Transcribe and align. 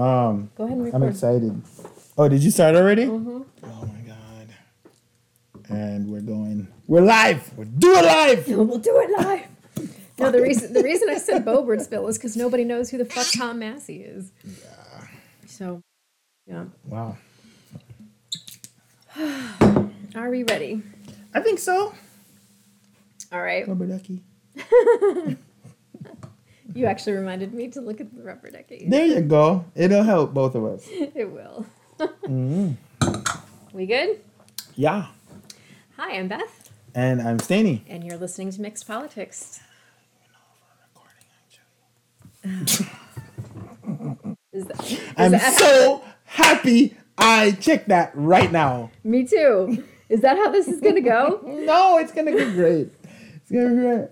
Um, 0.00 0.50
Go 0.56 0.64
ahead 0.64 0.78
and 0.78 0.94
I'm 0.94 1.02
excited. 1.02 1.62
Oh, 2.16 2.26
did 2.28 2.42
you 2.42 2.50
start 2.50 2.74
already? 2.74 3.04
Mhm. 3.04 3.44
Oh 3.64 3.86
my 3.86 4.00
god! 4.06 4.48
And 5.68 6.10
we're 6.10 6.22
going. 6.22 6.68
We're 6.86 7.02
live. 7.02 7.52
We're 7.56 7.66
doing 7.66 8.04
live. 8.04 8.48
we'll 8.48 8.78
do 8.78 8.98
it 8.98 9.10
live. 9.18 9.46
No, 10.18 10.30
the 10.30 10.40
reason 10.40 10.72
the 10.72 10.82
reason 10.82 11.08
I 11.10 11.18
said 11.18 11.44
Bobertsville 11.44 12.08
is 12.08 12.16
because 12.16 12.34
nobody 12.34 12.64
knows 12.64 12.88
who 12.90 12.96
the 12.96 13.04
fuck 13.04 13.26
Tom 13.32 13.58
Massey 13.58 14.02
is. 14.02 14.32
Yeah. 14.44 15.06
So, 15.46 15.82
yeah. 16.46 16.64
Wow. 16.86 17.18
Are 20.14 20.30
we 20.30 20.44
ready? 20.44 20.82
I 21.34 21.40
think 21.40 21.58
so. 21.58 21.94
All 23.32 23.42
right. 23.42 23.68
Rubber 23.68 23.86
ducky. 23.86 24.22
You 26.74 26.86
actually 26.86 27.14
reminded 27.14 27.52
me 27.52 27.68
to 27.68 27.80
look 27.80 28.00
at 28.00 28.14
the 28.14 28.22
rubber 28.22 28.50
ducky. 28.50 28.86
There 28.88 29.04
you 29.06 29.20
go. 29.22 29.64
It'll 29.74 30.02
help 30.04 30.32
both 30.34 30.54
of 30.54 30.64
us. 30.64 30.86
It 30.90 31.30
will. 31.30 31.66
Mm. 32.24 32.76
We 33.74 33.84
good? 33.86 34.20
Yeah. 34.74 35.06
Hi, 35.98 36.16
I'm 36.16 36.28
Beth, 36.28 36.70
And 36.94 37.20
I'm 37.20 37.38
Staney. 37.38 37.84
and 37.88 38.02
you're 38.04 38.16
listening 38.16 38.50
to 38.52 38.60
Mixed 38.62 38.86
Politics. 38.86 39.60
Is 44.52 44.64
that, 44.66 44.80
is 44.90 45.00
I'm 45.16 45.32
that 45.32 45.52
so 45.58 46.02
happy 46.24 46.96
I 47.18 47.52
checked 47.52 47.88
that 47.88 48.12
right 48.14 48.50
now. 48.50 48.90
me 49.04 49.24
too. 49.26 49.84
Is 50.08 50.22
that 50.22 50.36
how 50.38 50.50
this 50.50 50.66
is 50.68 50.80
gonna 50.80 51.00
go? 51.02 51.40
No, 51.44 51.98
it's 51.98 52.12
gonna 52.12 52.32
be 52.34 52.44
great. 52.52 52.88
It's 53.36 53.50
gonna 53.52 53.68
be 53.70 53.76
great. 53.76 54.08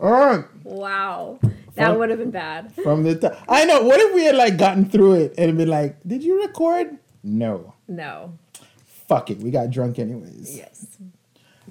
All 0.00 0.10
right. 0.10 0.44
Wow, 0.64 1.38
that 1.76 1.98
would 1.98 2.10
have 2.10 2.18
been 2.18 2.30
bad. 2.30 2.72
From 2.74 3.02
the 3.04 3.14
top. 3.16 3.38
I 3.48 3.64
know. 3.64 3.82
What 3.82 4.00
if 4.00 4.14
we 4.14 4.24
had 4.24 4.34
like 4.36 4.56
gotten 4.58 4.84
through 4.88 5.14
it 5.14 5.34
and 5.38 5.56
been 5.56 5.68
like, 5.68 5.96
"Did 6.06 6.22
you 6.24 6.42
record?" 6.42 6.98
No. 7.22 7.74
No. 7.88 8.38
Fuck 9.08 9.30
it. 9.30 9.38
We 9.38 9.50
got 9.50 9.70
drunk 9.70 9.98
anyways. 9.98 10.56
Yes. 10.56 10.98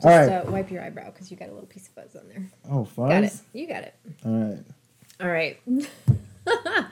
All 0.03 0.09
right. 0.11 0.29
Uh, 0.29 0.51
wipe 0.51 0.71
your 0.71 0.81
eyebrow 0.83 1.11
because 1.11 1.29
you 1.31 1.37
got 1.37 1.49
a 1.49 1.53
little 1.53 1.67
piece 1.67 1.87
of 1.87 1.93
fuzz 1.93 2.15
on 2.15 2.27
there. 2.29 2.43
oh, 2.71 2.85
fun. 2.85 3.09
Got 3.09 3.23
it. 3.25 3.33
You 3.53 3.67
got 3.67 3.83
it. 3.83 3.93
All 4.25 4.31
right. 4.31 4.63
All 5.21 5.29
right. 5.29 5.59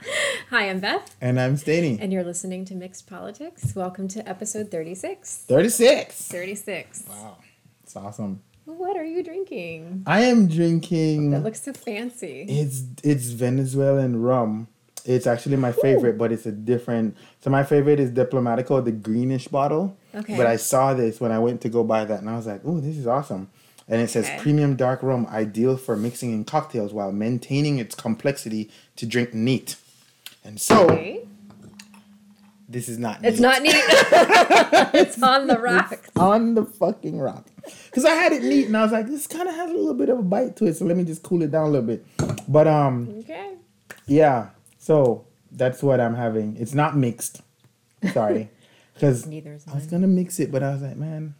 Hi, 0.50 0.68
I'm 0.68 0.80
Beth, 0.80 1.14
And 1.20 1.40
I'm 1.40 1.56
Staney. 1.56 1.98
and 2.00 2.12
you're 2.12 2.24
listening 2.24 2.64
to 2.66 2.74
Mixed 2.74 3.06
Politics. 3.06 3.74
Welcome 3.74 4.08
to 4.08 4.28
episode 4.28 4.70
36. 4.70 5.44
Thirty-six. 5.48 6.28
36. 6.28 7.04
Wow. 7.08 7.36
It's 7.82 7.94
awesome. 7.96 8.42
What 8.64 8.96
are 8.96 9.04
you 9.04 9.22
drinking? 9.22 10.04
I 10.06 10.20
am 10.22 10.48
drinking. 10.48 11.30
That 11.30 11.42
looks 11.44 11.62
so 11.62 11.72
fancy. 11.72 12.46
It's 12.48 12.82
it's 13.02 13.26
Venezuelan 13.30 14.22
rum. 14.22 14.68
It's 15.04 15.26
actually 15.26 15.56
my 15.56 15.72
favorite, 15.72 16.16
but 16.16 16.32
it's 16.32 16.46
a 16.46 16.52
different. 16.52 17.16
So 17.40 17.50
my 17.50 17.62
favorite 17.62 18.00
is 18.00 18.10
Diplomatico, 18.10 18.82
the 18.82 18.92
greenish 18.92 19.48
bottle. 19.48 19.98
Okay. 20.14 20.36
But 20.36 20.46
I 20.46 20.56
saw 20.56 20.94
this 20.94 21.20
when 21.20 21.30
I 21.30 21.38
went 21.38 21.60
to 21.62 21.68
go 21.68 21.84
buy 21.84 22.06
that, 22.06 22.20
and 22.20 22.30
I 22.30 22.36
was 22.36 22.46
like, 22.46 22.62
"Oh, 22.64 22.80
this 22.80 22.96
is 22.96 23.06
awesome!" 23.06 23.50
And 23.86 24.00
it 24.00 24.08
says 24.08 24.28
Okay. 24.28 24.38
premium 24.38 24.76
dark 24.76 25.02
rum, 25.02 25.26
ideal 25.30 25.76
for 25.76 25.94
mixing 25.94 26.32
in 26.32 26.44
cocktails 26.44 26.94
while 26.94 27.12
maintaining 27.12 27.78
its 27.78 27.94
complexity 27.94 28.70
to 28.96 29.04
drink 29.04 29.34
neat. 29.34 29.76
And 30.42 30.58
so 30.58 30.86
Okay. 30.86 31.26
This 32.68 32.88
is 32.88 32.98
not. 32.98 33.24
It's 33.24 33.38
neat. 33.38 33.42
not 33.42 33.62
neat. 33.62 33.74
it's 34.94 35.22
on 35.22 35.46
the 35.46 35.58
rocks. 35.58 36.10
on 36.16 36.54
the 36.54 36.64
fucking 36.64 37.18
rock. 37.18 37.46
Because 37.86 38.04
I 38.04 38.14
had 38.14 38.32
it 38.32 38.42
neat, 38.42 38.66
and 38.66 38.76
I 38.76 38.82
was 38.82 38.92
like, 38.92 39.06
"This 39.06 39.26
kind 39.26 39.48
of 39.48 39.54
has 39.54 39.70
a 39.70 39.74
little 39.74 39.94
bit 39.94 40.08
of 40.08 40.18
a 40.18 40.22
bite 40.22 40.56
to 40.56 40.66
it, 40.66 40.76
so 40.76 40.84
let 40.84 40.96
me 40.96 41.04
just 41.04 41.22
cool 41.22 41.42
it 41.42 41.50
down 41.50 41.66
a 41.66 41.70
little 41.70 41.86
bit." 41.86 42.06
But 42.48 42.66
um. 42.66 43.14
Okay. 43.20 43.54
Yeah. 44.06 44.50
So 44.78 45.26
that's 45.50 45.82
what 45.82 46.00
I'm 46.00 46.14
having. 46.14 46.56
It's 46.56 46.74
not 46.74 46.96
mixed. 46.96 47.40
Sorry. 48.12 48.50
Because 48.94 49.26
Neither 49.26 49.54
is 49.54 49.66
I 49.66 49.74
was 49.74 49.86
gonna 49.86 50.06
mix 50.06 50.38
it, 50.38 50.52
but 50.52 50.62
I 50.62 50.72
was 50.72 50.80
like, 50.80 50.96
man, 50.96 51.34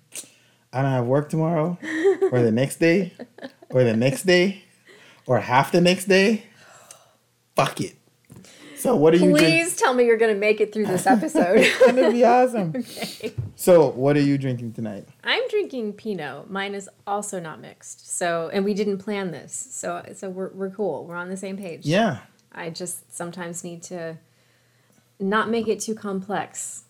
I 0.72 0.82
don't 0.82 0.90
have 0.90 1.06
work 1.06 1.28
tomorrow, 1.28 1.78
or 2.32 2.42
the 2.42 2.50
next 2.50 2.80
day, 2.80 3.12
or 3.70 3.84
the 3.84 3.96
next 3.96 4.24
day, 4.24 4.64
or 5.24 5.38
half 5.38 5.70
the 5.70 5.80
next 5.80 6.06
day. 6.06 6.46
Fuck 7.54 7.80
it. 7.80 7.94
So 8.84 8.94
what 8.94 9.14
are 9.14 9.16
you? 9.16 9.30
drink- 9.30 9.38
Please 9.38 9.76
tell 9.76 9.94
me 9.94 10.04
you're 10.04 10.18
going 10.18 10.34
to 10.34 10.38
make 10.38 10.60
it 10.60 10.70
through 10.70 10.84
this 10.84 11.06
episode. 11.06 11.56
It's 11.60 11.86
gonna 11.86 12.10
be 12.12 12.22
awesome. 12.22 12.74
okay. 12.76 13.32
So 13.56 13.88
what 13.92 14.14
are 14.14 14.20
you 14.20 14.36
drinking 14.36 14.74
tonight? 14.74 15.08
I'm 15.24 15.48
drinking 15.48 15.94
Pinot. 15.94 16.50
Mine 16.50 16.74
is 16.74 16.90
also 17.06 17.40
not 17.40 17.62
mixed. 17.62 18.14
So, 18.14 18.50
and 18.52 18.62
we 18.62 18.74
didn't 18.74 18.98
plan 18.98 19.30
this. 19.30 19.54
So, 19.54 20.04
so 20.14 20.28
we're, 20.28 20.50
we're 20.50 20.68
cool. 20.68 21.06
We're 21.06 21.16
on 21.16 21.30
the 21.30 21.36
same 21.38 21.56
page. 21.56 21.86
Yeah. 21.86 22.18
I 22.52 22.68
just 22.68 23.10
sometimes 23.10 23.64
need 23.64 23.82
to 23.84 24.18
not 25.18 25.48
make 25.48 25.66
it 25.66 25.80
too 25.80 25.94
complex. 25.94 26.82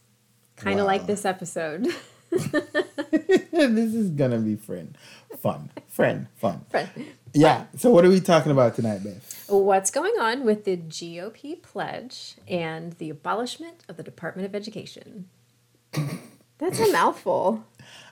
Kind 0.57 0.81
of 0.81 0.87
Wow. 0.87 0.93
like 0.95 1.07
this 1.07 1.25
episode. 1.25 1.87
this 2.31 3.95
is 3.95 4.11
gonna 4.11 4.39
be 4.39 4.57
friend, 4.57 4.99
fun, 5.39 5.71
friend, 5.87 6.27
fun. 6.35 6.65
Friend. 6.71 6.89
Yeah. 7.35 7.67
So 7.77 7.91
what 7.93 8.05
are 8.05 8.09
we 8.11 8.19
talking 8.19 8.51
about 8.51 8.75
tonight, 8.75 9.05
Beth? 9.05 9.34
What's 9.47 9.91
going 9.91 10.15
on 10.19 10.45
with 10.45 10.65
the 10.65 10.77
GOP 10.77 11.61
pledge 11.63 12.37
and 12.49 12.95
the 12.95 13.11
abolishment 13.11 13.85
of 13.89 13.97
the 13.97 14.03
Department 14.03 14.47
of 14.47 14.55
Education? 14.55 15.29
That's 16.59 16.81
a 16.81 16.91
mouthful. 16.93 17.65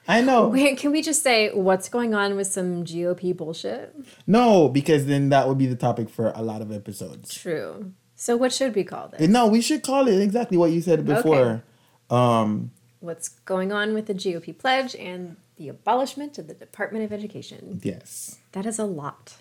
I 0.07 0.21
know. 0.21 0.49
Wait, 0.49 0.79
can 0.79 0.91
we 0.91 1.01
just 1.01 1.23
say 1.23 1.51
what's 1.55 1.89
going 1.89 2.13
on 2.15 2.37
with 2.37 2.49
some 2.49 2.85
GOP 2.85 3.37
bullshit? 3.37 3.95
No, 4.27 4.69
because 4.69 5.07
then 5.07 5.29
that 5.31 5.49
would 5.49 5.59
be 5.59 5.67
the 5.67 5.77
topic 5.77 6.11
for 6.11 6.33
a 6.35 6.43
lot 6.43 6.61
of 6.61 6.73
episodes. 6.73 7.33
True. 7.35 7.93
So 8.15 8.37
what 8.37 8.53
should 8.53 8.75
we 8.75 8.85
call 8.85 9.09
this? 9.09 9.29
No, 9.29 9.47
we 9.47 9.61
should 9.61 9.83
call 9.83 10.09
it 10.09 10.21
exactly 10.21 10.57
what 10.59 10.71
you 10.71 10.81
said 10.81 11.05
before. 11.05 11.63
Um, 12.11 12.73
What's 13.01 13.29
going 13.29 13.73
on 13.73 13.95
with 13.95 14.07
the 14.07 14.15
GOP 14.15 14.57
pledge 14.57 14.95
and 14.95 15.37
the 15.57 15.69
abolishment 15.69 16.39
of 16.39 16.47
the 16.47 16.55
Department 16.55 17.05
of 17.05 17.13
Education? 17.13 17.81
yes. 17.83 18.39
That 18.53 18.67
is 18.67 18.79
a 18.79 18.85
lot. 18.85 19.37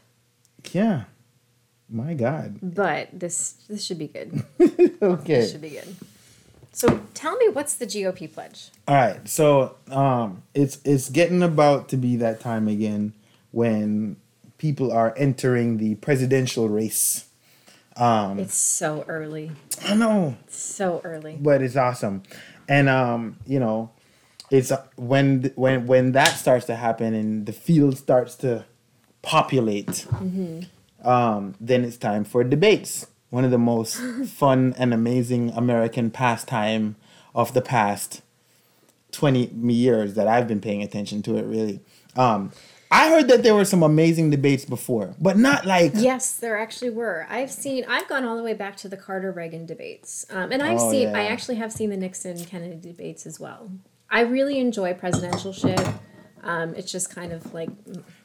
Yeah. 0.72 1.04
My 1.92 2.14
God. 2.14 2.58
But 2.62 3.10
this 3.14 3.54
this 3.70 3.84
should 3.84 4.00
be 4.00 4.08
good. 4.08 4.44
Okay. 5.02 5.40
This 5.42 5.52
should 5.52 5.62
be 5.62 5.72
good. 5.72 5.96
So 6.74 7.02
tell 7.14 7.36
me 7.38 7.50
what's 7.50 7.74
the 7.76 7.86
GOP 7.86 8.32
pledge? 8.32 8.70
All 8.88 8.96
right. 8.96 9.28
So 9.28 9.76
um, 9.90 10.44
it's 10.54 10.80
it's 10.86 11.10
getting 11.10 11.44
about 11.44 11.90
to 11.90 11.98
be 11.98 12.16
that 12.18 12.40
time 12.40 12.68
again 12.68 13.14
when 13.52 14.16
people 14.58 14.92
are 14.92 15.14
entering 15.18 15.78
the 15.78 15.96
presidential 15.96 16.70
race. 16.70 17.26
Um, 17.98 18.40
It's 18.40 18.56
so 18.56 19.04
early. 19.08 19.52
I 19.84 19.96
know. 19.96 20.38
So 20.48 21.02
early. 21.04 21.38
but 21.40 21.62
it's 21.62 21.76
awesome 21.76 22.24
and 22.70 22.88
um 22.88 23.36
you 23.46 23.60
know 23.60 23.90
it's 24.52 24.72
uh, 24.72 24.82
when 24.96 25.52
when 25.56 25.88
when 25.88 26.12
that 26.14 26.30
starts 26.38 26.66
to 26.68 26.76
happen 26.76 27.14
and 27.14 27.46
the 27.48 27.52
field 27.52 27.98
starts 27.98 28.36
to 28.36 28.64
populate 29.24 30.06
um 31.04 31.56
then 31.60 31.84
it's 31.84 31.98
time 31.98 32.24
for 32.24 32.44
debates 32.44 33.08
one 33.30 33.44
of 33.46 33.52
the 33.52 33.58
most 33.58 33.98
fun 34.28 34.74
and 34.78 34.94
amazing 34.94 35.50
american 35.52 36.10
pastime 36.12 36.96
of 37.34 37.54
the 37.54 37.62
past 37.62 38.22
20 39.12 39.48
years 39.72 40.14
that 40.14 40.28
i've 40.28 40.48
been 40.48 40.62
paying 40.62 40.82
attention 40.82 41.22
to 41.22 41.38
it 41.38 41.44
really 41.46 41.80
um 42.16 42.52
i 42.92 43.10
heard 43.10 43.28
that 43.28 43.44
there 43.44 43.54
were 43.56 43.66
some 43.66 43.84
amazing 43.84 44.30
debates 44.30 44.64
before 44.66 45.16
but 45.20 45.38
not 45.38 45.66
like 45.66 45.92
Yes, 45.96 46.36
there 46.38 46.58
actually 46.58 46.90
were. 46.92 47.26
I've 47.30 47.52
seen. 47.52 47.86
I've 47.88 48.08
gone 48.08 48.26
all 48.26 48.36
the 48.38 48.44
way 48.44 48.54
back 48.54 48.76
to 48.78 48.88
the 48.90 48.98
Carter 48.98 49.32
Reagan 49.32 49.66
debates, 49.66 50.26
um, 50.30 50.52
and 50.52 50.62
I've 50.64 50.80
Oh, 50.80 50.92
seen. 50.92 51.14
I 51.16 51.26
actually 51.28 51.56
have 51.56 51.72
seen 51.72 51.90
the 51.90 51.98
Nixon 51.98 52.44
Kennedy 52.46 52.78
debates 52.78 53.26
as 53.26 53.40
well. 53.40 53.72
I 54.10 54.22
really 54.22 54.58
enjoy 54.60 54.94
presidential 54.94 55.54
shit. 55.54 55.80
Um, 56.44 56.74
it's 56.76 56.92
just 56.92 57.14
kind 57.14 57.32
of 57.34 57.54
like 57.54 57.70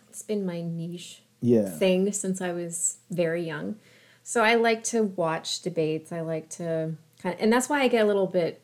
it's 0.08 0.22
been 0.22 0.46
my 0.46 0.62
niche 0.62 1.22
yeah 1.40 1.68
thing 1.68 2.12
since 2.12 2.40
I 2.40 2.52
was 2.52 2.98
very 3.10 3.42
young. 3.44 3.76
So 4.22 4.42
I 4.42 4.56
like 4.56 4.82
to 4.84 5.02
watch 5.04 5.60
debates. 5.62 6.10
I 6.10 6.20
like 6.20 6.48
to 6.50 6.94
kind 7.22 7.34
of, 7.34 7.40
and 7.40 7.52
that's 7.52 7.68
why 7.68 7.82
I 7.82 7.88
get 7.88 8.02
a 8.02 8.06
little 8.06 8.26
bit 8.26 8.60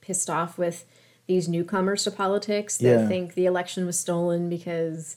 pissed 0.00 0.28
off 0.28 0.58
with 0.58 0.84
these 1.26 1.48
newcomers 1.48 2.04
to 2.04 2.10
politics 2.10 2.76
that 2.78 2.84
Yeah. 3.00 3.08
think 3.08 3.34
the 3.34 3.46
election 3.46 3.86
was 3.86 3.98
stolen 3.98 4.48
because 4.48 5.16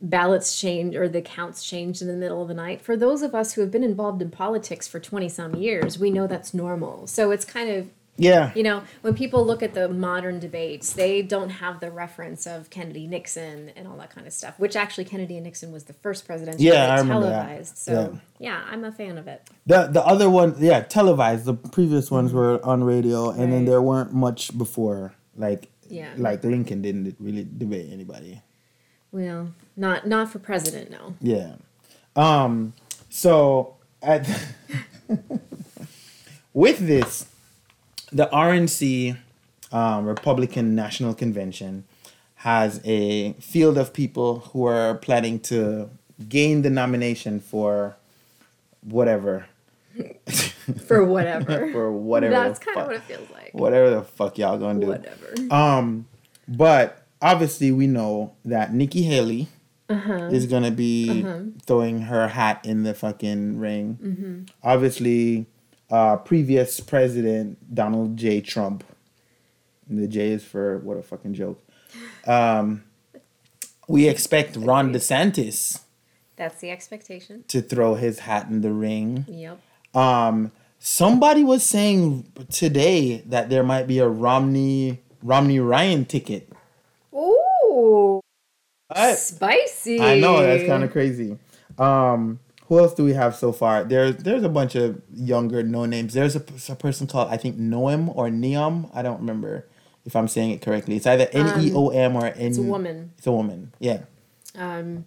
ballots 0.00 0.60
changed 0.60 0.96
or 0.96 1.08
the 1.08 1.22
counts 1.22 1.62
changed 1.64 2.02
in 2.02 2.08
the 2.08 2.14
middle 2.14 2.42
of 2.42 2.48
the 2.48 2.54
night. 2.54 2.80
For 2.80 2.96
those 2.96 3.22
of 3.22 3.34
us 3.34 3.52
who 3.52 3.60
have 3.60 3.70
been 3.70 3.84
involved 3.84 4.20
in 4.20 4.30
politics 4.30 4.88
for 4.88 4.98
20 4.98 5.28
some 5.28 5.54
years, 5.54 5.98
we 5.98 6.10
know 6.10 6.26
that's 6.26 6.52
normal. 6.52 7.06
So 7.06 7.30
it's 7.30 7.44
kind 7.44 7.70
of 7.70 7.88
yeah 8.16 8.52
you 8.54 8.62
know, 8.62 8.82
when 9.00 9.14
people 9.14 9.44
look 9.46 9.62
at 9.62 9.72
the 9.72 9.88
modern 9.88 10.38
debates, 10.38 10.92
they 10.92 11.22
don't 11.22 11.48
have 11.48 11.80
the 11.80 11.90
reference 11.90 12.46
of 12.46 12.68
Kennedy 12.68 13.06
Nixon 13.06 13.70
and 13.74 13.88
all 13.88 13.96
that 13.96 14.10
kind 14.14 14.26
of 14.26 14.32
stuff, 14.34 14.58
which 14.58 14.76
actually 14.76 15.04
Kennedy 15.06 15.36
and 15.36 15.44
Nixon 15.44 15.72
was 15.72 15.84
the 15.84 15.94
first 15.94 16.26
presidential 16.26 16.60
Yeah, 16.62 16.92
I 16.94 16.98
remember 16.98 17.26
that. 17.28 17.42
televised. 17.46 17.78
So, 17.78 18.18
yeah. 18.38 18.62
I'm 18.70 18.84
a 18.84 18.92
fan 18.92 19.16
of 19.16 19.26
it. 19.28 19.48
The 19.66 19.86
the 19.86 20.04
other 20.04 20.28
one, 20.28 20.56
yeah, 20.58 20.80
televised. 20.82 21.46
The 21.46 21.54
previous 21.54 22.10
ones 22.10 22.32
were 22.34 22.64
on 22.64 22.84
radio, 22.84 23.30
and 23.30 23.50
then 23.52 23.64
there 23.64 23.80
weren't 23.80 24.12
much 24.12 24.56
before. 24.58 25.14
Like, 25.36 25.70
Yeah. 25.88 26.10
like 26.18 26.44
Lincoln 26.44 26.82
didn't 26.82 27.16
really 27.18 27.44
debate 27.56 27.88
anybody. 27.90 28.42
Well, 29.10 29.52
not 29.76 30.06
not 30.06 30.30
for 30.30 30.38
president, 30.38 30.90
no. 30.90 31.14
Yeah. 31.20 31.54
Um. 32.14 32.74
So 33.08 33.76
at 34.02 34.28
with 36.52 36.78
this, 36.78 37.26
the 38.12 38.28
RNC, 38.32 39.16
um, 39.72 40.04
Republican 40.06 40.74
National 40.74 41.14
Convention, 41.14 41.84
has 42.36 42.80
a 42.84 43.32
field 43.34 43.78
of 43.78 43.92
people 43.92 44.40
who 44.52 44.64
are 44.66 44.94
planning 44.96 45.38
to 45.40 45.88
gain 46.28 46.62
the 46.62 46.70
nomination 46.70 47.40
for 47.40 47.96
whatever. 48.82 49.46
For 50.86 51.04
whatever. 51.04 51.70
for 51.72 51.92
whatever. 51.92 52.32
That's 52.34 52.58
kind 52.60 52.78
of 52.78 52.86
what 52.86 52.96
it 52.96 53.02
feels 53.02 53.28
like. 53.30 53.50
Whatever 53.52 53.90
the 53.90 54.02
fuck 54.02 54.38
y'all 54.38 54.56
gonna 54.56 54.80
do. 54.80 54.86
Whatever. 54.86 55.34
Um, 55.50 56.06
but 56.48 57.02
obviously 57.20 57.72
we 57.72 57.86
know 57.88 58.32
that 58.44 58.72
Nikki 58.72 59.02
Haley 59.02 59.48
Uh-huh. 59.90 60.28
is 60.32 60.46
gonna 60.46 60.70
be 60.70 61.26
throwing 61.66 62.02
her 62.02 62.28
hat 62.28 62.60
in 62.64 62.84
the 62.84 62.94
fucking 62.94 63.58
ring. 63.58 63.98
Mm-hmm. 64.02 64.42
Obviously, 64.62 65.46
uh, 65.92 66.16
previous 66.16 66.80
president 66.80 67.74
Donald 67.74 68.16
J. 68.16 68.40
Trump. 68.40 68.82
And 69.88 70.02
the 70.02 70.08
J 70.08 70.30
is 70.30 70.42
for 70.42 70.78
what 70.78 70.96
a 70.96 71.02
fucking 71.02 71.34
joke. 71.34 71.62
Um, 72.26 72.84
we 73.86 74.08
expect 74.08 74.56
Ron 74.56 74.92
DeSantis 74.92 75.82
That's 76.36 76.60
the 76.60 76.70
expectation. 76.70 77.44
to 77.48 77.60
throw 77.60 77.94
his 77.94 78.20
hat 78.20 78.48
in 78.48 78.62
the 78.62 78.72
ring. 78.72 79.26
Yep. 79.28 79.60
Um, 79.94 80.50
somebody 80.78 81.44
was 81.44 81.62
saying 81.62 82.26
today 82.50 83.18
that 83.26 83.50
there 83.50 83.62
might 83.62 83.86
be 83.86 83.98
a 83.98 84.08
Romney 84.08 85.02
Romney 85.22 85.60
Ryan 85.60 86.04
ticket. 86.06 86.50
Ooh. 87.14 88.20
Spicy. 89.14 90.00
I 90.00 90.18
know 90.18 90.42
that's 90.42 90.66
kind 90.66 90.84
of 90.84 90.90
crazy. 90.90 91.38
Um, 91.78 92.40
who 92.68 92.78
else 92.78 92.94
do 92.94 93.04
we 93.04 93.12
have 93.14 93.34
so 93.36 93.52
far? 93.52 93.84
There's 93.84 94.16
there's 94.16 94.42
a 94.42 94.48
bunch 94.48 94.74
of 94.74 95.00
younger 95.14 95.62
no 95.62 95.84
names. 95.84 96.14
There's 96.14 96.36
a, 96.36 96.42
a 96.70 96.76
person 96.76 97.06
called 97.06 97.28
I 97.30 97.36
think 97.36 97.58
Noam 97.58 98.14
or 98.16 98.28
Neom. 98.28 98.90
I 98.94 99.02
don't 99.02 99.18
remember 99.20 99.66
if 100.04 100.16
I'm 100.16 100.28
saying 100.28 100.50
it 100.50 100.62
correctly. 100.62 100.96
It's 100.96 101.06
either 101.06 101.28
N 101.32 101.60
E 101.60 101.72
O 101.74 101.88
M 101.90 102.16
or 102.16 102.26
N. 102.26 102.34
It's 102.38 102.58
a 102.58 102.62
woman. 102.62 103.12
It's 103.18 103.26
a 103.26 103.32
woman. 103.32 103.72
Yeah, 103.78 104.02
Um, 104.58 105.04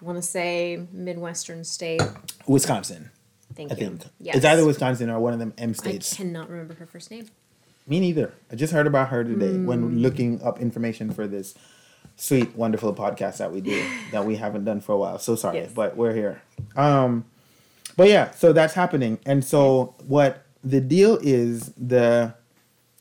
want 0.00 0.16
to 0.18 0.22
say 0.22 0.86
Midwestern 0.92 1.64
state. 1.64 2.02
Wisconsin. 2.46 3.10
Thank 3.54 3.70
I 3.70 3.74
you. 3.74 3.80
think 3.80 4.02
Yes. 4.20 4.36
it's 4.36 4.44
either 4.46 4.64
Wisconsin 4.64 5.10
or 5.10 5.18
one 5.20 5.32
of 5.34 5.38
them 5.38 5.52
M 5.58 5.74
states. 5.74 6.14
I 6.14 6.16
cannot 6.16 6.48
remember 6.48 6.74
her 6.74 6.86
first 6.86 7.10
name. 7.10 7.26
Me 7.86 8.00
neither. 8.00 8.32
I 8.50 8.54
just 8.56 8.72
heard 8.72 8.86
about 8.86 9.08
her 9.08 9.24
today 9.24 9.48
Mm. 9.50 9.64
when 9.66 9.98
looking 10.00 10.40
up 10.42 10.60
information 10.60 11.10
for 11.12 11.26
this 11.26 11.54
sweet, 12.16 12.54
wonderful 12.56 12.94
podcast 12.94 13.38
that 13.38 13.52
we 13.52 13.60
do 13.60 13.84
that 14.12 14.24
we 14.24 14.36
haven't 14.36 14.64
done 14.64 14.80
for 14.80 14.92
a 14.92 14.98
while. 14.98 15.18
So 15.18 15.34
sorry, 15.36 15.58
Yes. 15.58 15.72
but 15.72 15.96
we're 15.96 16.14
here. 16.14 16.42
Um, 16.76 17.24
but 17.96 18.08
yeah, 18.08 18.30
so 18.32 18.52
that's 18.52 18.74
happening, 18.74 19.18
and 19.26 19.44
so 19.44 19.94
what 20.06 20.44
the 20.64 20.80
deal 20.80 21.18
is 21.22 21.72
the 21.76 22.34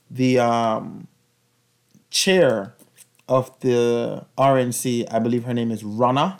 the 0.09 0.39
um 0.39 1.07
chair 2.09 2.73
of 3.29 3.57
the 3.61 4.25
RNC, 4.37 5.07
I 5.09 5.19
believe 5.19 5.45
her 5.45 5.53
name 5.53 5.71
is 5.71 5.83
Ronna. 5.83 6.39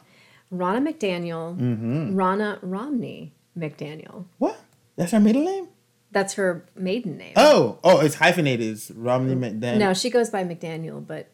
Ronna 0.53 0.85
McDaniel. 0.85 1.57
Mm-hmm. 1.57 2.17
Ronna 2.19 2.59
Romney 2.61 3.33
McDaniel. 3.57 4.25
What? 4.37 4.59
That's 4.97 5.13
her 5.13 5.19
middle 5.21 5.45
name? 5.45 5.67
That's 6.11 6.33
her 6.33 6.65
maiden 6.75 7.17
name. 7.17 7.33
Oh, 7.37 7.79
oh, 7.85 8.01
it's 8.01 8.15
hyphenated. 8.15 8.67
It's 8.69 8.91
Romney 8.91 9.35
McDaniel. 9.35 9.77
No, 9.77 9.93
she 9.93 10.09
goes 10.09 10.29
by 10.29 10.43
McDaniel, 10.43 11.05
but 11.05 11.27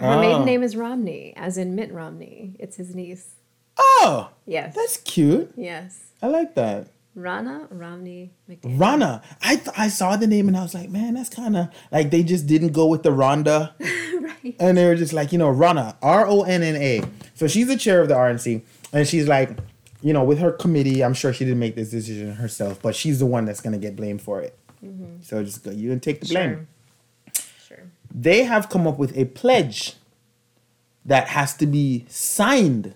her 0.00 0.06
Oh. 0.06 0.20
maiden 0.20 0.44
name 0.44 0.62
is 0.62 0.76
Romney, 0.76 1.32
as 1.36 1.56
in 1.58 1.74
Mitt 1.74 1.92
Romney. 1.92 2.54
It's 2.58 2.76
his 2.76 2.94
niece. 2.94 3.34
Oh, 3.78 4.30
Yes. 4.46 4.74
that's 4.74 4.96
cute. 4.98 5.52
yes. 5.56 5.98
I 6.22 6.26
like 6.28 6.54
that. 6.54 6.86
Rana 7.14 7.66
Romney 7.70 8.30
McDaniel. 8.48 8.80
Rana. 8.80 9.22
I 9.42 9.56
th- 9.56 9.76
I 9.76 9.88
saw 9.88 10.16
the 10.16 10.26
name 10.26 10.48
and 10.48 10.56
I 10.56 10.62
was 10.62 10.72
like, 10.72 10.88
man, 10.88 11.12
that's 11.14 11.28
kind 11.28 11.56
of 11.58 11.68
like 11.90 12.10
they 12.10 12.22
just 12.22 12.46
didn't 12.46 12.72
go 12.72 12.86
with 12.86 13.02
the 13.02 13.10
Rhonda, 13.10 13.72
right. 14.22 14.56
and 14.58 14.78
they 14.78 14.86
were 14.86 14.94
just 14.96 15.12
like, 15.12 15.30
you 15.30 15.36
know, 15.38 15.50
Rana, 15.50 15.96
R 16.00 16.26
O 16.26 16.42
N 16.42 16.62
N 16.62 16.76
A. 16.76 17.02
So 17.34 17.46
she's 17.48 17.66
the 17.66 17.76
chair 17.76 18.00
of 18.00 18.08
the 18.08 18.14
RNC, 18.14 18.62
and 18.94 19.06
she's 19.06 19.28
like, 19.28 19.58
you 20.00 20.14
know, 20.14 20.24
with 20.24 20.38
her 20.38 20.52
committee, 20.52 21.04
I'm 21.04 21.12
sure 21.12 21.34
she 21.34 21.44
didn't 21.44 21.60
make 21.60 21.74
this 21.74 21.90
decision 21.90 22.32
herself, 22.32 22.80
but 22.80 22.96
she's 22.96 23.18
the 23.18 23.26
one 23.26 23.44
that's 23.44 23.60
gonna 23.60 23.78
get 23.78 23.94
blamed 23.94 24.22
for 24.22 24.40
it. 24.40 24.56
Mm-hmm. 24.82 25.16
So 25.20 25.44
just 25.44 25.62
go, 25.64 25.70
you 25.70 25.92
and 25.92 26.02
take 26.02 26.20
the 26.22 26.28
blame. 26.28 26.50
Sure. 26.50 26.66
They 28.14 28.44
have 28.44 28.68
come 28.68 28.86
up 28.86 28.98
with 28.98 29.16
a 29.16 29.24
pledge 29.26 29.94
that 31.04 31.28
has 31.28 31.54
to 31.56 31.66
be 31.66 32.04
signed 32.08 32.94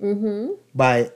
mm-hmm. 0.00 0.52
by 0.74 1.10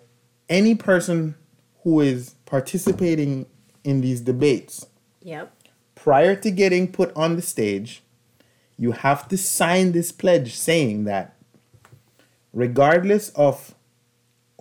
any 0.49 0.75
person 0.75 1.37
who 1.83 2.01
is 2.01 2.35
participating 2.47 3.47
in 3.85 4.01
these 4.01 4.21
debates. 4.21 4.87
Yep. 5.23 5.53
prior 5.95 6.37
to 6.37 6.51
getting 6.51 6.91
put 6.91 7.15
on 7.15 7.37
the 7.37 7.43
stage, 7.43 8.03
you 8.79 8.93
have 8.93 9.29
to 9.29 9.37
sign 9.37 9.93
this 9.93 10.13
pledge 10.13 10.55
saying 10.55 11.05
that 11.05 11.37
regardless 12.53 13.31
of 13.31 13.75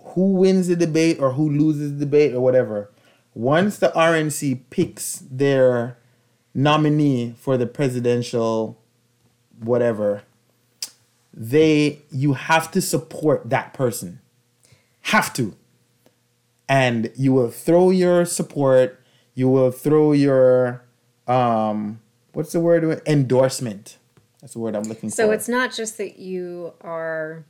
who 0.02 0.32
wins 0.32 0.66
the 0.66 0.76
debate 0.76 1.18
or 1.20 1.32
who 1.32 1.48
loses 1.48 1.92
the 1.92 2.04
debate 2.04 2.34
or 2.34 2.40
whatever, 2.40 2.90
once 3.34 3.78
the 3.78 3.88
RNC 3.90 4.62
picks 4.68 5.22
their 5.30 5.96
nominee 6.58 7.34
for 7.38 7.56
the 7.56 7.66
presidential 7.66 8.76
whatever, 9.60 10.22
they 11.32 12.00
you 12.10 12.32
have 12.34 12.70
to 12.72 12.80
support 12.80 13.48
that 13.48 13.72
person. 13.72 14.20
Have 15.02 15.32
to. 15.34 15.54
And 16.68 17.10
you 17.16 17.32
will 17.32 17.50
throw 17.50 17.90
your 17.90 18.24
support, 18.24 19.00
you 19.34 19.48
will 19.48 19.70
throw 19.70 20.12
your 20.12 20.82
um 21.28 22.00
what's 22.32 22.52
the 22.52 22.60
word 22.60 23.02
endorsement. 23.06 23.96
That's 24.40 24.54
the 24.54 24.58
word 24.58 24.74
I'm 24.74 24.84
looking 24.84 25.10
So 25.10 25.24
for. 25.24 25.28
So 25.28 25.30
it's 25.30 25.48
not 25.48 25.72
just 25.72 25.96
that 25.98 26.18
you 26.18 26.72
are 26.80 27.44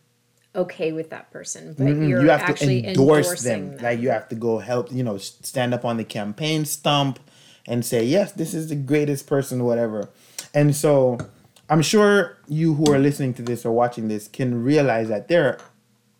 okay 0.54 0.92
with 0.92 1.08
that 1.10 1.30
person, 1.30 1.74
but 1.76 1.86
Mm, 1.86 2.08
you're 2.10 2.22
you 2.22 2.28
have 2.28 2.40
to 2.40 2.46
actually 2.46 2.86
endorse 2.86 3.26
endorsing 3.44 3.70
them. 3.76 3.82
Like 3.82 4.00
you 4.00 4.10
have 4.10 4.28
to 4.28 4.34
go 4.34 4.58
help, 4.58 4.92
you 4.92 5.02
know, 5.02 5.16
stand 5.16 5.72
up 5.72 5.84
on 5.86 5.96
the 5.96 6.04
campaign 6.04 6.66
stump 6.66 7.18
and 7.68 7.84
say, 7.84 8.04
"Yes, 8.04 8.32
this 8.32 8.54
is 8.54 8.68
the 8.68 8.76
greatest 8.76 9.26
person 9.26 9.64
whatever." 9.64 10.08
And 10.54 10.74
so 10.74 11.18
I'm 11.68 11.82
sure 11.82 12.38
you 12.48 12.74
who 12.74 12.92
are 12.92 12.98
listening 12.98 13.34
to 13.34 13.42
this 13.42 13.64
or 13.66 13.72
watching 13.72 14.08
this 14.08 14.26
can 14.26 14.64
realize 14.64 15.08
that 15.08 15.28
there 15.28 15.46
are 15.46 15.58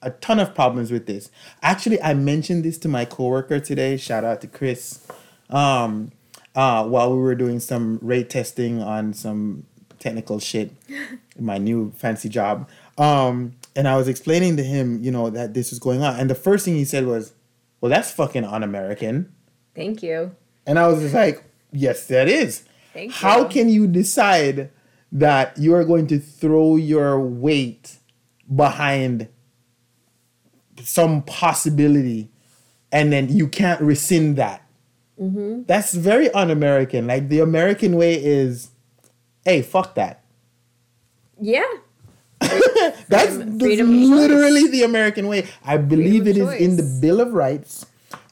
a 0.03 0.11
ton 0.11 0.39
of 0.39 0.55
problems 0.55 0.93
with 0.93 1.07
this. 1.07 1.31
Actually, 1.63 2.01
I 2.03 2.15
mentioned 2.15 2.65
this 2.65 2.79
to 2.79 2.89
my 2.89 3.05
coworker 3.05 3.59
today. 3.59 3.97
Shout 3.97 4.25
out 4.25 4.41
to 4.43 4.47
Chris. 4.47 5.07
Um, 5.51 6.13
uh, 6.55 6.85
while 6.85 7.15
we 7.15 7.21
were 7.21 7.35
doing 7.35 7.61
some 7.61 7.99
rate 8.03 8.31
testing 8.31 8.83
on 8.83 9.15
some 9.15 9.65
technical 9.99 10.39
shit, 10.39 10.73
my 11.39 11.59
new 11.59 11.93
fancy 11.93 12.29
job. 12.29 12.69
Um, 12.97 13.55
and 13.75 13.89
I 13.89 13.97
was 13.97 14.09
explaining 14.09 14.57
to 14.57 14.63
him, 14.63 15.03
you 15.03 15.11
know, 15.11 15.31
that 15.31 15.55
this 15.55 15.71
was 15.71 15.79
going 15.79 16.03
on. 16.03 16.19
And 16.19 16.29
the 16.29 16.35
first 16.35 16.65
thing 16.65 16.75
he 16.75 16.85
said 16.85 17.07
was, 17.07 17.33
"Well, 17.81 17.91
that's 17.91 18.11
fucking 18.11 18.45
un-American." 18.45 19.33
Thank 19.75 20.03
you. 20.03 20.35
And 20.69 20.79
I 20.79 20.87
was 20.87 21.01
just 21.01 21.15
like, 21.15 21.43
"Yes, 21.73 22.07
that 22.07 22.29
is." 22.29 22.65
Thank 22.93 23.13
How 23.13 23.43
you. 23.43 23.49
can 23.49 23.69
you 23.69 23.87
decide 23.87 24.71
that 25.11 25.57
you 25.57 25.75
are 25.75 25.85
going 25.85 26.07
to 26.09 26.19
throw 26.19 26.77
your 26.77 27.19
weight 27.19 27.97
behind 28.55 29.29
some 30.83 31.23
possibility 31.23 32.31
and 32.93 33.13
then 33.13 33.29
you 33.29 33.49
can't 33.49 33.81
rescind 33.81 34.37
that? 34.37 34.63
Mm-hmm. 35.21 35.63
That's 35.67 35.95
very 35.95 36.31
un 36.33 36.51
American. 36.51 37.07
Like 37.07 37.29
the 37.29 37.41
American 37.41 37.97
way 37.97 38.23
is, 38.23 38.71
hey, 39.45 39.63
fuck 39.63 39.95
that. 39.95 40.25
Yeah. 41.41 41.65
That's, 42.41 43.01
that's 43.09 43.37
of 43.37 43.59
choice. 43.59 44.09
literally 44.09 44.69
the 44.69 44.83
American 44.85 45.27
way. 45.27 45.49
I 45.65 45.77
believe 45.77 46.27
it 46.29 46.35
Freedom 46.35 46.49
is 46.49 46.55
of 46.55 46.61
in 46.61 46.77
the. 46.77 46.99
Bill 47.01 47.21
of 47.21 47.33
Rights 47.33 47.87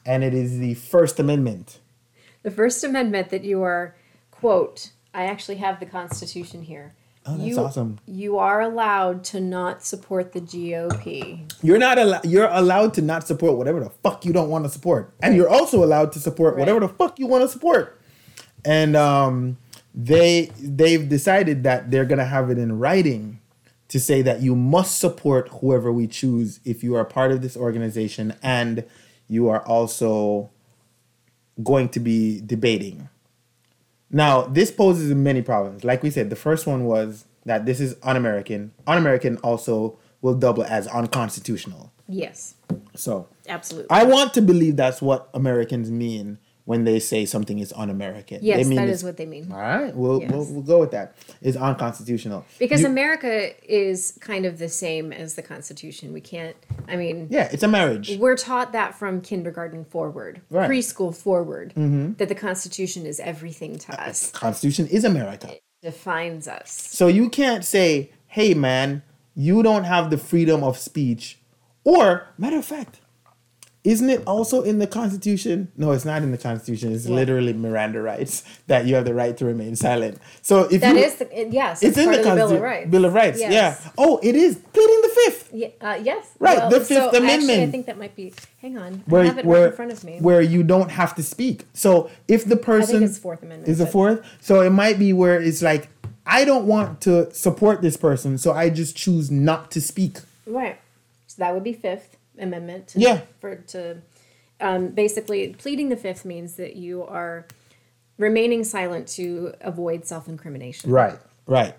and 0.05 0.23
it 0.23 0.33
is 0.33 0.59
the 0.59 0.75
First 0.75 1.19
Amendment. 1.19 1.79
The 2.47 2.51
First 2.51 2.81
Amendment 2.85 3.27
that 3.31 3.43
you 3.43 3.61
are, 3.63 3.93
quote, 4.31 4.91
I 5.13 5.25
actually 5.25 5.57
have 5.57 5.81
the 5.81 5.85
Constitution 5.85 6.61
here. 6.61 6.95
Oh, 7.25 7.35
that's 7.35 7.43
you, 7.43 7.59
awesome. 7.59 7.99
You 8.05 8.37
are 8.37 8.61
allowed 8.61 9.25
to 9.25 9.41
not 9.41 9.83
support 9.83 10.31
the 10.31 10.39
GOP. 10.39 11.51
You're 11.61 11.77
not 11.77 11.97
allowed. 11.97 12.23
You're 12.23 12.47
allowed 12.49 12.93
to 12.93 13.01
not 13.01 13.27
support 13.27 13.57
whatever 13.57 13.81
the 13.81 13.89
fuck 13.89 14.23
you 14.23 14.31
don't 14.31 14.49
want 14.49 14.63
to 14.63 14.69
support, 14.69 15.13
and 15.21 15.35
you're 15.35 15.49
also 15.49 15.83
allowed 15.83 16.13
to 16.13 16.19
support 16.19 16.53
Right. 16.53 16.61
whatever 16.61 16.79
the 16.79 16.87
fuck 16.87 17.19
you 17.19 17.27
want 17.27 17.43
to 17.43 17.49
support. 17.49 17.99
And 18.63 18.95
um, 18.95 19.57
they 19.93 20.49
they've 20.57 21.09
decided 21.09 21.63
that 21.63 21.91
they're 21.91 22.05
gonna 22.05 22.23
have 22.23 22.49
it 22.49 22.57
in 22.57 22.79
writing 22.79 23.41
to 23.89 23.99
say 23.99 24.21
that 24.21 24.39
you 24.39 24.55
must 24.55 24.97
support 24.97 25.49
whoever 25.59 25.91
we 25.91 26.07
choose 26.07 26.61
if 26.63 26.81
you 26.81 26.95
are 26.95 27.03
part 27.03 27.33
of 27.33 27.41
this 27.41 27.57
organization 27.57 28.35
and 28.41 28.85
you 29.27 29.49
are 29.49 29.59
also 29.65 30.49
going 31.63 31.89
to 31.89 31.99
be 31.99 32.41
debating. 32.45 33.09
Now, 34.09 34.43
this 34.43 34.71
poses 34.71 35.13
many 35.13 35.41
problems. 35.41 35.83
Like 35.83 36.01
we 36.03 36.09
said, 36.09 36.29
the 36.29 36.35
first 36.35 36.65
one 36.65 36.85
was 36.85 37.25
that 37.45 37.65
this 37.65 37.79
is 37.79 37.95
un-American. 38.03 38.71
Un-American 38.85 39.37
also 39.37 39.97
will 40.21 40.35
double 40.35 40.63
as 40.63 40.87
unconstitutional. 40.87 41.91
Yes, 42.07 42.55
So, 42.95 43.27
absolutely. 43.49 43.89
I 43.91 44.05
want 44.05 44.33
to 44.35 44.41
believe 44.41 44.77
that's 44.77 45.01
what 45.01 45.29
Americans 45.33 45.91
mean, 45.91 46.39
when 46.67 46.83
they 46.83 46.99
say 46.99 47.25
something 47.25 47.59
is 47.59 47.71
un-American. 47.77 48.39
Yes, 48.41 48.57
they 48.57 48.63
mean 48.75 48.85
that 48.85 48.99
what 49.01 49.15
they 49.15 49.25
mean. 49.25 49.49
All 49.49 49.57
right, 49.57 49.95
we'll, 49.95 50.19
Yes. 50.19 50.29
we'll 50.31 50.45
we'll 50.51 50.61
go 50.73 50.79
with 50.81 50.91
that. 50.91 51.15
It's 51.41 51.55
unconstitutional. 51.55 52.43
Because 52.59 52.81
You- 52.81 52.87
America 52.87 53.51
is 53.63 54.17
kind 54.19 54.45
of 54.45 54.59
the 54.59 54.67
same 54.67 55.13
as 55.13 55.35
the 55.35 55.41
Constitution. 55.41 56.11
We 56.11 56.19
can't, 56.19 56.57
I 56.89 56.97
mean, 56.97 57.27
yeah, 57.29 57.47
it's 57.53 57.63
a 57.63 57.69
marriage. 57.69 58.17
we're 58.19 58.35
taught 58.35 58.73
that 58.73 58.95
from 58.99 59.21
kindergarten 59.21 59.85
forward, 59.85 60.41
Right. 60.49 60.69
preschool 60.69 61.15
forward, 61.15 61.69
mm-hmm. 61.73 62.13
that 62.19 62.27
the 62.27 62.35
Constitution 62.35 63.05
is 63.05 63.21
everything 63.21 63.77
to 63.85 64.01
us, 64.07 64.29
Constitution 64.31 64.87
is 64.87 65.05
America. 65.05 65.49
defines 65.81 66.49
us. 66.49 66.69
So 66.69 67.07
you 67.07 67.29
can't 67.29 67.63
say, 67.63 68.11
"Hey, 68.27 68.53
man, 68.53 69.03
you 69.35 69.63
don't 69.63 69.85
have 69.85 70.09
the 70.09 70.17
freedom 70.17 70.65
of 70.65 70.77
speech," 70.77 71.39
or 71.85 72.27
matter 72.37 72.57
of 72.57 72.65
fact, 72.65 72.99
isn't 73.83 74.09
it 74.09 74.21
also 74.27 74.63
in 74.63 74.79
the 74.79 74.87
Constitution? 74.87 75.71
No, 75.77 75.91
it's 75.91 76.03
not 76.03 76.21
in 76.21 76.31
the 76.31 76.37
Constitution. 76.37 76.93
It's 76.93 77.05
What? 77.05 77.15
literally 77.15 77.53
Miranda 77.53 78.01
rights 78.01 78.43
that 78.67 78.85
you 78.85 78.95
have 78.95 79.05
the 79.05 79.13
right 79.13 79.37
to 79.37 79.45
remain 79.45 79.75
silent. 79.75 80.17
So 80.41 80.63
if 80.63 80.81
That 80.81 80.95
you, 80.95 81.03
is 81.03 81.15
the, 81.15 81.41
it- 81.41 81.53
yes, 81.53 81.81
it's 81.81 81.97
it's, 81.97 82.05
in 82.05 82.11
the, 82.11 82.17
the 82.17 82.35
Bill 82.35 82.51
of 82.53 82.61
Rights. 82.61 82.89
Bill 82.89 83.05
of 83.05 83.13
Rights. 83.13 83.39
Yes. 83.39 83.51
Yeah. 83.85 83.91
Oh, 83.97 84.19
it 84.21 84.35
is 84.35 84.57
pleading 84.57 85.01
the 85.03 85.09
fifth. 85.09 85.49
Yeah, 85.53 85.67
uh, 85.79 85.99
yes. 86.03 86.27
Right, 86.39 86.69
the 86.69 86.79
Fifth 86.79 86.87
so 87.11 87.23
Actually, 87.25 87.63
I 87.63 87.67
think 87.71 87.85
that 87.85 87.97
might 87.97 88.15
be. 88.15 88.33
Hang 88.61 88.77
on, 88.77 89.03
Where, 89.05 89.21
I 89.23 89.25
have 89.27 89.37
it 89.37 89.45
where, 89.45 89.61
right 89.61 89.69
in 89.69 89.75
front 89.75 89.91
of 89.93 90.03
me. 90.03 90.17
where 90.19 90.41
you 90.41 90.63
don't 90.63 90.89
have 90.89 91.15
to 91.15 91.23
speak. 91.23 91.65
So 91.73 92.09
if 92.27 92.43
the 92.45 92.55
I 92.59 92.63
person 92.63 92.99
think 92.99 93.09
it's 93.09 93.19
Fourth 93.19 93.41
Amendment. 93.43 93.69
is 93.69 93.77
the 93.77 93.87
fourth, 93.87 94.25
so 94.41 94.61
it 94.61 94.71
might 94.71 94.99
be 94.99 95.13
where 95.13 95.39
it's 95.41 95.61
like 95.61 95.89
I 96.25 96.43
don't 96.43 96.65
want 96.67 96.99
to 97.01 97.33
support 97.33 97.81
this 97.81 97.95
person, 97.95 98.37
so 98.37 98.51
I 98.51 98.69
just 98.69 98.97
choose 98.97 99.31
not 99.31 99.71
to 99.71 99.79
speak. 99.79 100.17
Right. 100.45 100.77
So 101.27 101.35
that 101.39 101.53
would 101.53 101.63
be 101.63 101.71
Fifth 101.73 102.16
Amendment. 102.39 102.89
To, 102.89 102.99
Yeah. 102.99 103.21
For 103.39 103.55
to, 103.55 103.97
um, 104.59 104.89
basically, 104.89 105.49
pleading 105.53 105.89
the 105.89 105.97
Fifth 105.97 106.25
means 106.25 106.55
that 106.55 106.75
you 106.75 107.03
are 107.03 107.45
remaining 108.17 108.63
silent 108.63 109.07
to 109.07 109.53
avoid 109.61 110.05
self-incrimination. 110.05 110.89
Right, 110.89 111.19
right, 111.45 111.75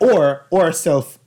or 0.00 0.46
or 0.50 0.72
self 0.72 1.18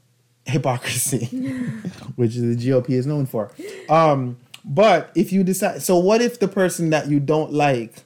hypocrisy, 0.45 1.25
which 2.15 2.35
the 2.35 2.55
GOP 2.55 2.91
is 2.91 3.05
known 3.05 3.25
for. 3.25 3.51
Um, 3.89 4.37
but 4.65 5.11
if 5.15 5.31
you 5.31 5.43
decide, 5.43 5.81
so 5.81 5.97
what 5.97 6.21
if 6.21 6.39
the 6.39 6.47
person 6.47 6.89
that 6.89 7.07
you 7.07 7.19
don't 7.19 7.53
like 7.53 8.03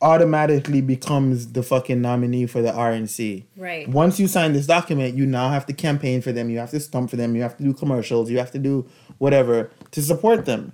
automatically 0.00 0.80
becomes 0.80 1.52
the 1.52 1.62
fucking 1.62 2.00
nominee 2.00 2.46
for 2.46 2.60
the 2.62 2.70
RNC? 2.70 3.44
Right. 3.56 3.88
Once 3.88 4.20
you 4.20 4.26
sign 4.26 4.52
this 4.52 4.66
document, 4.66 5.14
you 5.14 5.26
now 5.26 5.48
have 5.50 5.66
to 5.66 5.72
campaign 5.72 6.20
for 6.20 6.32
them. 6.32 6.50
You 6.50 6.58
have 6.58 6.70
to 6.70 6.80
stump 6.80 7.10
for 7.10 7.16
them. 7.16 7.34
You 7.34 7.42
have 7.42 7.56
to 7.56 7.62
do 7.62 7.72
commercials. 7.72 8.30
You 8.30 8.38
have 8.38 8.50
to 8.52 8.58
do 8.58 8.86
whatever 9.18 9.70
to 9.92 10.02
support 10.02 10.44
them. 10.44 10.72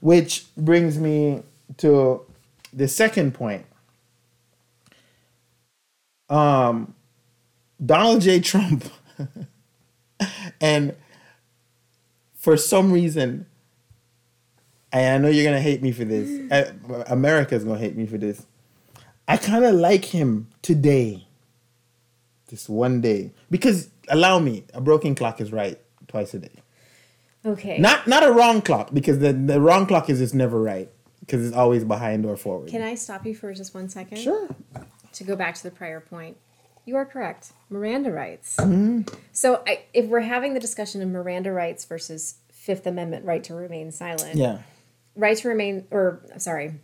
Which 0.00 0.46
brings 0.56 0.98
me 0.98 1.42
to 1.78 2.24
the 2.72 2.88
second 2.88 3.34
point. 3.34 3.66
Um, 6.28 6.94
Donald 7.84 8.22
J. 8.22 8.40
Trump, 8.40 8.84
and 10.60 10.94
for 12.36 12.56
some 12.56 12.92
reason, 12.92 13.46
and 14.92 15.14
I 15.14 15.18
know 15.18 15.32
you're 15.32 15.44
gonna 15.44 15.60
hate 15.60 15.82
me 15.82 15.92
for 15.92 16.04
this. 16.04 16.50
uh, 16.52 17.04
America's 17.08 17.64
gonna 17.64 17.78
hate 17.78 17.96
me 17.96 18.06
for 18.06 18.16
this. 18.18 18.46
I 19.30 19.36
kind 19.36 19.64
of 19.64 19.74
like 19.74 20.04
him 20.06 20.48
today. 20.62 21.26
This 22.48 22.68
one 22.68 23.00
day, 23.00 23.32
because 23.48 23.88
allow 24.08 24.40
me, 24.40 24.64
a 24.74 24.80
broken 24.80 25.14
clock 25.14 25.40
is 25.40 25.52
right 25.52 25.78
twice 26.08 26.34
a 26.34 26.40
day. 26.40 26.56
Okay. 27.46 27.78
Not 27.78 28.08
not 28.08 28.24
a 28.24 28.32
wrong 28.32 28.60
clock 28.60 28.90
because 28.92 29.20
the 29.20 29.32
the 29.32 29.60
wrong 29.60 29.86
clock 29.86 30.10
is 30.10 30.18
just 30.18 30.34
never 30.34 30.60
right 30.60 30.90
because 31.20 31.46
it's 31.46 31.54
always 31.56 31.84
behind 31.84 32.26
or 32.26 32.36
forward. 32.36 32.68
Can 32.70 32.82
I 32.82 32.96
stop 32.96 33.24
you 33.24 33.34
for 33.36 33.54
just 33.54 33.72
one 33.72 33.88
second? 33.88 34.18
Sure. 34.18 34.48
To 35.12 35.24
go 35.24 35.36
back 35.36 35.54
to 35.54 35.62
the 35.62 35.70
prior 35.70 36.00
point, 36.00 36.36
you 36.84 36.96
are 36.96 37.04
correct. 37.06 37.52
Miranda 37.68 38.10
rights. 38.10 38.56
Mm-hmm. 38.56 39.02
So, 39.32 39.62
I, 39.66 39.84
if 39.94 40.06
we're 40.06 40.20
having 40.20 40.54
the 40.54 40.60
discussion 40.60 41.02
of 41.02 41.08
Miranda 41.08 41.52
rights 41.52 41.84
versus 41.84 42.36
Fifth 42.52 42.86
Amendment 42.86 43.24
right 43.24 43.42
to 43.44 43.54
remain 43.54 43.90
silent, 43.92 44.34
Yeah. 44.36 44.58
right 45.14 45.36
to 45.36 45.48
remain, 45.48 45.86
or 45.90 46.20
sorry, 46.38 46.80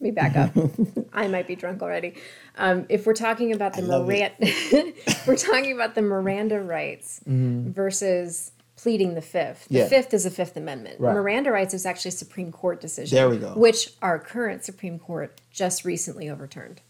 me 0.00 0.10
back 0.10 0.36
up. 0.36 0.52
I 1.12 1.28
might 1.28 1.46
be 1.46 1.56
drunk 1.56 1.82
already. 1.82 2.14
Um, 2.56 2.86
if 2.88 3.06
we're 3.06 3.14
talking 3.14 3.52
about 3.52 3.74
the 3.74 3.82
Miranda, 3.82 4.34
we're 5.26 5.36
talking 5.36 5.72
about 5.72 5.94
the 5.94 6.02
Miranda 6.02 6.60
rights 6.60 7.20
versus 7.26 8.52
pleading 8.76 9.14
the 9.14 9.20
fifth. 9.22 9.68
The 9.68 9.74
Mm-hmm. 9.74 9.76
Yeah. 9.76 9.88
fifth 9.88 10.14
is 10.14 10.24
a 10.26 10.30
Fifth 10.30 10.56
Amendment. 10.56 11.00
Right. 11.00 11.14
Miranda 11.14 11.50
rights 11.50 11.74
is 11.74 11.84
actually 11.84 12.10
a 12.10 12.12
Supreme 12.12 12.50
Court 12.50 12.80
decision. 12.80 13.14
There 13.14 13.28
we 13.28 13.36
go. 13.38 13.52
Which 13.54 13.90
our 14.00 14.18
current 14.18 14.64
Supreme 14.64 14.98
Court 14.98 15.40
just 15.50 15.84
recently 15.84 16.30
overturned. 16.30 16.80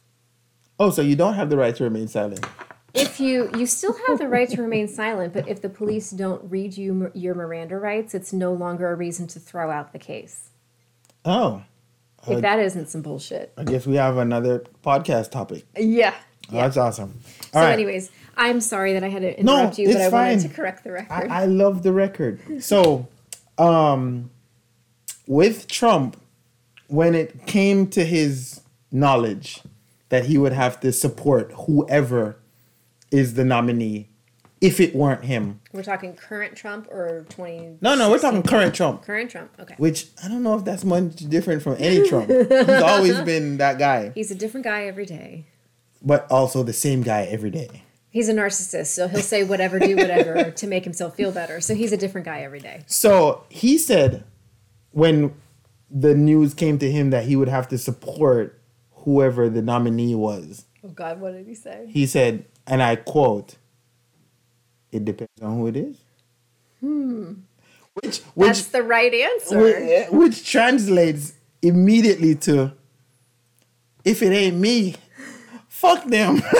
Oh, 0.78 0.90
so 0.90 1.02
you 1.02 1.16
don't 1.16 1.34
have 1.34 1.50
the 1.50 1.56
right 1.56 1.74
to 1.76 1.84
remain 1.84 2.08
silent. 2.08 2.46
If 2.94 3.20
you 3.20 3.50
you 3.56 3.66
still 3.66 3.94
have 4.08 4.18
the 4.18 4.26
right 4.28 4.48
to 4.50 4.60
remain 4.62 4.88
silent, 4.88 5.32
but 5.32 5.46
if 5.46 5.60
the 5.62 5.68
police 5.68 6.10
don't 6.10 6.42
read 6.50 6.76
you 6.76 7.10
your 7.14 7.34
Miranda 7.34 7.76
rights, 7.76 8.14
it's 8.14 8.32
no 8.32 8.52
longer 8.52 8.90
a 8.90 8.94
reason 8.96 9.26
to 9.28 9.38
throw 9.40 9.70
out 9.70 9.92
the 9.92 9.98
case. 9.98 10.50
Oh, 11.24 11.62
If 12.26 12.42
that 12.42 12.58
isn't 12.58 12.88
some 12.88 13.02
bullshit. 13.02 13.52
I 13.56 13.64
guess 13.64 13.86
we 13.86 13.96
have 13.96 14.18
another 14.18 14.64
podcast 14.84 15.30
topic. 15.30 15.64
Yeah. 15.76 16.14
Oh, 16.50 16.56
That's 16.56 16.76
awesome. 16.76 17.20
So, 17.52 17.58
All 17.58 17.64
right. 17.64 17.72
anyways, 17.72 18.10
I'm 18.36 18.60
sorry 18.60 18.92
that 18.92 19.02
I 19.04 19.08
had 19.08 19.22
to 19.22 19.42
No, 19.42 19.56
interrupt 19.58 19.78
you, 19.78 19.88
but 19.92 20.00
I 20.02 20.08
wanted 20.08 20.40
fine. 20.40 20.48
to 20.50 20.54
correct 20.54 20.84
the 20.84 20.92
record. 20.92 21.30
I, 21.30 21.42
I 21.42 21.44
love 21.46 21.82
the 21.82 21.92
record. 21.92 22.40
So, 22.62 23.08
um, 23.56 24.30
with 25.26 25.66
Trump, 25.68 26.20
when 26.88 27.14
it 27.14 27.46
came 27.46 27.86
to 27.88 28.04
his 28.04 28.60
knowledge 28.92 29.60
that 30.10 30.26
he 30.26 30.36
would 30.36 30.52
have 30.52 30.80
to 30.80 30.92
support 30.92 31.52
whoever 31.66 32.36
is 33.10 33.34
the 33.34 33.44
nominee, 33.44 34.09
if 34.60 34.78
it 34.80 34.94
weren't 34.94 35.24
him. 35.24 35.60
We're 35.72 35.82
talking 35.82 36.14
current 36.14 36.54
Trump 36.56 36.86
or 36.90 37.24
20. 37.30 37.78
No, 37.80 37.94
no, 37.94 38.10
we're 38.10 38.18
talking 38.18 38.42
current 38.42 38.74
Trump. 38.74 39.02
current 39.02 39.30
Trump. 39.30 39.50
Okay. 39.58 39.74
Which 39.78 40.08
I 40.22 40.28
don't 40.28 40.42
know 40.42 40.54
if 40.58 40.64
that's 40.64 40.84
much 40.84 41.16
different 41.16 41.62
from 41.62 41.76
any 41.78 42.06
Trump. 42.08 42.28
He's 42.28 42.82
always 42.82 43.18
been 43.22 43.56
that 43.58 43.78
guy, 43.78 44.12
He's 44.14 44.30
a 44.30 44.34
different 44.34 44.64
guy 44.64 44.84
every 44.86 45.06
day. 45.06 45.46
but 46.02 46.30
also 46.30 46.62
the 46.62 46.72
same 46.74 47.02
guy 47.02 47.22
every 47.22 47.50
day. 47.50 47.84
He's 48.12 48.28
a 48.28 48.34
narcissist, 48.34 48.86
so 48.88 49.06
he'll 49.06 49.20
say 49.22 49.44
whatever, 49.44 49.78
do 49.78 49.94
whatever 49.96 50.50
to 50.56 50.66
make 50.66 50.82
himself 50.84 51.14
feel 51.14 51.30
better. 51.30 51.60
So 51.60 51.74
he's 51.76 51.92
a 51.92 51.96
different 51.96 52.24
guy 52.24 52.40
every 52.40 52.58
day. 52.58 52.82
So 52.86 53.44
he 53.48 53.78
said 53.78 54.24
when 54.90 55.32
the 55.88 56.14
news 56.14 56.52
came 56.52 56.78
to 56.80 56.90
him 56.90 57.10
that 57.10 57.24
he 57.24 57.36
would 57.36 57.48
have 57.48 57.68
to 57.68 57.78
support 57.78 58.60
whoever 59.04 59.48
the 59.48 59.62
nominee 59.62 60.14
was, 60.16 60.66
Oh 60.84 60.88
God, 60.88 61.20
what 61.20 61.32
did 61.32 61.46
he 61.46 61.54
say? 61.54 61.86
he 61.88 62.04
said, 62.06 62.44
and 62.66 62.82
I 62.82 62.96
quote, 62.96 63.56
"It 64.92 65.04
depends 65.04 65.32
on 65.42 65.56
who 65.58 65.66
it 65.68 65.76
is." 65.76 65.96
Hmm. 66.80 67.32
Which 68.02 68.18
which 68.34 68.46
That's 68.48 68.66
the 68.68 68.82
right 68.82 69.12
answer. 69.12 69.58
which, 69.60 70.10
which 70.10 70.50
translates 70.50 71.34
immediately 71.62 72.34
to, 72.36 72.72
"If 74.04 74.22
it 74.22 74.32
ain't 74.32 74.56
me, 74.56 74.96
fuck 75.68 76.04
them." 76.04 76.42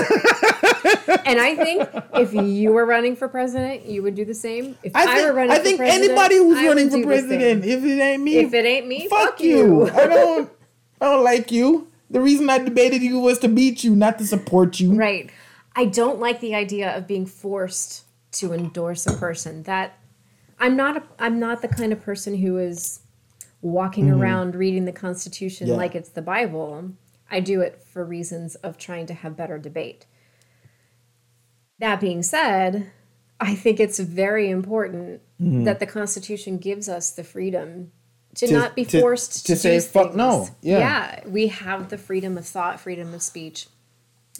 And 1.26 1.40
I 1.40 1.54
think 1.54 1.88
if 2.14 2.32
you 2.32 2.72
were 2.72 2.86
running 2.86 3.14
for 3.14 3.28
president, 3.28 3.84
you 3.86 4.02
would 4.02 4.14
do 4.14 4.24
the 4.24 4.34
same. 4.34 4.76
If 4.82 4.94
I, 4.96 5.02
I 5.02 5.06
think, 5.14 5.26
were 5.28 5.32
running 5.34 5.50
I 5.52 5.56
for 5.58 5.62
think 5.64 5.78
president, 5.78 6.04
anybody 6.04 6.36
who's 6.36 6.58
I 6.58 6.66
running 6.66 6.90
for 6.90 6.96
do 6.96 7.04
the 7.04 7.16
same. 7.16 7.28
president, 7.28 7.64
if 7.64 7.84
it 7.84 8.00
ain't 8.00 8.22
me, 8.22 8.36
If 8.38 8.54
it 8.54 8.64
ain't 8.64 8.86
me, 8.86 9.08
fuck, 9.08 9.30
fuck 9.30 9.40
you. 9.40 9.56
you. 9.86 9.90
I 9.90 10.06
don't. 10.06 10.50
I 11.00 11.04
don't 11.06 11.24
like 11.24 11.52
you. 11.52 11.88
The 12.10 12.20
reason 12.20 12.48
I 12.50 12.58
debated 12.58 13.02
you 13.02 13.18
was 13.20 13.38
to 13.40 13.48
beat 13.48 13.84
you, 13.84 13.94
not 13.94 14.18
to 14.18 14.26
support 14.26 14.80
you. 14.80 14.94
Right. 14.94 15.30
I 15.76 15.84
don't 15.84 16.18
like 16.18 16.40
the 16.40 16.54
idea 16.54 16.96
of 16.96 17.06
being 17.06 17.26
forced 17.26 18.04
to 18.32 18.52
endorse 18.52 19.06
a 19.06 19.14
person. 19.14 19.62
That 19.64 19.98
I'm 20.58 20.76
not 20.76 20.96
a, 20.98 21.02
I'm 21.18 21.38
not 21.40 21.62
the 21.62 21.68
kind 21.68 21.92
of 21.92 22.00
person 22.02 22.36
who 22.36 22.58
is 22.58 23.00
walking 23.62 24.10
around 24.10 24.54
reading 24.54 24.84
the 24.86 24.92
Constitution 24.92 25.66
Mm-hmm. 25.66 25.72
Yeah. 25.74 25.78
like 25.78 25.94
it's 25.94 26.08
the 26.10 26.22
Bible. 26.22 26.92
I 27.30 27.40
do 27.40 27.60
it 27.60 27.82
for 27.82 28.04
reasons 28.04 28.54
of 28.56 28.76
trying 28.78 29.06
to 29.06 29.14
have 29.14 29.36
better 29.36 29.58
debate. 29.58 30.06
That 31.78 32.00
being 32.00 32.22
said, 32.22 32.90
I 33.40 33.54
think 33.54 33.80
it's 33.80 33.98
very 33.98 34.50
important 34.50 35.22
that 35.38 35.80
the 35.80 35.86
Constitution 35.86 36.58
gives 36.58 36.88
us 36.88 37.10
the 37.12 37.24
freedom 37.24 37.92
to, 38.36 38.46
Mm-hmm. 38.46 38.54
To- 38.54 38.60
not 38.60 38.76
be 38.76 38.84
to- 38.84 39.00
forced 39.00 39.46
to 39.46 39.54
to, 39.54 39.56
say 39.58 39.80
fuck 39.80 40.14
no. 40.14 40.48
Yeah. 40.60 40.78
yeah, 40.78 41.20
we 41.28 41.48
have 41.48 41.88
the 41.88 41.98
freedom 41.98 42.36
of 42.38 42.46
thought, 42.46 42.78
freedom 42.78 43.12
of 43.14 43.22
speech 43.22 43.66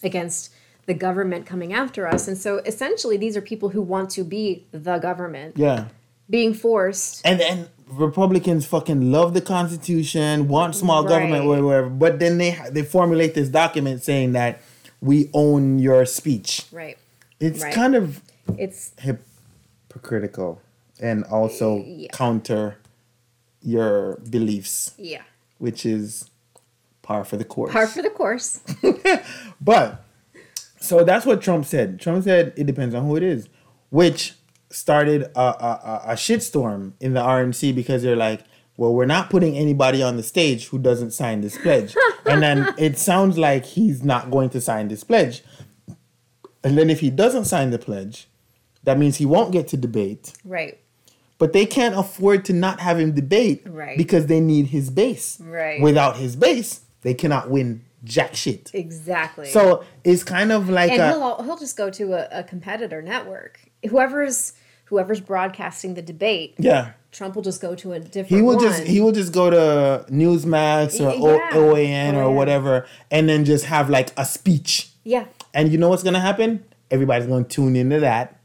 against 0.03 0.53
the 0.87 0.95
government 0.95 1.47
coming 1.47 1.73
after 1.73 2.07
us. 2.07 2.27
And 2.29 2.37
so 2.37 2.59
essentially, 2.59 3.17
these 3.17 3.37
are 3.37 3.41
people 3.41 3.69
who 3.71 3.83
want 3.83 4.11
to 4.11 4.25
be 4.25 4.65
the 4.73 4.99
government 4.99 5.57
Yeah. 5.57 5.87
being 6.29 6.55
forced. 6.55 7.21
And 7.25 7.41
and 7.41 7.69
Republicans 7.89 8.67
fucking 8.67 9.11
love 9.11 9.35
the 9.35 9.41
Constitution, 9.41 10.47
want 10.49 10.75
small 10.77 11.03
government, 11.03 11.47
Right. 11.49 11.61
whatever. 11.63 11.89
But 11.89 12.19
then 12.21 12.39
they 12.39 12.57
they 12.71 12.83
formulate 12.83 13.35
this 13.35 13.49
document 13.49 14.03
saying 14.03 14.33
that 14.33 14.61
we 15.01 15.29
own 15.35 15.79
your 15.79 16.05
speech. 16.07 16.67
Right. 16.73 16.97
It's 17.41 17.63
Right. 17.63 17.75
kind 17.75 17.95
of 17.95 18.21
It's 18.59 18.93
hypocritical 18.99 20.61
and 21.01 21.25
also 21.25 21.83
Yeah. 21.87 22.09
counter 22.13 22.77
your 23.63 24.17
beliefs, 24.29 24.93
yeah. 24.99 25.23
which 25.59 25.85
is 25.87 26.27
Par 27.03 27.25
for 27.25 27.37
the 27.37 27.45
course. 27.45 27.73
Par 27.73 27.87
for 27.89 28.03
the 28.03 28.11
course. 28.11 28.61
But 29.61 30.05
so 30.81 31.05
that's 31.05 31.27
what 31.27 31.41
Trump 31.43 31.65
said. 31.67 32.01
Trump 32.01 32.25
said 32.25 32.53
it 32.57 32.65
depends 32.67 32.95
on 32.95 33.05
who 33.05 33.17
it 33.17 33.23
is, 33.23 33.49
which 33.91 34.35
started 34.71 35.23
a, 35.35 35.41
a, 35.41 35.43
a, 35.43 36.03
a 36.09 36.15
shitstorm 36.15 36.93
in 37.01 37.15
the 37.15 37.21
RNC 37.21 37.75
because 37.75 38.03
they're 38.03 38.17
like, 38.17 38.43
well, 38.77 38.95
we're 38.95 39.05
not 39.07 39.29
putting 39.29 39.57
anybody 39.59 40.03
on 40.03 40.17
the 40.17 40.23
stage 40.23 40.69
who 40.69 40.79
doesn't 40.79 41.11
sign 41.11 41.41
this 41.43 41.59
pledge. 41.59 41.95
and 42.25 42.43
then 42.43 42.73
it 42.79 42.97
sounds 42.99 43.37
like 43.37 43.65
he's 43.65 44.03
not 44.03 44.31
going 44.31 44.49
to 44.51 44.61
sign 44.61 44.89
this 44.89 45.05
pledge. 45.05 45.43
And 46.65 46.79
then 46.79 46.89
if 46.91 47.01
he 47.01 47.11
doesn't 47.11 47.45
sign 47.47 47.71
the 47.71 47.79
pledge, 47.79 48.29
that 48.85 48.99
means 48.99 49.17
he 49.17 49.27
won't 49.27 49.53
get 49.53 49.69
to 49.69 49.77
debate. 49.77 50.33
Right. 50.45 50.79
But 51.39 51.53
they 51.53 51.67
can't 51.67 51.95
afford 51.95 52.45
to 52.47 52.53
not 52.53 52.81
have 52.81 52.99
him 52.99 53.13
debate 53.13 53.63
Right. 53.67 53.97
because 53.99 54.27
they 54.27 54.41
need 54.41 54.67
his 54.69 54.89
base. 54.91 55.39
Right. 55.41 55.81
Without 55.81 56.17
his 56.17 56.37
base, 56.37 56.81
they 57.03 57.15
cannot 57.15 57.51
win 57.51 57.83
jack 58.05 58.35
shit. 58.35 58.71
Exactly. 58.75 59.47
So 59.47 59.85
it's 60.05 60.25
kind 60.25 60.53
of 60.53 60.69
like 60.69 60.91
and 60.93 61.01
a, 61.01 61.09
he'll 61.13 61.43
he'll 61.43 61.59
just 61.59 61.77
go 61.77 61.91
to 61.91 62.13
a, 62.15 62.41
a 62.41 62.43
competitor 62.45 63.03
network. 63.03 63.61
Whoever's 63.89 64.53
whoever's 64.87 65.21
broadcasting 65.21 65.95
the 65.95 66.03
debate, 66.03 66.55
yeah. 66.59 66.93
Trump 67.13 67.35
will 67.35 67.43
just 67.43 67.61
go 67.61 67.75
to 67.75 67.93
a 67.93 68.01
different. 68.01 68.29
He 68.29 68.41
will 68.43 68.57
one. 68.57 68.65
just 68.65 68.83
he 68.85 69.01
will 69.01 69.13
just 69.13 69.33
go 69.33 69.51
to 69.51 70.05
Newsmax 70.13 71.01
or 71.01 71.11
O- 71.11 71.35
Yeah. 71.37 71.51
OAN 71.53 72.15
or 72.15 72.33
whatever, 72.35 72.87
and 73.11 73.29
then 73.29 73.45
just 73.45 73.65
have 73.67 73.91
like 73.91 74.13
a 74.17 74.25
speech. 74.25 74.91
yeah. 75.05 75.27
And 75.53 75.73
you 75.73 75.79
know 75.79 75.89
what's 75.89 76.05
gonna 76.05 76.21
happen? 76.21 76.65
Everybody's 76.91 77.27
gonna 77.27 77.45
tune 77.45 77.75
into 77.75 77.99
that. 78.01 78.39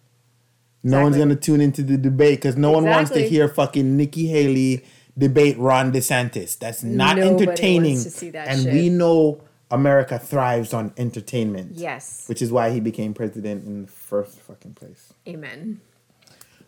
No 0.83 1.01
one's 1.03 1.17
gonna 1.17 1.35
tune 1.35 1.61
into 1.61 1.83
the 1.83 1.97
debate 1.97 2.39
because 2.39 2.57
no 2.57 2.71
one 2.71 2.85
wants 2.85 3.11
to 3.11 3.27
hear 3.27 3.47
fucking 3.47 3.95
Nikki 3.97 4.27
Haley 4.27 4.83
debate 5.17 5.57
Ron 5.57 5.91
DeSantis. 5.91 6.57
That's 6.59 6.83
not 6.83 7.17
Nobody 7.17 7.43
entertaining. 7.45 7.93
wants 7.93 8.03
to 8.05 8.09
see 8.11 8.29
that 8.31 8.47
and 8.47 8.61
shit. 8.63 8.73
we 8.73 8.89
know 8.89 9.41
America 9.71 10.19
thrives 10.19 10.73
on 10.73 10.93
entertainment. 10.97 11.73
Yes. 11.75 12.25
Which 12.27 12.41
is 12.41 12.51
why 12.51 12.69
he 12.71 12.79
became 12.79 13.13
president 13.13 13.65
in 13.65 13.85
the 13.85 13.91
first 13.91 14.39
fucking 14.39 14.73
place. 14.75 15.13
Amen. 15.27 15.81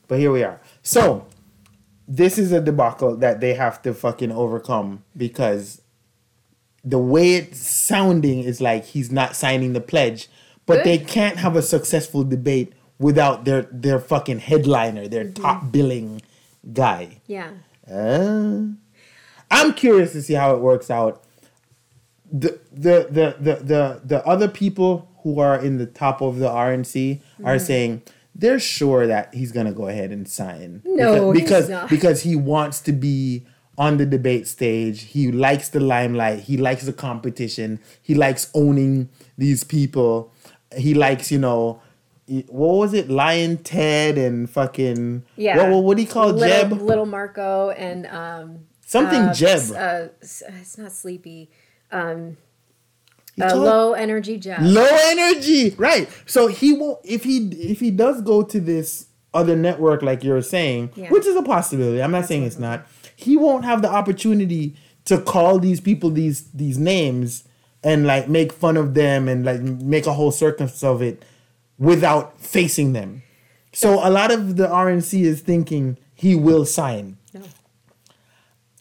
But 0.08 0.20
here 0.20 0.32
we 0.32 0.44
are. 0.44 0.60
So 0.82 1.28
this 2.08 2.38
is 2.38 2.52
a 2.52 2.62
debacle 2.62 3.16
that 3.18 3.40
they 3.42 3.54
have 3.54 3.82
to 3.84 3.94
fucking 3.94 4.32
overcome 4.32 5.04
because 5.16 5.82
the 6.84 6.98
way 7.00 7.36
it's 7.36 7.60
sounding 7.60 8.40
is 8.44 8.62
like 8.62 8.86
he's 8.86 9.12
not 9.12 9.36
signing 9.36 9.74
the 9.74 9.82
pledge, 9.82 10.30
but 10.66 10.78
Good. 10.78 10.86
they 10.86 10.98
can't 11.00 11.38
have 11.38 11.56
a 11.56 11.62
successful 11.62 12.24
debate 12.24 12.74
without 13.00 13.46
their 13.46 13.64
their 13.72 14.00
fucking 14.00 14.40
headliner, 14.40 15.08
their 15.08 15.26
Mm-hmm. 15.26 15.44
top 15.44 15.72
billing 15.72 16.22
guy. 16.74 17.20
Yeah. 17.28 17.52
Uh, 17.90 18.62
I'm 19.52 19.74
curious 19.74 20.14
to 20.14 20.22
see 20.22 20.34
how 20.34 20.56
it 20.56 20.62
works 20.62 20.90
out. 20.90 21.24
The 22.32 22.60
the 22.74 23.08
the 23.10 23.36
the 23.40 23.56
the, 23.64 24.02
the 24.04 24.26
other 24.26 24.48
people 24.48 25.10
who 25.24 25.40
are 25.40 25.58
in 25.60 25.78
the 25.78 25.86
top 25.86 26.22
of 26.22 26.40
the 26.40 26.48
RNC 26.50 27.22
Mm-hmm. 27.22 27.46
are 27.46 27.60
saying 27.60 28.02
they're 28.36 28.60
sure 28.60 29.08
that 29.08 29.34
he's 29.34 29.52
gonna 29.52 29.72
go 29.74 29.88
ahead 29.88 30.12
and 30.12 30.28
sign. 30.28 30.82
No, 30.86 31.32
because 31.32 31.68
because, 31.68 31.90
because 31.90 32.22
he 32.24 32.36
wants 32.36 32.82
to 32.82 32.92
be 32.92 33.46
on 33.78 33.98
the 33.98 34.06
debate 34.06 34.48
stage. 34.48 35.04
He 35.04 35.32
likes 35.32 35.70
the 35.70 35.80
limelight. 35.80 36.40
He 36.42 36.58
likes 36.58 36.84
the 36.86 36.94
competition. 36.94 37.80
He 38.02 38.16
likes 38.16 38.50
owning 38.56 39.10
these 39.38 39.64
people. 39.64 40.34
He 40.76 40.94
likes 40.94 41.32
you 41.32 41.40
know. 41.40 41.82
What 42.50 42.76
was 42.76 42.94
it? 42.94 43.08
Lyin' 43.10 43.64
Ted 43.64 44.18
and 44.18 44.50
fucking 44.50 45.24
Yeah. 45.38 45.58
What, 45.58 45.70
what, 45.72 45.84
what 45.86 45.98
do 45.98 46.04
you 46.04 46.10
call 46.10 46.28
little, 46.34 46.70
Jeb? 46.70 46.82
Little 46.82 47.06
Marco 47.06 47.70
and 47.70 48.06
um 48.08 48.66
Something 48.86 49.20
uh, 49.22 49.34
Jeb. 49.34 49.62
Uh, 49.76 50.08
it's 50.22 50.78
not 50.78 50.92
sleepy. 50.92 51.50
Uh, 51.92 52.16
called- 53.40 53.62
low 53.64 53.94
energy 53.94 54.38
Jeb. 54.38 54.60
low 54.62 54.88
energy 55.06 55.70
right 55.78 56.10
so 56.26 56.48
he 56.48 56.74
won't 56.74 57.00
if 57.04 57.24
he 57.24 57.48
if 57.52 57.80
he 57.80 57.92
does 57.92 58.22
go 58.22 58.42
to 58.44 58.60
this 58.60 59.08
other 59.34 59.56
network 59.56 60.02
like 60.02 60.24
you're 60.24 60.42
saying 60.42 60.90
Yeah. 60.96 61.10
which 61.10 61.26
is 61.26 61.36
a 61.36 61.44
possibility 61.44 62.02
i'm 62.02 62.12
not 62.12 62.26
saying 62.26 62.44
it's 62.44 62.58
not 62.58 62.88
he 63.16 63.38
won't 63.38 63.64
have 63.66 63.82
the 63.82 63.90
opportunity 63.90 64.76
to 65.06 65.20
call 65.22 65.60
these 65.60 65.80
people 65.80 66.10
these 66.10 66.50
these 66.52 66.78
names 66.80 67.44
and 67.84 68.08
like 68.08 68.28
make 68.28 68.52
fun 68.52 68.76
of 68.76 68.96
them 68.96 69.28
and 69.28 69.46
like 69.46 69.62
make 69.62 70.08
a 70.08 70.14
whole 70.14 70.32
circus 70.32 70.84
of 70.84 71.02
it 71.04 71.24
without 71.78 72.40
facing 72.42 72.94
them 72.94 73.22
so 73.72 74.00
a 74.06 74.10
lot 74.10 74.32
of 74.32 74.56
the 74.56 74.66
rnc 74.68 75.22
is 75.22 75.42
thinking 75.42 75.98
he 76.16 76.34
will 76.34 76.66
sign. 76.66 77.16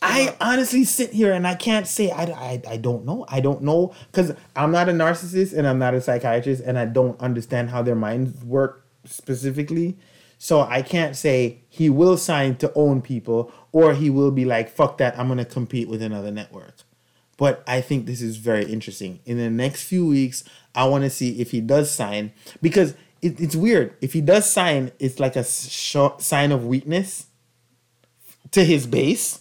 I 0.03 0.37
honestly 0.41 0.85
sit 0.85 1.13
here 1.13 1.33
and 1.33 1.47
I 1.47 1.55
can't 1.55 1.87
say 1.87 2.11
I, 2.11 2.25
I, 2.25 2.63
I 2.69 2.77
don't 2.77 3.05
know. 3.05 3.25
I 3.29 3.41
don't 3.41 3.63
know 3.63 3.95
because 4.11 4.35
I'm 4.55 4.71
not 4.71 4.89
a 4.89 4.93
narcissist 4.93 5.57
and 5.57 5.67
I'm 5.67 5.79
not 5.79 5.95
a 5.95 6.01
psychiatrist 6.01 6.63
and 6.65 6.79
I 6.79 6.85
don't 6.85 7.19
understand 7.21 7.71
how 7.71 7.83
their 7.83 7.95
minds 7.95 8.45
work 8.45 8.87
specifically. 9.05 9.97
So 10.39 10.61
I 10.61 10.83
can't 10.83 11.17
say 11.17 11.63
he 11.69 11.89
will 11.89 12.19
sign 12.19 12.57
to 12.57 12.73
own 12.75 13.01
people 13.01 13.51
or 13.73 13.95
he 13.95 14.11
will 14.11 14.31
be 14.31 14.45
like, 14.45 14.69
fuck 14.69 14.99
that, 14.99 15.19
I'm 15.19 15.29
going 15.29 15.39
to 15.39 15.45
compete 15.45 15.89
with 15.89 16.03
another 16.03 16.31
network. 16.31 16.75
But 17.39 17.63
I 17.67 17.81
think 17.81 18.07
this 18.07 18.23
is 18.23 18.37
very 18.37 18.65
interesting. 18.65 19.21
In 19.25 19.39
the 19.39 19.51
next 19.51 19.85
few 19.85 20.07
weeks, 20.07 20.45
I 20.75 20.87
want 20.87 21.05
to 21.05 21.11
see 21.11 21.41
if 21.41 21.51
he 21.51 21.61
does 21.61 21.91
sign 21.91 22.33
because 22.61 22.95
it, 23.23 23.41
it's 23.41 23.57
weird. 23.57 23.95
If 24.01 24.13
he 24.13 24.21
does 24.21 24.49
sign, 24.49 24.93
it's 24.99 25.19
like 25.19 25.37
a 25.37 25.45
sh- 25.45 25.97
sign 26.19 26.53
of 26.53 26.67
weakness 26.67 27.27
to 28.53 28.65
his 28.65 28.87
base. 28.87 29.41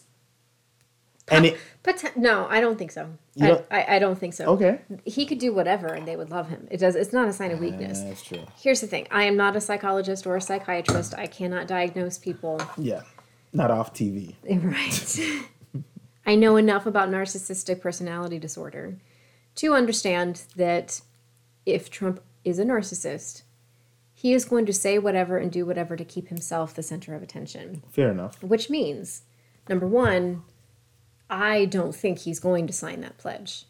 And 1.28 1.46
it, 1.46 1.58
no, 2.16 2.48
I 2.50 2.62
don't 2.62 2.78
think 2.78 2.92
so. 2.92 3.10
I, 3.42 3.48
don't- 3.48 3.66
I, 3.72 3.96
I 3.96 4.00
don't 4.00 4.18
think 4.18 4.34
so. 4.34 4.46
Okay. 4.46 4.80
He 5.06 5.26
could 5.26 5.40
do 5.40 5.54
whatever 5.54 5.88
and 5.88 6.08
they 6.08 6.16
would 6.16 6.30
love 6.30 6.50
him. 6.50 6.68
It 6.70 6.78
does. 6.78 6.96
It's 6.96 7.14
not 7.14 7.28
a 7.28 7.34
sign 7.34 7.52
of 7.52 7.58
ah, 7.60 7.62
weakness. 7.62 8.02
that's 8.02 8.24
true. 8.24 8.46
Here's 8.58 8.82
the 8.82 8.88
thing. 8.88 9.08
I 9.10 9.24
am 9.24 9.36
not 9.36 9.56
a 9.56 9.62
psychologist 9.62 10.28
or 10.28 10.36
a 10.36 10.42
psychiatrist. 10.42 11.16
I 11.18 11.26
cannot 11.28 11.68
diagnose 11.68 12.18
people. 12.18 12.62
Yeah. 12.78 13.02
Not 13.54 13.72
off 13.72 13.94
TV. 13.94 14.36
Right. 14.48 15.84
I 16.28 16.36
know 16.36 16.56
enough 16.58 16.88
about 16.88 17.10
narcissistic 17.10 17.82
personality 17.82 18.40
disorder 18.40 18.98
to 19.56 19.74
understand 19.74 20.44
that 20.56 21.02
if 21.68 21.90
Trump 21.90 22.20
is 22.44 22.58
a 22.58 22.66
narcissist, 22.66 23.44
he 24.14 24.34
is 24.34 24.46
going 24.46 24.66
to 24.66 24.74
say 24.74 24.98
whatever 24.98 25.38
and 25.38 25.52
do 25.52 25.66
whatever 25.66 25.96
to 25.96 26.04
keep 26.04 26.30
himself 26.30 26.74
the 26.74 26.82
center 26.82 27.14
of 27.14 27.22
attention. 27.22 27.84
Fair 27.92 28.10
enough. 28.10 28.42
Which 28.42 28.70
means, 28.72 29.24
number 29.70 29.86
one, 29.86 30.44
I 31.30 31.66
don't 31.66 31.96
think 31.96 32.20
he's 32.20 32.40
going 32.40 32.68
to 32.68 32.74
sign 32.74 33.02
that 33.02 33.18
pledge. 33.18 33.66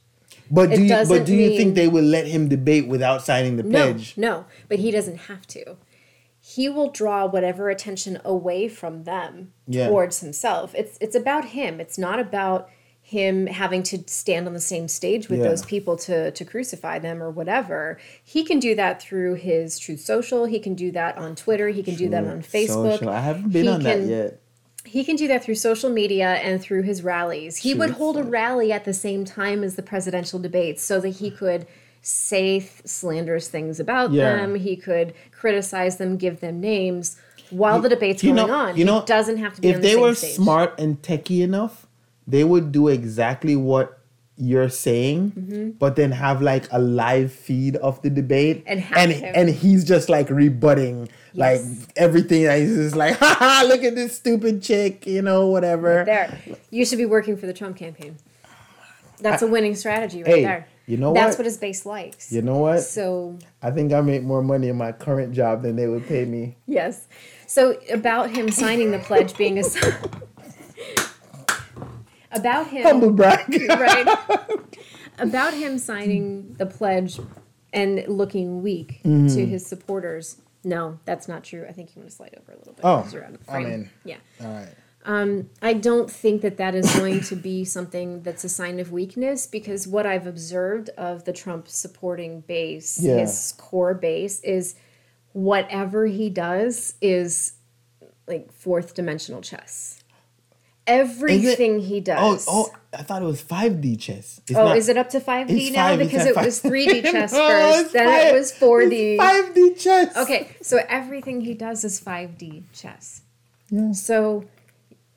But 0.51 0.71
It 0.71 0.75
do 0.77 0.83
you, 0.83 1.05
but 1.07 1.25
do 1.25 1.33
you 1.35 1.47
mean- 1.49 1.57
think 1.57 1.75
they 1.75 1.87
will 1.87 2.03
let 2.03 2.27
him 2.27 2.49
debate 2.49 2.87
without 2.87 3.23
signing 3.23 3.57
the 3.57 3.63
pledge? 3.63 4.15
No, 4.17 4.29
no, 4.29 4.45
but 4.67 4.79
he 4.79 4.91
doesn't 4.91 5.17
have 5.29 5.47
to. 5.47 5.77
He 6.39 6.69
will 6.69 6.91
draw 6.91 7.25
whatever 7.25 7.69
attention 7.69 8.19
away 8.23 8.67
from 8.67 9.03
them 9.05 9.53
Yeah. 9.67 9.87
towards 9.87 10.19
himself. 10.19 10.75
It's 10.75 10.97
it's 11.01 11.15
about 11.15 11.45
him. 11.45 11.79
It's 11.79 11.97
not 11.97 12.19
about 12.19 12.69
him 13.01 13.47
having 13.47 13.81
to 13.83 13.99
stand 14.07 14.45
on 14.47 14.53
the 14.53 14.59
same 14.59 14.87
stage 14.87 15.29
with 15.29 15.39
Yeah. 15.39 15.47
those 15.47 15.65
people 15.65 15.95
to 15.97 16.29
to 16.31 16.45
crucify 16.45 16.99
them 16.99 17.23
or 17.23 17.31
whatever. 17.31 17.97
He 18.23 18.43
can 18.43 18.59
do 18.59 18.75
that 18.75 19.01
through 19.01 19.35
his 19.35 19.79
Truth 19.79 20.01
Social. 20.01 20.45
He 20.45 20.59
can 20.59 20.75
do 20.75 20.91
that 20.91 21.17
on 21.17 21.35
Twitter. 21.35 21.69
He 21.69 21.81
can 21.81 21.95
do 21.95 22.09
that 22.09 22.25
on 22.25 22.41
Facebook. 22.43 22.97
Social. 22.99 23.09
I 23.09 23.21
haven't 23.21 23.49
been 23.51 23.63
He 23.63 23.69
on 23.69 23.83
that 23.83 24.01
yet. 24.01 24.39
He 24.95 25.03
can 25.03 25.17
do 25.17 25.27
that 25.27 25.43
through 25.43 25.55
social 25.55 25.89
media 25.89 26.35
and 26.35 26.61
through 26.61 26.83
his 26.83 27.03
rallies. 27.03 27.57
He 27.57 27.73
would 27.73 27.89
hold 27.89 28.15
a 28.15 28.23
rally 28.23 28.71
at 28.71 28.85
the 28.85 28.93
same 28.93 29.25
time 29.25 29.61
as 29.61 29.75
the 29.75 29.83
presidential 29.83 30.39
debates 30.39 30.81
so 30.81 31.01
that 31.01 31.09
he 31.09 31.29
could 31.29 31.67
say 32.01 32.59
th- 32.59 32.71
slanderous 32.85 33.49
things 33.49 33.77
about 33.77 34.13
Yeah. 34.13 34.37
them. 34.37 34.55
He 34.55 34.77
could 34.77 35.13
criticize 35.37 35.97
them, 35.97 36.15
give 36.15 36.39
them 36.39 36.61
names 36.61 37.17
while 37.49 37.81
the 37.81 37.89
debate's 37.89 38.23
going 38.23 38.35
know, 38.35 38.49
on. 38.49 38.77
you 38.77 38.85
know, 38.85 39.01
he 39.01 39.05
doesn't 39.05 39.35
have 39.35 39.55
to 39.55 39.61
be 39.61 39.67
if 39.67 39.75
the 39.75 39.81
they 39.81 39.95
were 39.97 40.15
stage. 40.15 40.35
smart 40.35 40.79
and 40.79 41.01
techie 41.01 41.41
enough, 41.41 41.87
they 42.25 42.45
would 42.45 42.71
do 42.71 42.87
exactly 42.87 43.57
what 43.57 43.99
you're 44.37 44.69
saying, 44.69 45.75
but 45.79 45.95
then 45.95 46.11
have 46.11 46.41
like 46.41 46.67
a 46.71 46.79
live 46.79 47.31
feed 47.31 47.75
of 47.77 48.01
the 48.01 48.09
debate, 48.09 48.65
Mm-hmm. 48.65 48.69
And 48.71 48.79
have 48.81 48.97
and 48.97 49.11
him. 49.13 49.33
and 49.35 49.49
he's 49.49 49.83
just 49.85 50.09
like 50.09 50.29
rebutting 50.29 51.07
like 51.33 51.61
everything. 51.95 52.43
that 52.43 52.59
He's 52.59 52.75
just 52.75 52.95
like, 52.95 53.17
ha 53.19 53.35
ha, 53.39 53.65
look 53.67 53.83
at 53.83 53.95
this 53.95 54.15
stupid 54.17 54.61
chick, 54.61 55.05
you 55.07 55.21
know, 55.21 55.47
whatever. 55.47 56.03
There. 56.05 56.37
You 56.69 56.85
should 56.85 56.97
be 56.97 57.05
working 57.05 57.37
for 57.37 57.45
the 57.45 57.53
Trump 57.53 57.77
campaign. 57.77 58.17
That's 59.19 59.41
a 59.41 59.47
winning 59.47 59.75
strategy 59.75 60.23
right 60.23 60.27
Hey, 60.35 60.43
there. 60.43 60.67
you 60.85 60.97
know 60.97 61.13
That's 61.13 61.33
what? 61.35 61.39
what 61.39 61.45
his 61.45 61.57
base 61.57 61.85
likes. 61.85 62.33
You 62.33 62.41
know 62.41 62.57
what? 62.57 62.81
So 62.81 63.39
I 63.63 63.71
think 63.71 63.93
I 63.93 64.01
make 64.01 64.23
more 64.23 64.41
money 64.43 64.67
in 64.67 64.75
my 64.75 64.91
current 64.91 65.33
job 65.33 65.61
than 65.61 65.77
they 65.77 65.87
would 65.87 66.05
pay 66.07 66.25
me. 66.25 66.57
Yes. 66.67 67.07
So 67.47 67.79
about 67.93 68.31
him 68.35 68.51
signing 68.51 68.91
the 68.91 68.99
pledge 68.99 69.37
being 69.37 69.57
a 69.57 69.63
about 72.35 72.67
him 72.67 72.83
Humble 72.83 73.11
brag. 73.11 73.47
right 73.69 74.07
about 75.17 75.53
him 75.53 75.77
signing 75.77 76.53
the 76.57 76.65
pledge 76.65 77.19
and 77.73 78.03
looking 78.07 78.61
weak 78.61 79.01
Mm-hmm. 79.03 79.27
to 79.35 79.45
his 79.45 79.65
supporters. 79.65 80.37
No, 80.63 80.99
that's 81.05 81.27
not 81.27 81.43
true. 81.43 81.65
I 81.67 81.71
think 81.73 81.95
you 81.95 81.99
want 82.01 82.09
to 82.09 82.15
slide 82.15 82.35
over 82.39 82.51
a 82.53 82.57
little 82.57 82.73
bit. 82.73 82.83
Oh, 82.83 83.07
you're 83.11 83.23
out 83.23 83.35
of 83.35 83.39
I'm 83.49 83.65
in. 83.67 83.89
Yeah. 84.03 84.17
All 84.43 84.47
right. 84.51 84.69
Um, 85.07 85.51
I 85.61 85.73
don't 85.73 86.09
think 86.09 86.41
that 86.41 86.57
that 86.57 86.73
is 86.73 86.91
going 86.95 87.21
to 87.21 87.35
be 87.35 87.63
something 87.63 88.23
that's 88.23 88.43
a 88.43 88.49
sign 88.49 88.79
of 88.79 88.91
weakness 88.91 89.45
because 89.45 89.87
what 89.87 90.07
I've 90.07 90.25
observed 90.25 90.89
of 90.97 91.25
the 91.25 91.31
Trump 91.33 91.67
supporting 91.67 92.39
base, 92.41 92.99
Yeah. 92.99 93.17
his 93.19 93.53
core 93.59 93.93
base, 93.93 94.39
is 94.39 94.73
whatever 95.33 96.07
he 96.07 96.31
does 96.31 96.95
is 97.01 97.53
like 98.27 98.51
fourth 98.51 98.95
dimensional 98.95 99.41
chess. 99.41 100.01
Everything 100.87 101.79
he 101.79 101.97
Oh, 101.97 102.01
does. 102.01 102.45
oh, 102.47 102.69
oh, 102.71 102.75
I 102.97 103.03
thought 103.03 103.21
it 103.21 103.25
was 103.25 103.41
5D 103.41 103.99
chess. 103.99 104.39
It's 104.47 104.57
Oh, 104.57 104.65
not- 104.65 104.77
is 104.77 104.87
it 104.87 104.97
up 104.97 105.09
to 105.09 105.19
5D 105.19 105.67
it's 105.67 105.75
now? 105.75 105.87
five, 105.89 105.99
because 105.99 106.25
it 106.25 106.35
was 106.35 106.61
3D 106.63 107.01
chess 107.03 107.31
No, 107.33 107.39
first, 107.49 107.93
then 107.93 108.07
five- 108.07 108.33
it 108.35 108.37
was 108.37 108.51
4D. 108.53 109.13
it's 109.19 109.23
5D 109.23 109.79
chess. 109.79 110.15
Okay, 110.17 110.49
so 110.61 110.79
everything 110.87 111.41
he 111.41 111.53
does 111.53 111.83
is 111.83 111.99
5D 111.99 112.63
chess. 112.73 113.21
Yeah. 113.69 113.91
So 113.93 114.45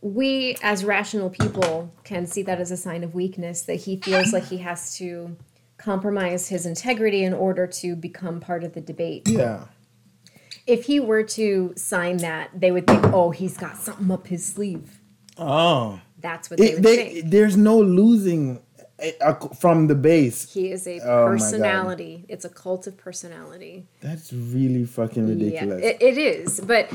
we, 0.00 0.56
as 0.62 0.84
rational 0.84 1.28
people, 1.28 1.92
can 2.04 2.26
see 2.26 2.42
that 2.42 2.60
as 2.60 2.70
a 2.70 2.76
sign 2.76 3.04
of 3.04 3.14
weakness 3.14 3.62
that 3.62 3.74
he 3.76 3.96
feels 4.00 4.32
like 4.32 4.44
he 4.46 4.58
has 4.58 4.96
to 4.96 5.36
compromise 5.76 6.48
his 6.48 6.64
integrity 6.66 7.22
in 7.22 7.34
order 7.34 7.66
to 7.66 7.94
become 7.94 8.40
part 8.40 8.64
of 8.64 8.72
the 8.74 8.80
debate. 8.80 9.28
Yeah. 9.28 9.64
If 10.66 10.84
he 10.84 10.98
were 11.00 11.22
to 11.22 11.72
sign 11.76 12.18
that, 12.18 12.50
they 12.54 12.70
would 12.70 12.86
think, 12.86 13.04
oh, 13.06 13.30
he's 13.30 13.56
got 13.56 13.76
something 13.76 14.10
up 14.10 14.26
his 14.26 14.44
sleeve. 14.44 14.97
Oh. 15.38 16.00
That's 16.20 16.50
what 16.50 16.58
they 16.58 16.70
It, 16.72 16.74
would 16.76 16.84
they, 16.84 17.20
there's 17.20 17.56
no 17.56 17.78
losing 17.80 18.60
eh, 18.98 19.12
from 19.58 19.86
the 19.86 19.94
base. 19.94 20.52
He 20.52 20.70
is 20.72 20.86
a 20.86 20.98
Oh 21.00 21.26
personality. 21.26 22.24
It's 22.28 22.44
a 22.44 22.48
cult 22.48 22.86
of 22.86 22.96
personality. 22.96 23.86
That's 24.00 24.32
really 24.32 24.84
fucking 24.84 25.28
ridiculous. 25.28 25.82
Yeah, 25.82 25.90
it, 25.90 26.02
it 26.02 26.18
is, 26.18 26.60
but 26.60 26.90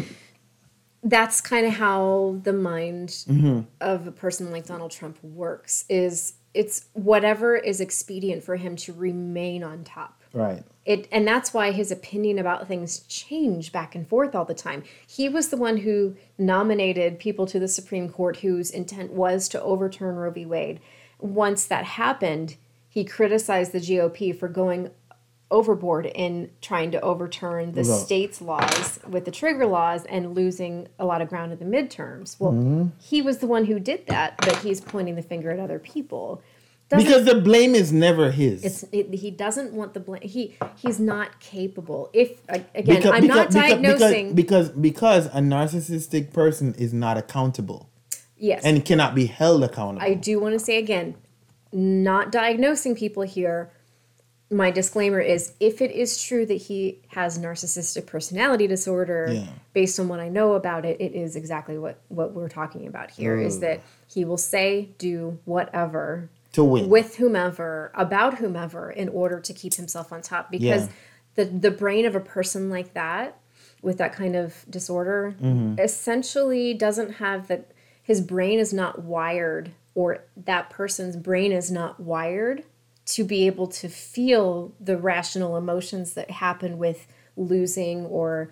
that's 1.03 1.41
kind 1.41 1.65
of 1.65 1.73
how 1.73 2.39
the 2.43 2.53
mind 2.53 3.09
Mm-hmm. 3.09 3.61
of 3.81 4.07
a 4.07 4.11
person 4.11 4.51
like 4.51 4.65
Donald 4.65 4.91
Trump 4.91 5.17
works. 5.23 5.85
Is 5.89 6.33
it's 6.53 6.85
whatever 6.93 7.55
is 7.55 7.79
expedient 7.81 8.43
for 8.43 8.55
him 8.57 8.75
to 8.77 8.93
remain 8.93 9.63
on 9.63 9.83
top. 9.83 10.22
Right. 10.33 10.63
It 10.85 11.07
and 11.13 11.25
that's 11.25 11.53
why 11.53 11.71
his 11.71 11.91
opinion 11.91 12.37
about 12.39 12.67
things 12.67 12.99
change 13.07 13.71
back 13.71 13.95
and 13.95 14.05
forth 14.05 14.35
all 14.35 14.43
the 14.43 14.53
time. 14.53 14.83
He 15.07 15.29
was 15.29 15.47
the 15.49 15.55
one 15.57 15.77
who 15.77 16.15
nominated 16.37 17.19
people 17.19 17.45
to 17.47 17.59
the 17.59 17.69
Supreme 17.69 18.09
Court 18.09 18.37
whose 18.37 18.69
intent 18.69 19.13
was 19.13 19.47
to 19.49 19.61
overturn 19.61 20.15
Roe 20.15 20.31
v. 20.31 20.45
Wade. 20.45 20.81
Once 21.19 21.63
that 21.65 21.85
happened, 21.85 22.57
he 22.89 23.05
criticized 23.05 23.71
the 23.71 23.79
GOP 23.79 24.37
for 24.37 24.49
going 24.49 24.91
overboard 25.49 26.07
in 26.07 26.49
trying 26.61 26.89
to 26.91 26.99
overturn 27.01 27.73
the 27.73 27.83
Right. 27.83 27.99
state's 28.01 28.41
laws 28.41 28.99
with 29.07 29.23
the 29.25 29.31
trigger 29.31 29.65
laws 29.67 30.03
and 30.05 30.33
losing 30.33 30.87
a 30.97 31.05
lot 31.05 31.21
of 31.21 31.29
ground 31.29 31.51
in 31.53 31.59
the 31.59 31.65
midterms. 31.77 32.35
Well, 32.39 32.51
Mm-hmm. 32.53 32.87
he 32.99 33.21
was 33.21 33.37
the 33.37 33.47
one 33.47 33.65
who 33.65 33.79
did 33.79 34.07
that, 34.07 34.35
but 34.39 34.57
he's 34.57 34.81
pointing 34.81 35.15
the 35.15 35.21
finger 35.21 35.51
at 35.51 35.59
other 35.59 35.79
people. 35.79 36.41
Because 36.89 37.25
the 37.25 37.41
blame 37.41 37.73
is 37.73 37.91
never 37.91 38.29
his. 38.31 38.63
it's 38.63 38.83
it, 38.91 39.11
he 39.15 39.31
doesn't 39.31 39.73
want 39.73 39.93
the 39.95 39.99
blame. 39.99 40.21
He 40.21 40.55
he's 40.75 40.99
not 40.99 41.39
capable. 41.39 42.09
If 42.13 42.39
again, 42.49 42.65
Because- 42.85 43.11
I'm 43.11 43.25
not 43.27 43.47
because- 43.49 43.55
because- 43.55 43.99
diagnosing. 43.99 44.33
because, 44.35 44.69
because 44.69 45.25
a 45.27 45.39
narcissistic 45.39 46.31
person 46.33 46.75
is 46.77 46.93
not 46.93 47.17
accountable 47.17 47.89
yes, 48.37 48.63
and 48.63 48.83
cannot 48.85 49.15
be 49.15 49.25
held 49.25 49.63
accountable. 49.63 50.05
I 50.05 50.13
do 50.13 50.39
want 50.39 50.53
to 50.53 50.59
say 50.59 50.77
again, 50.77 51.15
not 51.71 52.31
diagnosing 52.31 52.95
people 52.95 53.23
here. 53.23 53.71
My 54.51 54.69
disclaimer 54.69 55.19
is 55.19 55.53
if 55.59 55.81
it 55.81 55.89
is 55.89 56.21
true 56.21 56.45
that 56.45 56.53
he 56.53 56.99
has 57.07 57.39
narcissistic 57.39 58.05
personality 58.05 58.67
disorder, 58.67 59.29
Yeah. 59.31 59.47
based 59.73 59.99
on 59.99 60.07
what 60.09 60.19
I 60.19 60.29
know 60.29 60.53
about 60.53 60.85
it, 60.85 61.01
it 61.01 61.15
is 61.15 61.35
exactly 61.35 61.79
what 61.79 61.97
what 62.09 62.33
we're 62.33 62.49
talking 62.49 62.85
about 62.85 63.09
here. 63.09 63.35
Is 63.39 63.61
that 63.61 63.79
he 64.07 64.25
will 64.25 64.37
say, 64.37 64.89
do 64.99 65.39
whatever 65.45 66.29
to 66.53 66.63
win. 66.63 66.89
with 66.89 67.17
whomever 67.17 67.91
about 67.95 68.37
whomever 68.39 68.89
in 68.91 69.09
order 69.09 69.39
to 69.39 69.53
keep 69.53 69.73
himself 69.75 70.11
on 70.13 70.21
top 70.21 70.49
because 70.49 70.85
Yeah. 70.85 70.91
the 71.35 71.45
the 71.45 71.71
brain 71.71 72.05
of 72.05 72.15
a 72.15 72.19
person 72.19 72.69
like 72.69 72.93
that 72.93 73.37
with 73.81 73.97
that 73.97 74.13
kind 74.13 74.35
of 74.35 74.65
disorder 74.69 75.35
Mm-hmm. 75.41 75.79
essentially 75.79 76.73
doesn't 76.73 77.13
have 77.15 77.47
that 77.47 77.71
his 78.01 78.21
brain 78.21 78.59
is 78.59 78.73
not 78.73 79.01
wired 79.03 79.71
or 79.95 80.23
that 80.37 80.69
person's 80.69 81.15
brain 81.15 81.51
is 81.51 81.69
not 81.71 81.99
wired 81.99 82.63
to 83.05 83.23
be 83.23 83.45
able 83.47 83.67
to 83.67 83.87
feel 83.89 84.73
the 84.79 84.97
rational 84.97 85.57
emotions 85.57 86.13
that 86.13 86.31
happen 86.31 86.77
with 86.77 87.05
losing 87.35 88.05
or 88.05 88.49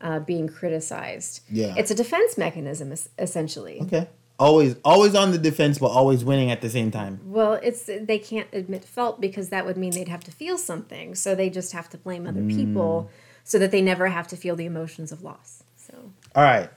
uh, 0.00 0.18
being 0.18 0.48
criticized. 0.48 1.40
Yeah. 1.48 1.74
It's 1.76 1.90
a 1.90 1.94
defense 1.94 2.36
mechanism 2.36 2.90
es- 2.92 3.08
essentially. 3.18 3.80
okay. 3.82 4.08
Always, 4.42 4.74
always 4.84 5.14
on 5.14 5.30
the 5.30 5.38
defense, 5.38 5.78
but 5.78 5.86
always 5.86 6.24
winning 6.24 6.50
at 6.50 6.60
the 6.62 6.68
same 6.68 6.90
time. 6.90 7.20
Well, 7.24 7.54
it's 7.62 7.84
they 7.84 8.18
can't 8.18 8.48
admit 8.52 8.84
fault 8.84 9.20
because 9.20 9.50
that 9.50 9.64
would 9.66 9.76
mean 9.76 9.92
they'd 9.92 10.08
have 10.08 10.24
to 10.24 10.32
feel 10.32 10.58
something. 10.58 11.14
So 11.14 11.36
they 11.36 11.48
just 11.48 11.72
have 11.72 11.88
to 11.90 11.98
blame 11.98 12.26
other 12.26 12.40
mm. 12.40 12.56
people 12.56 13.08
so 13.44 13.58
that 13.60 13.70
they 13.70 13.80
never 13.80 14.08
have 14.08 14.26
to 14.28 14.36
feel 14.36 14.56
the 14.56 14.66
emotions 14.66 15.12
of 15.12 15.22
loss. 15.22 15.62
So 15.76 15.94
All 16.34 16.42
right. 16.42 16.70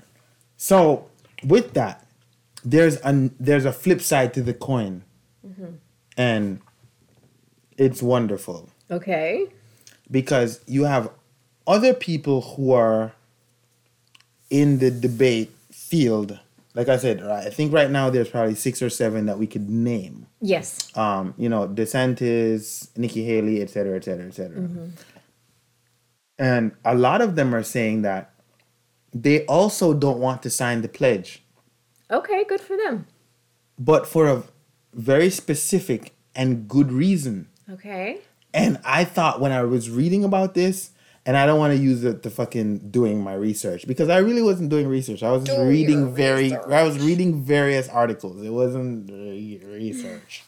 So 0.57 1.09
with 1.43 1.73
that, 1.73 2.05
there's 2.63 2.97
a 3.03 3.31
there's 3.39 3.65
a 3.65 3.73
flip 3.73 4.01
side 4.01 4.33
to 4.35 4.43
the 4.43 4.53
coin, 4.53 5.03
mm-hmm. 5.45 5.75
and 6.17 6.59
it's 7.77 8.01
wonderful 8.01 8.69
okay, 8.91 9.47
because 10.09 10.61
you 10.67 10.83
have 10.83 11.09
other 11.65 11.93
people 11.93 12.41
who 12.41 12.71
are 12.71 13.13
in 14.49 14.79
the 14.79 14.91
debate 14.91 15.51
field. 15.71 16.39
Like 16.75 16.89
I 16.89 16.97
said, 16.97 17.21
right, 17.21 17.47
I 17.47 17.49
think 17.49 17.71
right 17.73 17.89
now 17.89 18.09
there's 18.09 18.29
probably 18.29 18.53
six 18.55 18.81
or 18.81 18.89
seven 18.89 19.25
that 19.27 19.39
we 19.39 19.47
could 19.47 19.69
name. 19.69 20.27
yes, 20.41 20.91
Um, 20.95 21.33
you 21.37 21.47
know, 21.49 21.67
DeSantis, 21.67 22.89
Nikki 22.97 23.23
Haley, 23.23 23.61
et 23.61 23.69
cetera, 23.69 23.95
et 23.95 24.03
cetera, 24.03 24.27
et 24.27 24.33
cetera. 24.33 24.67
And 26.37 26.73
a 26.83 26.95
lot 26.95 27.21
of 27.21 27.35
them 27.35 27.55
are 27.55 27.63
saying 27.63 28.01
that 28.01 28.31
they 29.13 29.45
also 29.45 29.93
don't 29.93 30.19
want 30.19 30.43
to 30.43 30.49
sign 30.49 30.81
the 30.81 30.89
pledge, 30.89 31.41
okay, 32.11 32.43
good 32.43 32.59
for 32.59 32.75
them. 32.75 33.07
but 33.79 34.05
for 34.05 34.27
a 34.27 34.43
very 34.93 35.29
specific 35.29 36.13
and 36.35 36.67
good 36.67 36.91
reason. 36.91 37.47
Okay, 37.71 38.19
And 38.53 38.79
I 38.85 39.05
thought 39.05 39.39
when 39.39 39.51
I 39.53 39.63
was 39.63 39.89
reading 39.89 40.23
about 40.25 40.53
this, 40.53 40.91
and 41.25 41.35
I 41.35 41.45
don't 41.45 41.57
want 41.59 41.73
to 41.73 41.77
use 41.77 42.03
it 42.03 42.21
to 42.23 42.29
fucking 42.29 42.89
doing 42.91 43.21
my 43.23 43.33
research 43.33 43.87
because 43.87 44.09
I 44.09 44.17
really 44.19 44.41
wasn't 44.43 44.69
doing 44.69 44.87
research. 44.87 45.23
I 45.23 45.31
was 45.31 45.43
just 45.43 45.57
Do 45.57 45.63
reading 45.67 46.13
very, 46.13 46.43
research. 46.51 46.67
I 46.69 46.83
was 46.83 46.99
reading 46.99 47.41
various 47.43 47.89
articles. 47.89 48.41
It 48.43 48.51
wasn't 48.51 49.09
research. 49.11 50.43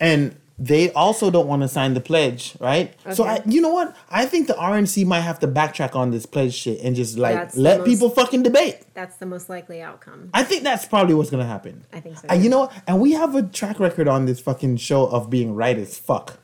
and 0.00 0.36
they 0.58 0.92
also 0.92 1.30
don't 1.30 1.48
want 1.48 1.62
to 1.62 1.68
sign 1.68 1.94
the 1.94 2.00
pledge, 2.00 2.54
right? 2.60 2.94
So 3.14 3.24
I, 3.24 3.42
you 3.46 3.60
know 3.60 3.70
what? 3.70 3.96
I 4.10 4.26
think 4.26 4.46
the 4.46 4.52
RNC 4.54 5.06
might 5.06 5.22
have 5.22 5.40
to 5.40 5.48
backtrack 5.48 5.96
on 5.96 6.10
this 6.12 6.24
pledge 6.26 6.54
shit 6.54 6.80
and 6.82 6.94
just 6.94 7.18
like 7.18 7.34
That's 7.34 7.56
let 7.56 7.78
most- 7.78 7.88
people 7.88 8.10
fucking 8.10 8.42
debate. 8.44 8.78
that's 8.94 9.16
the 9.16 9.26
most 9.26 9.48
likely 9.48 9.80
outcome. 9.82 10.28
I 10.34 10.44
think 10.44 10.62
that's 10.62 10.84
probably 10.84 11.14
what's 11.14 11.30
gonna 11.30 11.46
happen. 11.46 11.84
I 11.92 11.98
think 12.00 12.18
so, 12.18 12.26
And 12.28 12.44
you 12.44 12.50
know 12.50 12.60
what? 12.60 12.72
And 12.86 13.00
we 13.00 13.12
have 13.12 13.34
a 13.34 13.42
track 13.42 13.80
record 13.80 14.06
on 14.06 14.26
this 14.26 14.38
fucking 14.40 14.76
show 14.76 15.06
of 15.06 15.30
being 15.30 15.54
right 15.54 15.76
as 15.78 15.98
fuck. 15.98 16.38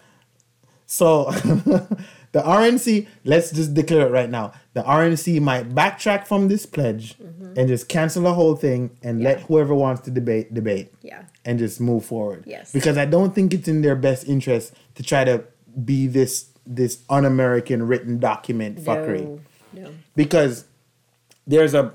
So 0.86 1.30
the 2.32 2.40
RNC, 2.40 3.06
let's 3.24 3.50
just 3.50 3.74
declare 3.74 4.06
it 4.06 4.10
right 4.12 4.28
now. 4.30 4.52
The 4.74 4.82
RNC 4.82 5.40
might 5.40 5.70
backtrack 5.70 6.26
from 6.26 6.48
this 6.48 6.66
pledge 6.66 7.16
and 7.56 7.66
just 7.68 7.88
cancel 7.88 8.22
the 8.22 8.34
whole 8.34 8.54
thing 8.54 8.96
and 9.02 9.22
let 9.22 9.38
Mm-hmm. 9.38 9.46
Whoever 9.46 9.74
wants 9.74 10.02
to 10.02 10.10
debate 10.10 10.52
debate 10.54 10.92
Yeah. 11.02 11.24
and 11.44 11.58
just 11.58 11.80
move 11.80 12.04
forward. 12.04 12.44
Yes. 12.46 12.70
Because 12.72 12.96
I 12.98 13.04
don't 13.06 13.34
think 13.34 13.54
it's 13.54 13.66
in 13.68 13.80
their 13.82 13.96
best 13.96 14.28
interest 14.28 14.74
to 14.96 15.02
try 15.02 15.24
to 15.24 15.44
be 15.84 16.06
this 16.06 16.50
this 16.66 17.02
un-American 17.08 17.86
written 17.88 18.18
document 18.18 18.78
fuckery 18.78 19.22
No, 19.72 19.82
no. 19.84 19.90
because 20.14 20.66
there's 21.46 21.72
a 21.72 21.94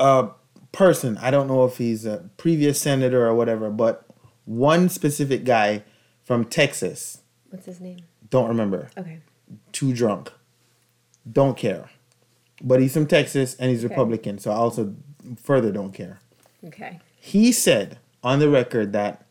a 0.00 0.30
person 0.72 1.16
I 1.18 1.30
don't 1.30 1.46
know 1.46 1.64
if 1.64 1.78
he's 1.78 2.04
a 2.04 2.28
previous 2.36 2.80
senator 2.80 3.26
or 3.26 3.34
whatever, 3.34 3.70
but 3.70 4.04
one 4.44 4.88
specific 4.88 5.44
guy 5.44 5.84
from 6.24 6.44
Texas, 6.44 7.20
What's 7.50 7.66
his 7.66 7.80
name? 7.80 8.00
don't 8.30 8.48
remember, 8.48 8.90
Okay. 8.98 9.20
Too 9.78 9.92
drunk, 9.92 10.32
don't 11.30 11.56
care, 11.56 11.88
but 12.60 12.80
he's 12.80 12.92
from 12.92 13.06
Texas 13.06 13.54
and 13.60 13.70
he's 13.70 13.84
Okay. 13.84 13.94
Republican, 13.94 14.38
so 14.38 14.50
I 14.50 14.54
also 14.56 14.96
further 15.40 15.70
don't 15.70 15.92
care. 15.92 16.18
Okay. 16.64 16.98
He 17.16 17.52
said 17.52 17.98
on 18.24 18.40
the 18.40 18.48
record 18.48 18.92
that 18.92 19.24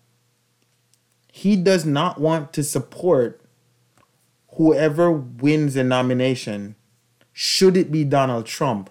he 1.31 1.57
does 1.57 1.85
not 1.85 2.21
want 2.21 2.53
to 2.53 2.63
support 2.63 3.41
whoever 4.53 5.11
wins 5.11 5.73
the 5.73 5.83
nomination, 5.83 6.75
should 7.33 7.75
it 7.75 7.91
be 7.91 8.05
Donald 8.05 8.45
Trump, 8.45 8.89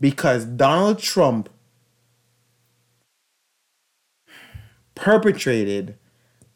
because 0.00 0.46
Donald 0.46 0.98
Trump 1.00 1.50
perpetrated 4.94 5.96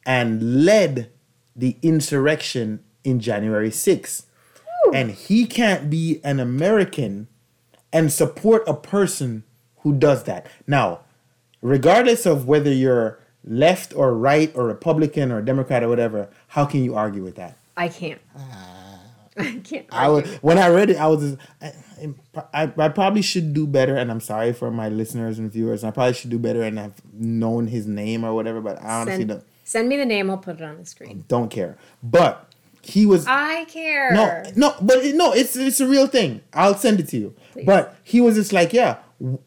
and 0.07 0.65
led 0.65 1.11
the 1.55 1.77
insurrection 1.83 2.83
in 3.05 3.21
January 3.21 3.71
6th. 3.71 4.25
And 4.93 5.13
he 5.13 5.47
can't 5.47 5.89
be 5.89 6.21
an 6.25 6.41
American 6.41 7.29
and 7.93 8.13
support 8.13 8.65
a 8.67 8.75
person 8.75 9.45
who 9.79 9.93
does 9.95 10.25
that. 10.25 10.47
Now, 10.67 11.01
regardless 11.61 12.27
of 12.27 12.47
whether 12.47 12.73
you're 12.73 13.21
left 13.45 13.95
or 13.95 14.15
right 14.15 14.51
or 14.55 14.67
Republican 14.67 15.31
or 15.31 15.41
Democrat 15.41 15.83
or 15.83 15.89
whatever, 15.89 16.29
how 16.49 16.65
can 16.65 16.85
you 16.85 16.95
argue 16.95 17.23
with 17.23 17.37
that? 17.37 17.57
I 17.77 17.89
can't. 17.89 18.21
Ah. 18.37 18.99
I 19.39 19.61
can't. 19.65 19.87
I 19.91 20.09
was 20.09 20.29
when 20.43 20.59
I 20.59 20.69
read 20.69 20.91
it, 20.91 20.97
I 20.99 21.07
was 21.07 21.23
just, 21.23 21.39
I, 21.63 22.65
I, 22.65 22.73
I 22.77 22.89
probably 22.89 23.23
should 23.23 23.55
do 23.55 23.67
better, 23.67 23.97
and 23.97 24.11
I'm 24.11 24.21
sorry 24.21 24.53
for 24.53 24.71
my 24.71 24.91
listeners 24.91 25.39
and 25.39 25.51
viewers. 25.51 25.85
I 25.85 25.91
probably 25.91 26.13
should 26.13 26.29
do 26.31 26.39
better 26.39 26.63
and 26.63 26.79
have 26.79 27.01
known 27.15 27.69
his 27.69 27.87
name 27.87 28.25
or 28.25 28.35
whatever, 28.35 28.61
but 28.61 28.83
I 28.83 29.01
honestly 29.01 29.21
Send, 29.21 29.29
don't 29.29 29.45
send 29.65 29.89
me 29.89 29.97
the 29.97 30.05
name. 30.05 30.29
I'll 30.29 30.37
put 30.37 30.57
it 30.57 30.63
on 30.63 30.77
the 30.77 30.85
screen. 30.85 31.25
don't 31.29 31.51
care. 31.51 31.79
But 32.03 32.52
he 32.83 33.07
was 33.07 33.27
I 33.27 33.65
care. 33.67 34.13
no, 34.13 34.43
no, 34.57 34.75
but 34.83 34.99
it, 34.99 35.15
no, 35.15 35.33
it's 35.33 35.57
it's 35.57 35.81
a 35.81 35.87
real 35.87 36.07
thing. 36.07 36.41
I'll 36.53 36.75
send 36.75 37.01
it 37.01 37.09
to 37.09 37.17
you. 37.17 37.35
Please. 37.53 37.67
But 37.67 37.97
he 38.03 38.21
was 38.21 38.35
just 38.35 38.53
like, 38.53 38.73
yeah, 38.73 38.99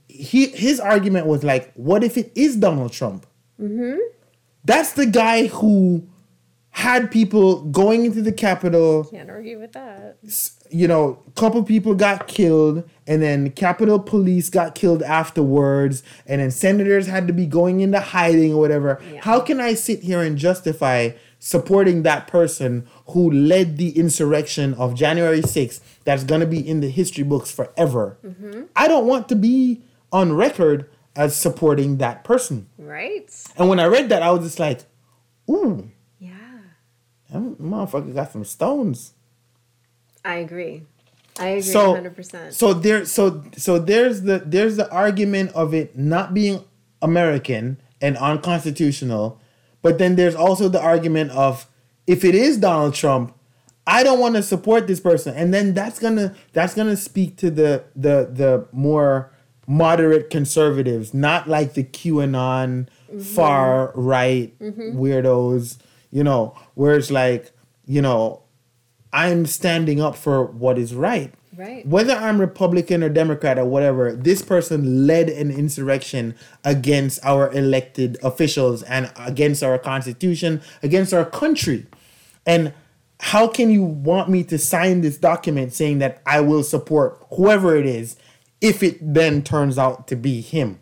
he 0.07 0.47
his 0.47 0.79
argument 0.79 1.27
was 1.27 1.43
like, 1.43 1.73
what 1.75 2.03
if 2.03 2.17
it 2.17 2.31
is 2.35 2.55
Donald 2.55 2.93
Trump? 2.93 3.25
Mm-hmm. 3.61 3.99
That's 4.63 4.93
the 4.93 5.05
guy 5.05 5.47
who 5.47 6.07
had 6.75 7.09
people 7.09 7.61
going 7.63 8.03
into 8.03 8.21
the 8.21 8.33
Capitol. 8.33 9.05
Can't 9.05 9.29
argue 9.29 9.57
with 9.59 9.71
that. 9.71 10.17
You 10.69 10.89
know, 10.89 11.23
a 11.25 11.31
couple 11.31 11.63
people 11.63 11.95
got 11.95 12.27
killed, 12.27 12.83
and 13.07 13.21
then 13.21 13.51
Capitol 13.51 13.97
Police 13.97 14.49
got 14.49 14.75
killed 14.75 15.01
afterwards, 15.01 16.03
and 16.25 16.41
then 16.41 16.51
senators 16.51 17.07
had 17.07 17.27
to 17.27 17.33
be 17.33 17.45
going 17.45 17.79
into 17.79 18.01
hiding 18.01 18.53
or 18.53 18.59
whatever. 18.59 19.01
Yeah. 19.09 19.21
How 19.21 19.39
can 19.39 19.61
I 19.61 19.73
sit 19.73 20.03
here 20.03 20.21
and 20.21 20.37
justify 20.37 21.11
supporting 21.45 22.01
that 22.01 22.25
person 22.25 22.87
who 23.09 23.29
led 23.29 23.77
the 23.77 23.95
insurrection 23.99 24.73
of 24.73 24.95
January 24.95 25.41
6th 25.41 25.79
that's 26.03 26.23
going 26.23 26.41
to 26.41 26.47
be 26.47 26.57
in 26.67 26.79
the 26.81 26.89
history 26.89 27.23
books 27.23 27.51
forever? 27.51 28.17
Mm-hmm. 28.25 28.63
I 28.75 28.87
don't 28.87 29.05
want 29.05 29.29
to 29.29 29.35
be 29.35 29.83
on 30.11 30.33
record 30.33 30.89
as 31.15 31.35
supporting 31.35 31.97
that 31.97 32.23
person. 32.23 32.67
Right? 32.79 33.29
And 33.57 33.69
when 33.69 33.79
I 33.79 33.85
read 33.85 34.09
that, 34.09 34.23
I 34.23 34.31
was 34.31 34.41
just 34.43 34.59
like, 34.59 34.81
ooh, 35.47 35.91
Yeah. 36.19 36.33
that 37.31 37.61
motherfucker 37.61 38.15
got 38.15 38.31
some 38.31 38.43
stones. 38.43 39.13
I 40.25 40.37
agree. 40.37 40.81
I 41.37 41.47
agree 41.49 41.61
so 41.61 41.93
100%. 41.93 42.53
so 42.53 42.73
there 42.73 43.05
so 43.05 43.43
so 43.55 43.77
there's 43.77 44.21
the 44.21 44.39
there's 44.43 44.77
the 44.77 44.89
argument 44.89 45.51
of 45.51 45.73
it 45.75 45.95
not 45.95 46.33
being 46.33 46.63
American 47.03 47.77
and 48.01 48.17
unconstitutional, 48.17 49.39
but 49.85 49.99
then 49.99 50.15
there's 50.15 50.33
also 50.33 50.67
the 50.67 50.81
argument 50.81 51.29
of 51.29 51.67
if 52.07 52.25
it 52.25 52.33
is 52.33 52.57
Donald 52.57 52.95
Trump, 52.95 53.35
I 53.85 54.01
don't 54.01 54.19
want 54.19 54.33
to 54.33 54.41
support 54.41 54.87
this 54.87 54.99
person, 54.99 55.35
and 55.35 55.53
then 55.53 55.75
that's 55.75 55.99
gonna 55.99 56.33
that's 56.53 56.73
gonna 56.73 56.97
speak 56.97 57.37
to 57.37 57.51
the 57.51 57.83
the 57.95 58.27
the 58.33 58.67
more 58.71 59.31
moderate 59.67 60.31
conservatives, 60.31 61.13
not 61.13 61.47
like 61.47 61.75
the 61.75 61.83
QAnon 61.83 62.87
mm-hmm. 62.87 63.19
far 63.19 63.91
right 63.93 64.57
mm-hmm. 64.57 64.97
weirdos, 64.97 65.77
you 66.09 66.23
know, 66.23 66.57
where 66.73 66.95
it's 66.95 67.11
like 67.11 67.51
you 67.85 68.01
know 68.01 68.41
I'm 69.13 69.45
standing 69.45 70.01
up 70.01 70.15
for 70.15 70.45
what 70.45 70.79
is 70.79 70.95
right. 70.95 71.31
Right. 71.57 71.85
Whether 71.85 72.13
I'm 72.13 72.39
Republican 72.39 73.03
or 73.03 73.09
Democrat 73.09 73.57
or 73.57 73.65
whatever, 73.65 74.13
this 74.13 74.41
person 74.41 75.07
led 75.07 75.29
an 75.29 75.51
insurrection 75.51 76.35
against 76.63 77.19
our 77.23 77.51
elected 77.51 78.17
officials 78.23 78.83
and 78.83 79.11
against 79.15 79.63
our 79.63 79.77
constitution, 79.77 80.61
against 80.83 81.13
our 81.13 81.25
country. 81.25 81.85
And 82.45 82.73
how 83.19 83.47
can 83.47 83.69
you 83.69 83.83
want 83.83 84.29
me 84.29 84.43
to 84.43 84.57
sign 84.57 85.01
this 85.01 85.17
document 85.17 85.73
saying 85.73 85.99
that 85.99 86.21
I 86.25 86.41
will 86.41 86.63
support 86.63 87.25
whoever 87.35 87.75
it 87.75 87.85
is 87.85 88.17
if 88.61 88.83
it 88.83 88.97
then 89.01 89.41
turns 89.41 89.77
out 89.77 90.07
to 90.09 90.15
be 90.15 90.41
him? 90.41 90.79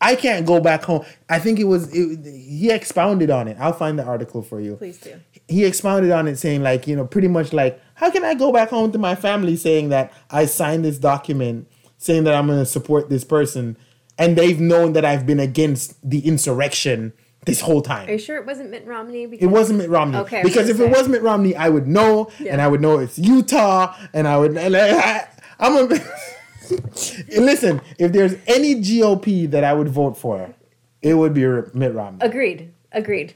I 0.00 0.14
can't 0.14 0.46
go 0.46 0.60
back 0.60 0.84
home. 0.84 1.04
I 1.28 1.38
think 1.38 1.58
it 1.58 1.64
was 1.64 1.92
it, 1.94 2.24
he 2.24 2.70
expounded 2.70 3.30
on 3.30 3.48
it. 3.48 3.58
I'll 3.60 3.74
find 3.74 3.98
the 3.98 4.04
article 4.04 4.40
for 4.40 4.58
you 4.58 4.76
Please 4.76 4.98
do. 4.98 5.20
he 5.46 5.66
expounded 5.66 6.10
on 6.10 6.26
it 6.26 6.36
saying 6.36 6.62
like 6.62 6.86
you 6.86 6.96
know 6.96 7.04
pretty 7.04 7.28
much 7.28 7.52
like 7.52 7.78
how 8.00 8.10
can 8.10 8.24
i 8.24 8.34
go 8.34 8.52
back 8.52 8.70
home 8.70 8.90
to 8.90 8.98
my 8.98 9.14
family 9.14 9.56
saying 9.56 9.88
that 9.90 10.12
i 10.30 10.44
signed 10.44 10.84
this 10.84 10.98
document 10.98 11.68
saying 11.98 12.24
that 12.24 12.34
i'm 12.34 12.46
going 12.46 12.58
to 12.58 12.66
support 12.66 13.08
this 13.08 13.24
person 13.24 13.76
and 14.18 14.36
they've 14.36 14.60
known 14.60 14.92
that 14.92 15.04
i've 15.04 15.26
been 15.26 15.40
against 15.40 15.96
the 16.08 16.26
insurrection 16.26 17.12
this 17.46 17.60
whole 17.60 17.80
time 17.80 18.08
Are 18.08 18.12
you 18.12 18.18
sure 18.18 18.36
it 18.36 18.44
wasn't 18.44 18.70
Mitt 18.70 18.86
Romney? 18.86 19.24
Because 19.24 19.42
it 19.42 19.50
wasn't 19.50 19.78
Mitt 19.78 19.88
Romney. 19.88 20.18
Okay, 20.18 20.40
I 20.40 20.42
because 20.42 20.68
if 20.68 20.76
gonna 20.76 20.90
it 20.90 20.96
was 20.96 21.08
Mitt 21.08 21.22
Romney, 21.22 21.56
I 21.56 21.70
would 21.70 21.86
know, 21.86 22.30
and 22.46 22.60
I 22.60 22.68
would 22.68 22.82
know 22.82 22.98
it's 22.98 23.18
Utah, 23.18 23.96
and 24.12 24.28
I 24.28 24.36
would. 24.36 24.58
And 24.58 24.76
I'm 25.58 25.74
a. 25.74 25.88
listen, 27.38 27.80
if 27.98 28.12
there's 28.12 28.34
any 28.46 28.76
GOP 28.76 29.50
that 29.50 29.64
I 29.64 29.72
would 29.72 29.88
vote 29.88 30.18
for, 30.18 30.54
it 31.02 31.14
would 31.14 31.34
be 31.34 31.46
Mitt 31.74 31.94
Romney. 31.94 32.18
Agreed. 32.20 32.72
Agreed. 32.92 33.34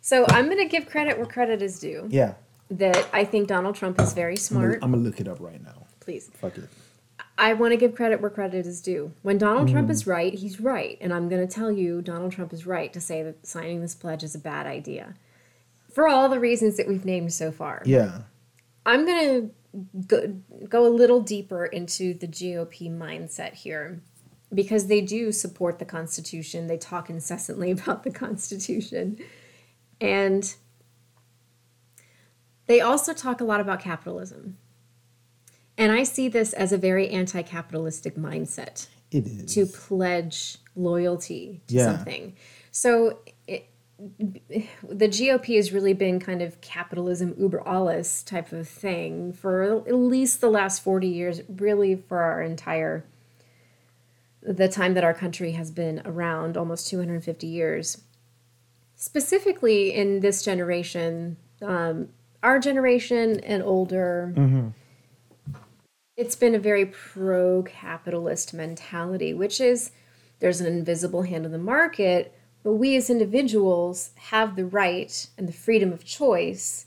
So 0.00 0.24
I'm 0.28 0.46
going 0.46 0.58
to 0.58 0.66
give 0.66 0.86
credit 0.86 1.16
where 1.16 1.26
credit 1.26 1.62
is 1.62 1.80
due. 1.80 2.06
Yeah, 2.10 2.34
That 2.70 3.08
I 3.12 3.24
think 3.24 3.48
Donald 3.48 3.76
Trump 3.76 4.00
is 4.00 4.12
very 4.12 4.36
smart. 4.36 4.80
I'm 4.82 4.90
gonna 4.90 5.02
look 5.02 5.20
it 5.20 5.28
up 5.28 5.40
right 5.40 5.62
now. 5.62 5.86
Please. 6.00 6.30
Fuck 6.34 6.58
it. 6.58 6.68
I 7.38 7.52
want 7.52 7.72
to 7.72 7.76
give 7.76 7.94
credit 7.94 8.20
where 8.20 8.30
credit 8.30 8.66
is 8.66 8.80
due. 8.80 9.12
When 9.22 9.36
Donald 9.38 9.68
Mm. 9.68 9.72
Trump 9.72 9.90
is 9.90 10.06
right, 10.06 10.32
he's 10.32 10.58
right. 10.60 10.96
And 11.00 11.12
I'm 11.12 11.28
going 11.28 11.46
to 11.46 11.52
tell 11.52 11.70
you, 11.70 12.00
Donald 12.00 12.32
Trump 12.32 12.52
is 12.52 12.64
right 12.64 12.90
to 12.94 13.00
say 13.00 13.22
that 13.22 13.46
signing 13.46 13.82
this 13.82 13.94
pledge 13.94 14.24
is 14.24 14.34
a 14.34 14.38
bad 14.38 14.66
idea. 14.66 15.14
For 15.92 16.08
all 16.08 16.28
the 16.30 16.40
reasons 16.40 16.78
that 16.78 16.88
we've 16.88 17.04
named 17.04 17.32
so 17.34 17.52
far. 17.52 17.82
Yeah. 17.84 18.22
I'm 18.86 19.04
going 19.04 19.50
to 19.74 19.86
go, 20.06 20.36
go 20.66 20.86
a 20.86 20.88
little 20.88 21.20
deeper 21.20 21.66
into 21.66 22.14
the 22.14 22.26
GOP 22.26 22.90
mindset 22.90 23.52
here 23.54 24.00
because 24.54 24.86
they 24.86 25.02
do 25.02 25.30
support 25.32 25.78
the 25.78 25.84
Constitution. 25.84 26.68
They 26.68 26.78
talk 26.78 27.10
incessantly 27.10 27.70
about 27.72 28.02
the 28.02 28.10
Constitution. 28.12 29.18
And 30.00 30.54
they 32.66 32.80
also 32.80 33.12
talk 33.12 33.40
a 33.40 33.44
lot 33.44 33.60
about 33.60 33.80
capitalism. 33.80 34.56
And 35.78 35.92
I 35.92 36.04
see 36.04 36.28
this 36.28 36.52
as 36.52 36.72
a 36.72 36.78
very 36.78 37.08
anti 37.10 37.42
capitalistic 37.42 38.16
mindset 38.16 38.88
It 39.10 39.26
is. 39.26 39.54
to 39.54 39.66
pledge 39.66 40.58
loyalty 40.74 41.60
to 41.68 41.74
Yeah. 41.74 41.84
something. 41.96 42.34
So 42.70 43.18
it, 43.46 43.68
the 43.98 45.08
GOP 45.08 45.56
has 45.56 45.72
really 45.72 45.94
been 45.94 46.20
kind 46.20 46.42
of 46.42 46.60
capitalism 46.60 47.34
uber 47.38 47.66
alles 47.66 48.22
type 48.22 48.52
of 48.52 48.68
thing 48.68 49.32
for 49.32 49.62
at 49.86 49.94
least 49.94 50.40
the 50.40 50.50
last 50.50 50.82
40 50.82 51.06
years, 51.06 51.40
really 51.48 51.94
for 51.96 52.18
our 52.20 52.42
entire 52.42 53.04
the 54.42 54.68
time 54.68 54.94
that 54.94 55.02
our 55.02 55.14
country 55.14 55.52
has 55.52 55.70
been 55.72 56.00
around, 56.04 56.56
almost 56.56 56.88
250 56.88 57.46
years. 57.48 58.02
Specifically 58.94 59.92
in 59.92 60.20
this 60.20 60.42
generation, 60.42 61.36
um, 61.62 62.08
our 62.46 62.60
generation 62.60 63.40
and 63.40 63.60
older, 63.60 64.32
mm-hmm. 64.36 64.68
it's 66.16 66.36
been 66.36 66.54
a 66.54 66.60
very 66.60 66.86
pro 66.86 67.64
capitalist 67.64 68.54
mentality, 68.54 69.34
which 69.34 69.60
is 69.60 69.90
there's 70.38 70.60
an 70.60 70.66
invisible 70.68 71.22
hand 71.22 71.44
of 71.44 71.50
the 71.50 71.58
market, 71.58 72.32
but 72.62 72.74
we 72.74 72.94
as 72.94 73.10
individuals 73.10 74.10
have 74.14 74.54
the 74.54 74.64
right 74.64 75.26
and 75.36 75.48
the 75.48 75.52
freedom 75.52 75.92
of 75.92 76.04
choice 76.04 76.86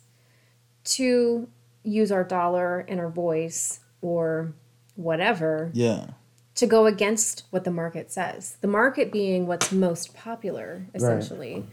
to 0.86 1.50
use 1.84 2.10
our 2.10 2.24
dollar 2.24 2.80
and 2.88 2.98
our 3.02 3.10
voice 3.10 3.82
or 4.02 4.54
whatever 4.96 5.72
Yeah. 5.74 6.12
to 6.56 6.66
go 6.66 6.86
against 6.86 7.44
what 7.50 7.66
the 7.66 7.72
market 7.72 8.14
says. 8.14 8.56
The 8.62 8.68
market 8.68 9.12
being 9.12 9.46
what's 9.46 9.74
most 9.74 10.14
popular, 10.14 10.86
essentially. 10.96 11.66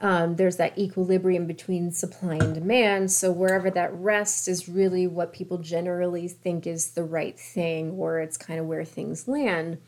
Um, 0.00 0.36
there's 0.36 0.56
that 0.56 0.78
equilibrium 0.78 1.46
between 1.46 1.90
supply 1.90 2.34
and 2.34 2.54
demand. 2.54 3.10
So 3.10 3.32
wherever 3.32 3.68
that 3.70 3.92
rests 3.92 4.46
is 4.46 4.68
really 4.68 5.06
what 5.06 5.32
people 5.32 5.58
generally 5.58 6.28
think 6.28 6.66
is 6.66 6.92
the 6.92 7.02
right 7.02 7.38
thing, 7.38 7.92
or 7.92 8.20
it's 8.20 8.36
kind 8.36 8.60
of 8.60 8.66
where 8.66 8.84
things 8.84 9.26
land. 9.26 9.78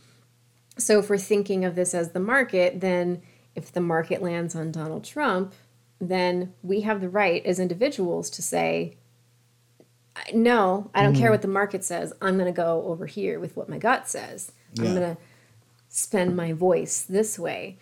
So 0.79 0.99
if 0.99 1.09
we're 1.09 1.19
thinking 1.19 1.65
of 1.65 1.77
this 1.77 1.95
as 1.95 2.11
the 2.11 2.21
market, 2.21 2.81
then 2.81 3.23
if 3.55 3.73
the 3.73 3.81
market 3.81 4.23
lands 4.23 4.55
on 4.55 4.73
Donald 4.73 5.05
Trump, 5.05 5.55
then 6.01 6.55
we 6.63 6.81
have 6.81 7.01
the 7.01 7.09
right 7.09 7.45
as 7.45 7.61
individuals 7.61 8.31
to 8.31 8.43
say, 8.43 8.97
no, 10.33 10.91
I 10.95 11.03
don't 11.03 11.15
care 11.15 11.31
what 11.31 11.43
the 11.43 11.49
market 11.49 11.85
says. 11.85 12.13
I'm 12.21 12.37
going 12.37 12.53
to 12.53 12.57
go 12.57 12.83
over 12.87 13.07
here 13.07 13.39
with 13.39 13.57
what 13.57 13.69
my 13.69 13.79
gut 13.79 14.09
says. 14.09 14.53
Yeah. 14.75 14.85
I'm 14.85 14.95
going 14.95 15.17
to 15.17 15.23
spend 15.89 16.37
my 16.37 16.53
voice 16.53 17.03
this 17.03 17.39
way. 17.39 17.79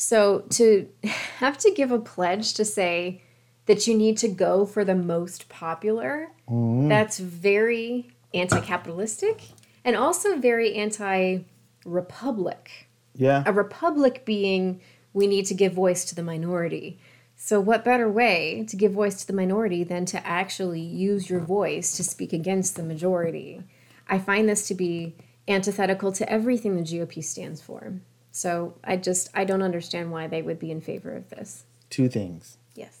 So 0.00 0.44
to 0.50 0.88
have 1.04 1.58
to 1.58 1.70
give 1.70 1.92
a 1.92 1.98
pledge 1.98 2.54
to 2.54 2.64
say 2.64 3.22
that 3.66 3.86
you 3.86 3.96
need 3.96 4.16
to 4.18 4.28
go 4.28 4.64
for 4.64 4.82
the 4.82 4.94
most 4.94 5.48
popular, 5.48 6.28
mm. 6.48 6.88
that's 6.88 7.18
very 7.18 8.10
anti 8.32 8.60
capitalistic 8.60 9.42
and 9.84 9.94
also 9.94 10.36
very 10.36 10.74
anti 10.74 11.40
republic. 11.84 12.88
Yeah. 13.14 13.42
A 13.44 13.52
republic 13.52 14.24
being 14.24 14.80
we 15.12 15.26
need 15.26 15.44
to 15.46 15.54
give 15.54 15.74
voice 15.74 16.04
to 16.06 16.14
the 16.14 16.22
minority. 16.22 16.98
So, 17.36 17.60
what 17.60 17.84
better 17.84 18.08
way 18.08 18.64
to 18.68 18.76
give 18.76 18.92
voice 18.92 19.20
to 19.20 19.26
the 19.26 19.32
minority 19.34 19.84
than 19.84 20.06
to 20.06 20.26
actually 20.26 20.80
use 20.80 21.28
your 21.28 21.40
voice 21.40 21.96
to 21.98 22.04
speak 22.04 22.32
against 22.32 22.76
the 22.76 22.82
majority? 22.82 23.62
I 24.08 24.18
find 24.18 24.48
this 24.48 24.66
to 24.68 24.74
be 24.74 25.16
antithetical 25.46 26.12
to 26.12 26.30
everything 26.30 26.76
the 26.76 26.82
GOP 26.82 27.22
stands 27.22 27.60
for. 27.60 28.00
So 28.30 28.74
I 28.84 28.96
just 28.96 29.28
I 29.34 29.44
don't 29.44 29.62
understand 29.62 30.12
why 30.12 30.26
they 30.26 30.42
would 30.42 30.58
be 30.58 30.70
in 30.70 30.80
favor 30.80 31.14
of 31.16 31.28
this. 31.30 31.64
Two 31.88 32.08
things. 32.08 32.56
Yes. 32.74 32.98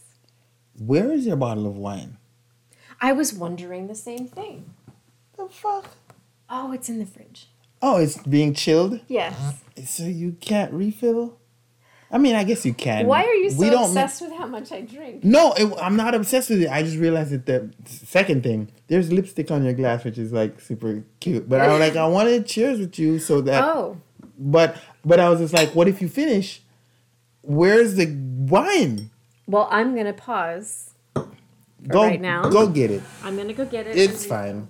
Where 0.78 1.12
is 1.12 1.26
your 1.26 1.36
bottle 1.36 1.66
of 1.66 1.76
wine? 1.76 2.16
I 3.00 3.12
was 3.12 3.32
wondering 3.32 3.86
the 3.86 3.94
same 3.94 4.26
thing. 4.26 4.70
The 5.36 5.48
fuck? 5.48 5.90
Oh, 6.48 6.72
it's 6.72 6.88
in 6.88 6.98
the 6.98 7.06
fridge. 7.06 7.48
Oh, 7.80 7.96
it's 7.98 8.18
being 8.18 8.52
chilled? 8.52 9.00
Yes. 9.08 9.62
So 9.86 10.02
you 10.04 10.32
can't 10.40 10.72
refill? 10.72 11.38
I 12.12 12.18
mean, 12.18 12.34
I 12.34 12.42
guess 12.42 12.66
you 12.66 12.74
can. 12.74 13.06
Why 13.06 13.24
are 13.24 13.34
you 13.34 13.50
so 13.50 13.58
We 13.60 13.70
don't 13.70 13.94
ma- 13.94 14.02
obsessed 14.02 14.20
with 14.20 14.32
how 14.32 14.46
much 14.46 14.72
I 14.72 14.80
drink? 14.80 15.22
No, 15.22 15.52
it, 15.52 15.72
I'm 15.80 15.94
not 15.96 16.12
obsessed 16.14 16.50
with 16.50 16.60
it. 16.62 16.68
I 16.68 16.82
just 16.82 16.96
realized 16.98 17.30
that 17.30 17.46
the 17.46 17.70
second 17.86 18.42
thing, 18.42 18.72
there's 18.88 19.12
lipstick 19.12 19.50
on 19.52 19.62
your 19.64 19.74
glass, 19.74 20.02
which 20.04 20.18
is 20.18 20.32
like 20.32 20.60
super 20.60 21.04
cute. 21.20 21.48
But 21.48 21.60
I 21.60 21.68
was 21.68 21.78
like, 21.78 21.94
I 21.94 22.06
wanted 22.08 22.46
cheers 22.46 22.80
with 22.80 22.98
you 22.98 23.20
so 23.20 23.40
that. 23.42 23.62
Oh, 23.62 23.96
But 24.36 24.76
but 25.04 25.20
I 25.20 25.28
was 25.28 25.40
just 25.40 25.54
like, 25.54 25.74
what 25.74 25.88
if 25.88 26.00
you 26.02 26.08
finish? 26.08 26.62
Where's 27.42 27.94
the 27.94 28.06
wine? 28.16 29.10
well, 29.46 29.68
I'm 29.70 29.96
gonna 29.96 30.12
pause. 30.12 30.90
Go 31.88 32.02
right 32.02 32.20
now? 32.20 32.42
Go 32.48 32.68
get 32.68 32.90
it. 32.90 33.02
I'm 33.24 33.36
gonna 33.36 33.54
go 33.54 33.64
get 33.64 33.86
it. 33.86 33.96
It's 33.96 34.26
fine. 34.26 34.68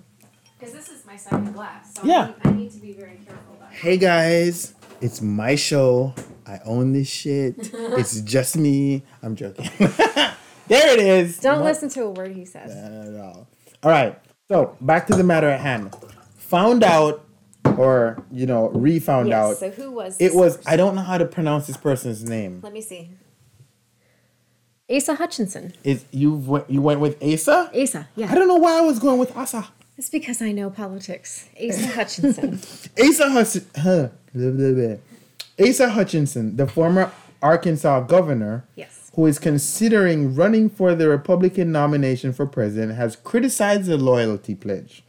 Because 0.57 0.73
this 0.73 0.89
is 0.89 1.05
my 1.05 1.15
second 1.17 1.53
glass, 1.53 1.93
so 1.95 2.03
Yeah. 2.05 2.31
I, 2.43 2.49
need, 2.51 2.55
I 2.55 2.59
need 2.63 2.71
to 2.71 2.79
be 2.79 2.93
very 2.93 3.19
careful 3.25 3.55
about 3.57 3.71
it. 3.71 3.77
Hey 3.77 3.97
guys, 3.97 4.73
it's 5.01 5.21
my 5.21 5.55
show. 5.55 6.13
I 6.47 6.59
own 6.65 6.93
this 6.93 7.09
shit. 7.09 7.55
it's 7.73 8.21
just 8.21 8.55
me. 8.57 9.03
I'm 9.21 9.35
joking. 9.35 9.69
there 10.67 10.93
it 10.93 10.99
is. 10.99 11.39
Don't 11.39 11.59
My- 11.59 11.65
listen 11.65 11.89
to 11.89 12.03
a 12.03 12.09
word 12.09 12.31
he 12.33 12.45
says. 12.45 12.73
Not 12.73 13.13
at 13.13 13.19
all. 13.19 13.47
All 13.83 13.91
right. 13.91 14.17
So 14.47 14.77
back 14.81 15.07
to 15.07 15.15
the 15.15 15.23
matter 15.23 15.49
at 15.49 15.59
hand. 15.59 15.95
Found 16.37 16.83
out, 16.83 17.25
or 17.77 18.23
you 18.31 18.45
know, 18.45 18.69
re-found 18.69 19.29
yes. 19.29 19.37
out. 19.37 19.57
So 19.57 19.69
who 19.71 19.91
was? 19.91 20.17
It 20.19 20.33
was. 20.33 20.57
person? 20.57 20.71
I 20.71 20.75
don't 20.75 20.95
know 20.95 21.01
how 21.01 21.17
to 21.17 21.25
pronounce 21.25 21.67
this 21.67 21.77
person's 21.77 22.23
name. 22.23 22.59
Let 22.63 22.73
me 22.73 22.81
see. 22.81 23.09
Asa 24.89 25.15
Hutchinson. 25.15 25.73
Is 25.83 26.05
you 26.11 26.33
went 26.33 26.69
you 26.69 26.81
went 26.81 26.99
with 26.99 27.21
Asa? 27.23 27.71
Asa, 27.73 28.07
yeah. 28.15 28.31
I 28.31 28.35
don't 28.35 28.47
know 28.47 28.57
why 28.57 28.77
I 28.77 28.81
was 28.81 28.99
going 28.99 29.19
with 29.19 29.35
Asa. 29.35 29.69
It's 29.97 30.09
because 30.09 30.41
I 30.41 30.51
know 30.51 30.69
politics. 30.69 31.47
Asa 31.57 31.87
Hutchinson. 31.87 32.53
Asa 32.99 33.29
Hutchinson. 33.29 33.65
Huh, 33.75 34.09
blah, 34.33 34.51
blah, 34.51 34.71
blah. 34.71 35.67
Asa 35.67 35.89
Hutchinson, 35.89 36.57
the 36.57 36.67
former 36.67 37.11
Arkansas 37.41 38.01
governor, 38.01 38.65
Yes. 38.75 39.11
who 39.15 39.25
is 39.25 39.37
considering 39.39 40.35
running 40.35 40.69
for 40.69 40.95
the 40.95 41.07
Republican 41.07 41.71
nomination 41.71 42.33
for 42.33 42.45
president, 42.45 42.95
has 42.95 43.15
criticized 43.15 43.85
the 43.85 43.97
loyalty 43.97 44.55
pledge. 44.55 45.03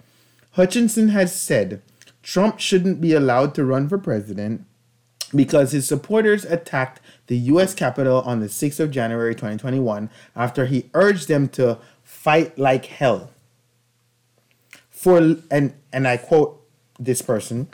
Hutchinson 0.52 1.08
has 1.08 1.34
said 1.34 1.80
Trump 2.22 2.61
shouldn't 2.61 3.00
be 3.00 3.14
allowed 3.14 3.54
to 3.54 3.64
run 3.64 3.88
for 3.88 3.98
president 3.98 4.64
because 5.35 5.72
his 5.72 5.88
supporters 5.88 6.44
attacked 6.44 7.00
the 7.26 7.37
U.S. 7.37 7.74
Capitol 7.74 8.22
on 8.22 8.40
the 8.40 8.46
6th 8.46 8.80
of 8.80 8.90
January 8.90 9.35
2021 9.35 10.11
after 10.37 10.66
he 10.66 10.90
urged 10.94 11.28
them 11.28 11.48
to 11.48 11.78
fight 12.02 12.58
like 12.58 12.87
hell. 12.87 13.30
For 14.90 15.37
and 15.50 15.74
and 15.92 16.06
I 16.06 16.16
quote 16.16 16.64
this 16.98 17.22
person 17.22 17.68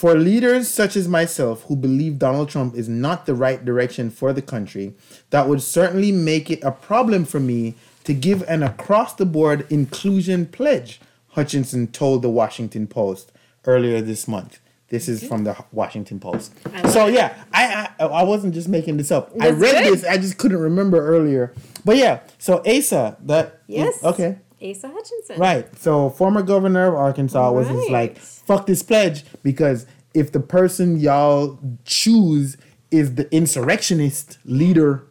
for 0.00 0.14
leaders 0.14 0.66
such 0.66 0.96
as 0.96 1.06
myself 1.06 1.64
who 1.64 1.76
believe 1.76 2.18
Donald 2.18 2.48
Trump 2.48 2.74
is 2.74 2.88
not 2.88 3.26
the 3.26 3.34
right 3.34 3.62
direction 3.62 4.08
for 4.08 4.32
the 4.32 4.40
country, 4.40 4.94
that 5.28 5.46
would 5.46 5.60
certainly 5.60 6.10
make 6.10 6.50
it 6.50 6.64
a 6.64 6.72
problem 6.72 7.26
for 7.26 7.38
me 7.38 7.74
to 8.04 8.14
give 8.14 8.42
an 8.48 8.62
across 8.62 9.12
the 9.12 9.26
board 9.26 9.66
inclusion 9.70 10.46
pledge, 10.46 11.02
Hutchinson 11.32 11.88
told 11.88 12.22
the 12.22 12.30
Washington 12.30 12.86
Post 12.86 13.30
earlier 13.66 14.00
this 14.00 14.26
month. 14.28 14.60
This 14.88 15.08
is 15.08 15.22
from 15.22 15.44
the 15.44 15.56
Washington 15.70 16.18
Post. 16.18 16.52
So 16.88 17.06
yeah, 17.06 17.44
I, 17.52 17.90
I 18.00 18.04
I 18.06 18.22
wasn't 18.24 18.54
just 18.54 18.68
making 18.68 18.96
this 18.96 19.12
up. 19.12 19.30
I 19.40 19.50
read 19.50 19.84
good. 19.84 19.92
this, 19.92 20.04
I 20.04 20.16
just 20.18 20.36
couldn't 20.36 20.58
remember 20.58 21.06
earlier. 21.06 21.54
But 21.84 21.96
yeah, 21.96 22.20
so 22.38 22.60
Asa, 22.66 23.16
that 23.26 23.60
Yes. 23.68 24.02
okay. 24.02 24.38
Asa 24.60 24.88
Hutchinson. 24.88 25.38
Right. 25.38 25.78
So 25.78 26.10
former 26.10 26.42
governor 26.42 26.88
of 26.88 26.94
Arkansas 26.94 27.52
was 27.52 27.68
just 27.68 27.88
like, 27.90 28.18
fuck 28.18 28.66
this 28.66 28.82
pledge 28.82 29.24
because 29.44 29.86
if 30.12 30.32
the 30.32 30.40
person 30.40 30.98
y'all 30.98 31.58
choose 31.84 32.56
is 32.90 33.14
the 33.14 33.32
insurrectionist 33.34 34.38
leader, 34.44 35.06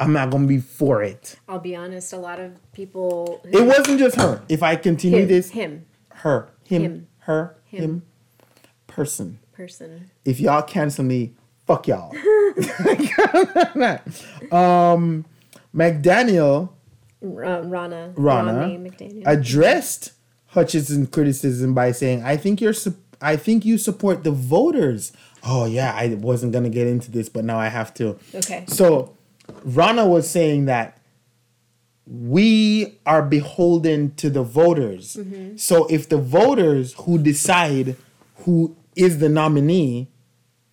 I'm 0.00 0.12
not 0.14 0.30
gonna 0.30 0.46
be 0.46 0.58
for 0.58 1.02
it. 1.02 1.36
I'll 1.48 1.58
be 1.60 1.76
honest. 1.76 2.12
A 2.14 2.16
lot 2.16 2.40
of 2.40 2.52
people. 2.72 3.40
It 3.44 3.62
wasn't 3.62 3.98
just 3.98 4.16
her. 4.16 4.42
If 4.48 4.62
I 4.62 4.74
continue 4.76 5.20
him, 5.20 5.28
this, 5.28 5.50
him 5.50 5.84
her, 6.14 6.48
him, 6.64 6.82
Him. 6.82 7.08
Her, 7.22 7.56
him. 7.64 7.82
Him. 7.82 8.02
person. 8.86 9.38
person. 9.52 10.10
If 10.24 10.38
y'all 10.40 10.62
cancel 10.62 11.04
me, 11.04 11.34
fuck 11.66 11.88
y'all. 11.88 12.14
um, 14.52 15.24
McDaniel 15.74 16.70
Uh, 17.22 17.26
Ronna. 17.26 18.14
Ronna 18.14 18.16
Romney 18.16 18.78
McDaniel. 18.78 19.22
addressed 19.26 20.12
Hutchinson's 20.48 21.08
criticism 21.08 21.74
by 21.74 21.92
saying, 21.92 22.22
"I 22.24 22.36
think 22.36 22.60
you're 22.60 22.72
sup- 22.72 22.96
I 23.20 23.36
think 23.36 23.64
you 23.64 23.78
support 23.78 24.24
the 24.24 24.30
voters." 24.32 25.12
Oh 25.44 25.64
yeah, 25.66 25.92
I 25.94 26.14
wasn't 26.14 26.52
gonna 26.52 26.68
get 26.70 26.86
into 26.86 27.10
this, 27.10 27.28
but 27.28 27.44
now 27.44 27.58
I 27.58 27.68
have 27.68 27.92
to. 27.94 28.18
okay. 28.34 28.64
So, 28.68 29.16
Ronna 29.66 30.08
was 30.08 30.28
saying 30.28 30.66
that 30.66 30.98
we 32.06 32.98
are 33.06 33.22
beholden 33.22 34.14
to 34.16 34.28
the 34.28 34.42
voters. 34.42 35.16
Mm-hmm. 35.16 35.56
So 35.56 35.86
if 35.86 36.08
the 36.08 36.18
voters 36.18 36.94
who 36.94 37.18
decide 37.18 37.96
who 38.38 38.76
is 38.96 39.18
the 39.18 39.28
nominee 39.28 40.08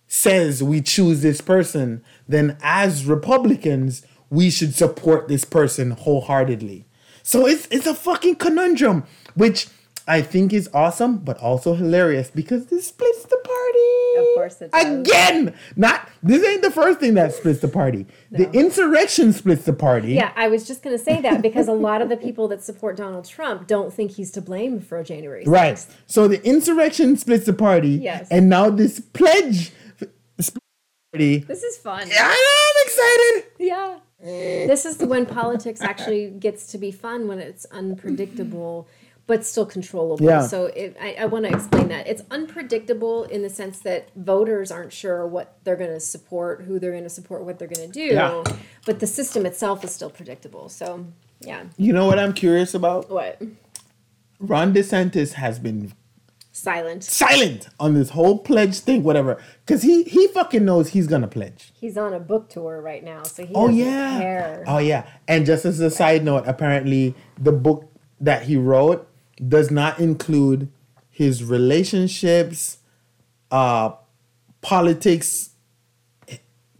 says 0.06 0.62
we 0.62 0.80
choose 0.80 1.22
this 1.22 1.40
person, 1.40 2.02
then 2.28 2.56
as 2.62 3.06
Republicans, 3.06 4.04
we 4.28 4.50
should 4.50 4.74
support 4.74 5.28
this 5.28 5.44
person 5.44 5.92
wholeheartedly. 5.92 6.86
So 7.22 7.46
it's 7.46 7.68
it's 7.70 7.86
a 7.86 7.94
fucking 7.94 8.36
conundrum, 8.36 9.04
which 9.34 9.68
I 10.06 10.22
think 10.22 10.52
is 10.52 10.68
awesome, 10.74 11.18
but 11.18 11.38
also 11.38 11.74
hilarious 11.74 12.30
because 12.30 12.66
this 12.66 12.88
splits 12.88 13.24
the 13.24 13.36
party. 13.36 13.50
Of 14.18 14.34
course 14.34 14.60
it 14.60 14.72
does. 14.72 14.84
Again, 14.84 15.54
not 15.76 16.08
this 16.22 16.44
ain't 16.44 16.62
the 16.62 16.70
first 16.70 17.00
thing 17.00 17.14
that 17.14 17.32
splits 17.32 17.60
the 17.60 17.68
party. 17.68 18.06
The 18.30 18.50
insurrection 18.50 19.32
splits 19.32 19.64
the 19.64 19.72
party. 19.72 20.14
Yeah, 20.14 20.32
I 20.36 20.48
was 20.48 20.66
just 20.66 20.82
going 20.82 20.96
to 20.96 21.02
say 21.02 21.20
that 21.20 21.42
because 21.42 21.68
a 21.68 21.72
lot 21.72 22.02
of 22.02 22.08
the 22.08 22.16
people 22.16 22.48
that 22.48 22.62
support 22.62 22.96
Donald 22.96 23.24
Trump 23.24 23.66
don't 23.66 23.92
think 23.92 24.12
he's 24.12 24.30
to 24.32 24.40
blame 24.40 24.80
for 24.80 25.02
January 25.04 25.44
6th. 25.44 25.48
Right. 25.48 25.86
So 26.06 26.26
the 26.26 26.44
insurrection 26.44 27.16
splits 27.16 27.46
the 27.46 27.52
party. 27.52 27.90
Yes. 27.90 28.28
And 28.30 28.48
now 28.48 28.68
this 28.68 29.00
pledge 29.00 29.72
splits 29.96 30.12
the 30.36 30.60
party. 31.12 31.38
This 31.38 31.62
is 31.62 31.76
fun. 31.76 32.02
I'm 32.02 32.74
excited. 32.84 33.44
Yeah. 33.58 33.98
This 34.22 34.84
is 34.84 34.98
when 34.98 35.24
politics 35.24 35.80
actually 35.80 36.30
gets 36.30 36.66
to 36.72 36.78
be 36.78 36.90
fun 36.90 37.26
when 37.26 37.38
it's 37.38 37.64
unpredictable 37.66 38.86
but 39.30 39.46
still 39.46 39.64
controllable. 39.64 40.26
Yeah. 40.26 40.44
So 40.44 40.64
it, 40.66 40.96
I, 41.00 41.14
I 41.20 41.26
want 41.26 41.44
to 41.44 41.52
explain 41.52 41.86
that. 41.86 42.08
It's 42.08 42.22
unpredictable 42.32 43.22
in 43.22 43.42
the 43.42 43.48
sense 43.48 43.78
that 43.78 44.08
voters 44.16 44.72
aren't 44.72 44.92
sure 44.92 45.24
what 45.24 45.56
they're 45.62 45.76
going 45.76 45.92
to 45.92 46.00
support, 46.00 46.62
who 46.62 46.80
they're 46.80 46.90
going 46.90 47.04
to 47.04 47.08
support, 47.10 47.44
what 47.44 47.56
they're 47.56 47.68
going 47.68 47.86
to 47.88 47.92
do. 47.92 48.06
Yeah. 48.12 48.42
But 48.86 48.98
the 48.98 49.06
system 49.06 49.46
itself 49.46 49.84
is 49.84 49.94
still 49.94 50.10
predictable. 50.10 50.68
So, 50.68 51.06
yeah. 51.40 51.66
You 51.76 51.92
know 51.92 52.06
what 52.06 52.18
I'm 52.18 52.32
curious 52.32 52.74
about? 52.74 53.08
What? 53.08 53.40
Ron 54.40 54.74
DeSantis 54.74 55.34
has 55.34 55.60
been 55.60 55.92
Silent. 56.50 57.04
silent 57.04 57.68
on 57.78 57.94
this 57.94 58.10
whole 58.10 58.36
pledge 58.40 58.80
thing, 58.80 59.04
whatever. 59.04 59.40
Because 59.64 59.82
he 59.82 60.02
he 60.02 60.26
fucking 60.26 60.64
knows 60.64 60.88
he's 60.88 61.06
gonna 61.06 61.28
pledge. 61.28 61.72
He's 61.80 61.96
on 61.96 62.12
a 62.14 62.18
book 62.18 62.48
tour 62.48 62.80
right 62.80 63.04
now, 63.04 63.22
so 63.22 63.46
he 63.46 63.54
Oh 63.54 63.68
yeah. 63.68 64.18
care. 64.18 64.64
Oh 64.66 64.78
yeah. 64.78 65.06
And 65.28 65.46
just 65.46 65.64
as 65.64 65.78
a 65.78 65.88
side 65.88 66.24
note, 66.24 66.42
apparently 66.48 67.14
the 67.38 67.52
book 67.52 67.86
that 68.20 68.42
he 68.42 68.56
wrote 68.56 69.06
does 69.48 69.70
not 69.70 69.98
include 69.98 70.68
his 71.08 71.42
relationships, 71.44 72.78
uh 73.50 73.92
politics, 74.60 75.50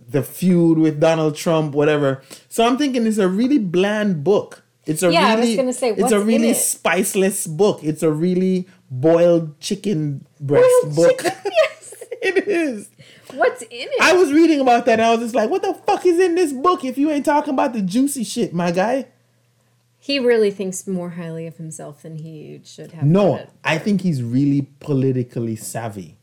the 0.09 0.23
feud 0.23 0.79
with 0.79 1.01
Donald 1.01 1.37
Trump, 1.37 1.75
whatever. 1.75 2.23
So 2.49 2.67
I'm 2.67 2.77
thinking 2.77 3.07
it's 3.07 3.19
a 3.19 3.29
really 3.29 3.59
bland 3.59 4.25
book. 4.25 4.63
It's 4.87 5.03
a 5.03 5.13
Yeah, 5.13 5.27
I 5.29 5.35
was 5.37 5.45
really 5.45 5.57
gonna 5.57 5.73
say, 5.73 5.91
it's 5.91 6.13
a 6.13 6.21
really 6.21 6.51
it? 6.51 6.57
spiceless 6.57 7.47
book. 7.49 7.81
It's 7.83 8.03
a 8.03 8.11
really 8.11 8.67
boiled 8.91 9.59
chicken 9.61 10.27
breast 10.41 10.67
Boiled 10.85 10.97
book. 10.97 11.19
chicken, 11.23 11.33
yes. 11.63 11.95
it 12.23 12.49
is. 12.49 12.91
What's 13.35 13.63
in 13.63 13.69
it? 13.71 14.01
I 14.03 14.15
was 14.15 14.33
reading 14.33 14.59
about 14.61 14.87
that 14.87 14.95
and 14.99 15.03
I 15.03 15.11
was 15.13 15.21
just 15.21 15.35
like, 15.35 15.49
what 15.49 15.63
the 15.63 15.75
fuck 15.75 16.05
is 16.05 16.19
in 16.19 16.35
this 16.35 16.53
book 16.53 16.85
if 16.85 16.99
you 16.99 17.11
ain't 17.11 17.25
talking 17.25 17.55
about 17.55 17.73
the 17.73 17.81
juicy 17.83 18.25
shit, 18.25 18.53
my 18.53 18.73
guy? 18.73 19.07
He 20.03 20.19
really 20.19 20.51
thinks 20.51 20.87
more 20.87 21.11
highly 21.11 21.47
of 21.47 21.59
himself 21.59 22.03
than 22.03 22.17
he 22.17 22.61
should 22.65 22.93
have. 22.93 23.05
No, 23.05 23.35
credit. 23.35 23.51
I 23.63 23.79
think 23.79 24.01
he's 24.01 24.23
really 24.23 24.71
politically 24.81 25.57
savvy. 25.57 26.17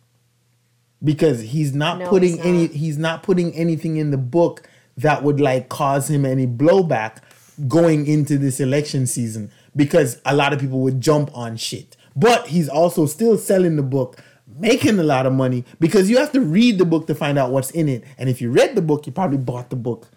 Because 1.03 1.41
he's 1.41 1.75
not 1.75 1.99
No, 1.99 2.09
putting 2.09 2.37
he's 2.37 2.45
any 2.45 2.67
he's 2.67 2.97
not 2.97 3.21
putting 3.21 3.53
anything 3.53 3.97
in 3.97 4.09
the 4.09 4.17
book 4.17 4.67
that 4.97 5.21
would 5.21 5.39
like 5.39 5.69
cause 5.69 6.09
him 6.09 6.25
any 6.25 6.47
blowback 6.47 7.21
going 7.67 8.07
into 8.07 8.39
this 8.39 8.59
election 8.59 9.05
season 9.05 9.51
because 9.75 10.19
a 10.25 10.35
lot 10.35 10.53
of 10.53 10.59
people 10.59 10.79
would 10.79 10.99
jump 10.99 11.29
on 11.37 11.55
shit. 11.55 11.95
But 12.15 12.47
he's 12.47 12.67
also 12.67 13.05
still 13.05 13.37
selling 13.37 13.75
the 13.75 13.83
book 13.83 14.19
making 14.59 14.97
a 14.97 15.03
lot 15.03 15.27
of 15.27 15.33
money 15.33 15.63
because 15.79 16.09
you 16.09 16.17
have 16.17 16.31
to 16.31 16.41
read 16.41 16.79
the 16.79 16.85
book 16.85 17.05
to 17.05 17.13
find 17.13 17.37
out 17.37 17.51
what's 17.51 17.69
in 17.71 17.87
it. 17.87 18.03
And 18.17 18.27
if 18.27 18.41
you 18.41 18.49
read 18.49 18.73
the 18.73 18.81
book, 18.81 19.05
you 19.05 19.13
probably 19.13 19.37
bought 19.37 19.69
the 19.69 19.75
book. 19.75 20.09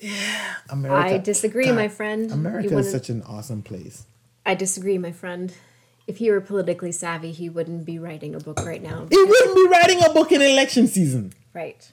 Yeah, 0.00 0.54
America. 0.68 1.14
I 1.14 1.18
disagree, 1.18 1.72
my 1.72 1.88
friend. 1.88 2.30
America 2.30 2.76
is 2.78 2.90
such 2.90 3.08
an 3.08 3.22
awesome 3.22 3.62
place. 3.62 4.04
I 4.44 4.54
disagree, 4.54 4.98
my 4.98 5.12
friend. 5.12 5.52
If 6.06 6.18
he 6.18 6.30
were 6.30 6.40
politically 6.40 6.92
savvy, 6.92 7.32
he 7.32 7.48
wouldn't 7.48 7.84
be 7.84 7.98
writing 7.98 8.34
a 8.34 8.38
book 8.38 8.60
right 8.64 8.82
now. 8.82 9.06
He 9.10 9.16
wouldn't 9.16 9.54
be 9.56 9.66
writing 9.68 10.04
a 10.04 10.12
book 10.12 10.30
in 10.30 10.40
election 10.40 10.86
season. 10.86 11.32
Right. 11.52 11.90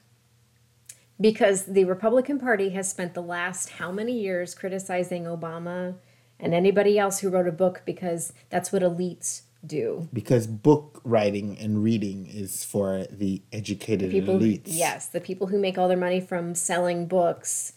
Because 1.20 1.66
the 1.66 1.86
Republican 1.86 2.40
Party 2.40 2.70
has 2.70 2.90
spent 2.90 3.14
the 3.14 3.22
last 3.24 3.70
how 3.70 3.92
many 3.92 4.20
years 4.20 4.54
criticizing 4.54 5.24
Obama 5.24 5.96
and 6.40 6.54
anybody 6.54 7.00
else 7.00 7.20
who 7.20 7.30
wrote 7.30 7.48
a 7.48 7.52
book 7.52 7.82
because 7.86 8.34
that's 8.50 8.72
what 8.72 8.82
elites 8.82 9.44
do. 9.66 10.10
Because 10.12 10.46
book 10.46 11.00
writing 11.04 11.58
and 11.58 11.82
reading 11.84 12.28
is 12.28 12.64
for 12.64 13.06
the 13.10 13.42
educated 13.52 14.12
People, 14.12 14.38
elites. 14.40 14.64
yes, 14.66 15.08
the 15.08 15.22
people 15.22 15.48
who 15.48 15.58
make 15.58 15.78
all 15.78 15.88
their 15.88 15.98
money 15.98 16.20
from 16.20 16.54
selling 16.54 17.06
books, 17.08 17.74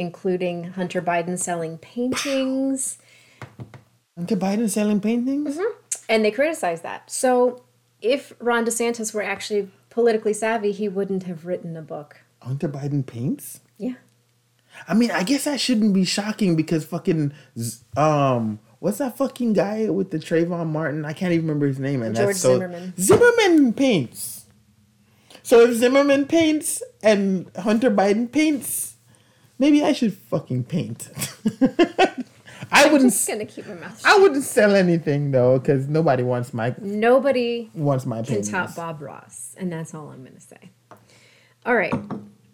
including 0.00 0.64
Hunter 0.64 1.02
Biden 1.02 1.38
selling 1.38 1.76
paintings, 1.78 2.98
Hunter 4.16 4.36
Biden 4.36 4.68
selling 4.70 5.00
paintings? 5.00 5.58
and 6.08 6.24
they 6.24 6.30
criticize 6.30 6.80
that. 6.80 7.10
So, 7.10 7.62
if 8.00 8.32
Ron 8.40 8.64
DeSantis 8.64 9.12
were 9.12 9.22
actually 9.22 9.70
politically 9.90 10.32
savvy, 10.32 10.72
he 10.72 10.88
wouldn't 10.88 11.24
have 11.24 11.44
written 11.44 11.76
a 11.76 11.82
book. 11.82 12.22
Hunter 12.40 12.68
Biden 12.68 13.04
paints? 13.04 13.60
Yeah. 13.76 13.94
I 14.88 14.94
mean, 14.94 15.10
I 15.10 15.22
guess 15.22 15.44
that 15.44 15.60
shouldn't 15.60 15.92
be 15.92 16.04
shocking 16.04 16.56
because 16.56 16.84
fucking 16.86 17.34
um, 17.96 18.58
what's 18.78 18.98
that 18.98 19.18
fucking 19.18 19.52
guy 19.52 19.90
with 19.90 20.10
the 20.10 20.18
Trayvon 20.18 20.68
Martin? 20.68 21.04
I 21.04 21.12
can't 21.12 21.32
even 21.32 21.46
remember 21.46 21.66
his 21.66 21.78
name. 21.78 22.02
And 22.02 22.16
George 22.16 22.28
that's 22.28 22.40
so 22.40 22.54
Zimmerman. 22.54 22.94
Zimmerman 22.98 23.72
paints. 23.74 24.46
So 25.42 25.60
if 25.60 25.74
Zimmerman 25.74 26.26
paints 26.26 26.82
and 27.02 27.50
Hunter 27.56 27.90
Biden 27.90 28.30
paints, 28.30 28.89
maybe 29.60 29.84
I 29.84 29.92
should 29.92 30.12
fucking 30.14 30.64
paint. 30.64 31.08
I 32.72 32.84
I'm 32.84 32.92
wouldn't. 32.92 33.12
just 33.12 33.26
gonna 33.28 33.44
keep 33.46 33.66
my 33.66 33.74
mouth 33.74 34.00
I 34.04 34.18
wouldn't 34.18 34.42
sell 34.44 34.74
anything 34.74 35.30
though, 35.30 35.58
because 35.58 35.86
nobody 35.88 36.22
wants 36.22 36.52
my 36.52 36.74
Nobody 36.80 37.70
wants 37.74 38.06
my 38.06 38.16
can 38.18 38.26
paintings. 38.26 38.50
top 38.50 38.74
Bob 38.74 39.00
Ross, 39.02 39.54
and 39.56 39.72
that's 39.72 39.94
all 39.94 40.08
I'm 40.10 40.24
gonna 40.24 40.40
say. 40.40 40.70
All 41.66 41.74
right. 41.76 41.92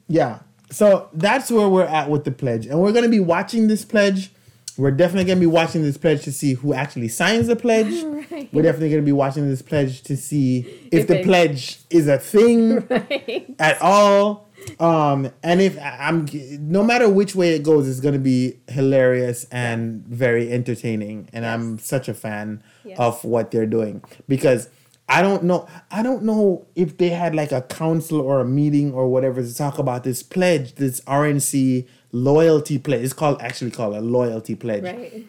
Yeah. 0.08 0.40
So 0.70 1.08
that's 1.12 1.50
where 1.50 1.68
we're 1.68 1.84
at 1.84 2.10
with 2.10 2.24
the 2.24 2.32
pledge. 2.32 2.66
And 2.66 2.80
we're 2.80 2.90
going 2.90 3.04
to 3.04 3.08
be 3.10 3.20
watching 3.20 3.68
this 3.68 3.84
pledge. 3.84 4.32
We're 4.78 4.90
definitely 4.90 5.24
going 5.24 5.38
to 5.38 5.40
be 5.40 5.46
watching 5.46 5.82
this 5.82 5.96
pledge 5.96 6.22
to 6.24 6.32
see 6.32 6.54
who 6.54 6.74
actually 6.74 7.08
signs 7.08 7.46
the 7.46 7.56
pledge. 7.56 8.04
Right. 8.28 8.52
We're 8.52 8.62
definitely 8.62 8.90
going 8.90 9.02
to 9.02 9.06
be 9.06 9.12
watching 9.12 9.48
this 9.48 9.62
pledge 9.62 10.02
to 10.02 10.16
see 10.16 10.60
if, 10.90 11.02
If 11.02 11.06
the 11.06 11.20
it- 11.20 11.24
pledge 11.24 11.78
is 11.90 12.08
a 12.08 12.18
thing 12.18 12.80
Right. 12.90 13.54
at 13.58 13.80
all. 13.80 14.48
Um, 14.80 15.30
and 15.44 15.60
if 15.60 15.78
I'm 15.80 16.26
no 16.60 16.82
matter 16.82 17.08
which 17.08 17.36
way 17.36 17.54
it 17.54 17.62
goes, 17.62 17.88
it's 17.88 18.00
going 18.00 18.14
to 18.14 18.20
be 18.20 18.58
hilarious 18.68 19.46
and 19.52 20.04
very 20.06 20.52
entertaining. 20.52 21.28
And 21.32 21.46
I'm 21.46 21.78
such 21.78 22.08
a 22.08 22.14
fan 22.14 22.62
Yes. 22.84 22.98
of 22.98 23.22
what 23.24 23.52
they're 23.52 23.66
doing 23.66 24.02
because 24.28 24.68
I 25.08 25.22
don't 25.22 25.44
know. 25.44 25.68
I 25.90 26.02
don't 26.02 26.24
know 26.24 26.66
if 26.74 26.96
they 26.98 27.10
had 27.10 27.34
like 27.34 27.52
a 27.52 27.62
council 27.62 28.20
or 28.20 28.40
a 28.40 28.44
meeting 28.44 28.92
or 28.92 29.08
whatever 29.08 29.40
to 29.40 29.54
talk 29.54 29.78
about 29.78 30.02
this 30.02 30.22
pledge, 30.24 30.74
this 30.74 31.00
RNC 31.02 31.86
loyalty 32.12 32.78
pledge. 32.78 33.02
It's 33.02 33.12
called 33.12 33.40
actually 33.42 33.70
called 33.70 33.94
a 33.96 34.00
loyalty 34.00 34.54
pledge. 34.54 34.82
Right. 34.84 35.26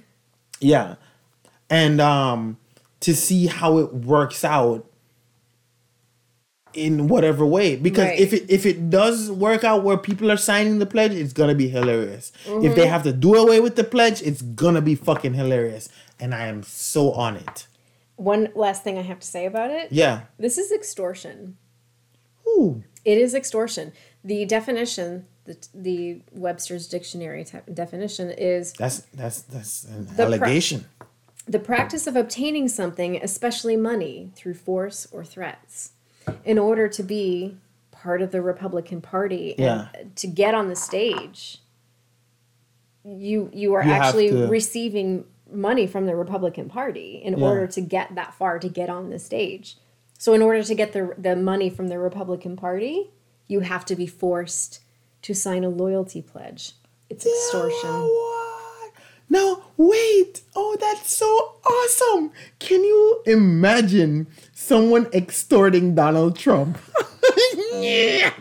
Yeah. 0.59 0.95
And 1.69 1.99
um 2.01 2.57
to 3.01 3.15
see 3.15 3.47
how 3.47 3.77
it 3.77 3.93
works 3.93 4.43
out 4.43 4.85
in 6.73 7.07
whatever 7.07 7.45
way 7.45 7.75
because 7.75 8.05
Right. 8.05 8.19
if 8.19 8.33
it 8.33 8.45
if 8.49 8.65
it 8.65 8.89
does 8.89 9.31
work 9.31 9.63
out 9.63 9.83
where 9.83 9.97
people 9.97 10.31
are 10.31 10.37
signing 10.37 10.77
the 10.79 10.85
pledge 10.85 11.11
it's 11.11 11.33
gonna 11.33 11.55
be 11.55 11.69
hilarious 11.69 12.31
if 12.45 12.51
Mm-hmm. 12.51 12.75
they 12.75 12.87
have 12.87 13.01
to 13.03 13.13
do 13.13 13.33
away 13.35 13.59
with 13.59 13.75
the 13.77 13.83
pledge 13.83 14.21
it's 14.21 14.41
gonna 14.43 14.81
be 14.81 14.93
fucking 14.93 15.33
hilarious 15.33 15.89
and 16.19 16.35
i 16.35 16.45
am 16.45 16.61
so 16.63 17.13
on 17.13 17.35
it 17.37 17.67
One 18.17 18.49
last 18.53 18.83
thing 18.83 18.97
I 18.97 19.01
have 19.03 19.19
to 19.19 19.27
say 19.27 19.45
about 19.45 19.71
it. 19.71 19.91
yeah 19.91 20.21
This 20.37 20.57
is 20.57 20.71
extortion. 20.71 21.57
Ooh. 22.47 22.83
It 23.05 23.17
is 23.17 23.33
extortion. 23.33 23.91
The 24.23 24.45
definition, 24.45 25.25
the, 25.47 25.57
the 25.73 26.21
Webster's 26.33 26.87
dictionary 26.87 27.43
type 27.43 27.63
definition 27.73 28.29
is 28.29 28.73
that's 28.73 28.99
that's 29.13 29.41
that's 29.41 29.83
an 29.85 30.05
pro- 30.15 30.25
allegation 30.25 30.85
the 31.49 31.59
practice 31.59 32.07
of 32.07 32.15
obtaining 32.17 32.67
something, 32.67 33.15
especially 33.23 33.77
money, 33.77 34.31
through 34.35 34.53
force 34.53 35.07
or 35.13 35.23
threats, 35.23 35.91
in 36.43 36.59
order 36.59 36.89
to 36.89 37.01
be 37.01 37.55
part 37.89 38.21
of 38.21 38.31
the 38.31 38.41
Republican 38.41 38.99
Party 39.01 39.51
and 39.57 39.59
Yeah. 39.59 39.87
to 40.15 40.27
get 40.27 40.53
on 40.53 40.67
the 40.67 40.75
stage. 40.75 41.61
You 43.05 43.49
you 43.53 43.73
are 43.75 43.83
You 43.83 43.91
actually 43.91 44.29
to- 44.31 44.47
receiving 44.47 45.23
money 45.49 45.87
from 45.87 46.05
the 46.05 46.15
Republican 46.15 46.67
Party 46.67 47.21
in 47.23 47.37
Yeah. 47.37 47.45
order 47.45 47.67
to 47.67 47.79
get 47.81 48.15
that 48.15 48.33
far 48.33 48.59
to 48.59 48.67
get 48.67 48.89
on 48.89 49.09
the 49.09 49.19
stage. 49.19 49.77
So 50.19 50.33
in 50.33 50.41
order 50.41 50.61
to 50.63 50.75
get 50.75 50.91
the 50.91 51.13
the 51.17 51.35
money 51.37 51.69
from 51.69 51.87
the 51.87 51.97
Republican 51.99 52.57
Party, 52.57 53.11
you 53.47 53.61
have 53.61 53.85
to 53.85 53.95
be 53.95 54.05
forced 54.07 54.81
to 55.23 55.33
sign 55.33 55.63
a 55.63 55.69
loyalty 55.69 56.21
pledge. 56.21 56.73
It's 57.09 57.25
extortion. 57.25 57.89
Yeah, 57.89 58.01
what? 58.01 58.93
No, 59.29 59.63
wait. 59.75 60.41
Oh, 60.55 60.77
that's 60.79 61.15
so 61.15 61.27
awesome. 61.65 62.31
Can 62.59 62.83
you 62.83 63.23
imagine 63.25 64.27
someone 64.53 65.07
extorting 65.13 65.95
Donald 65.95 66.37
Trump? 66.37 66.77
yeah. 67.73 68.31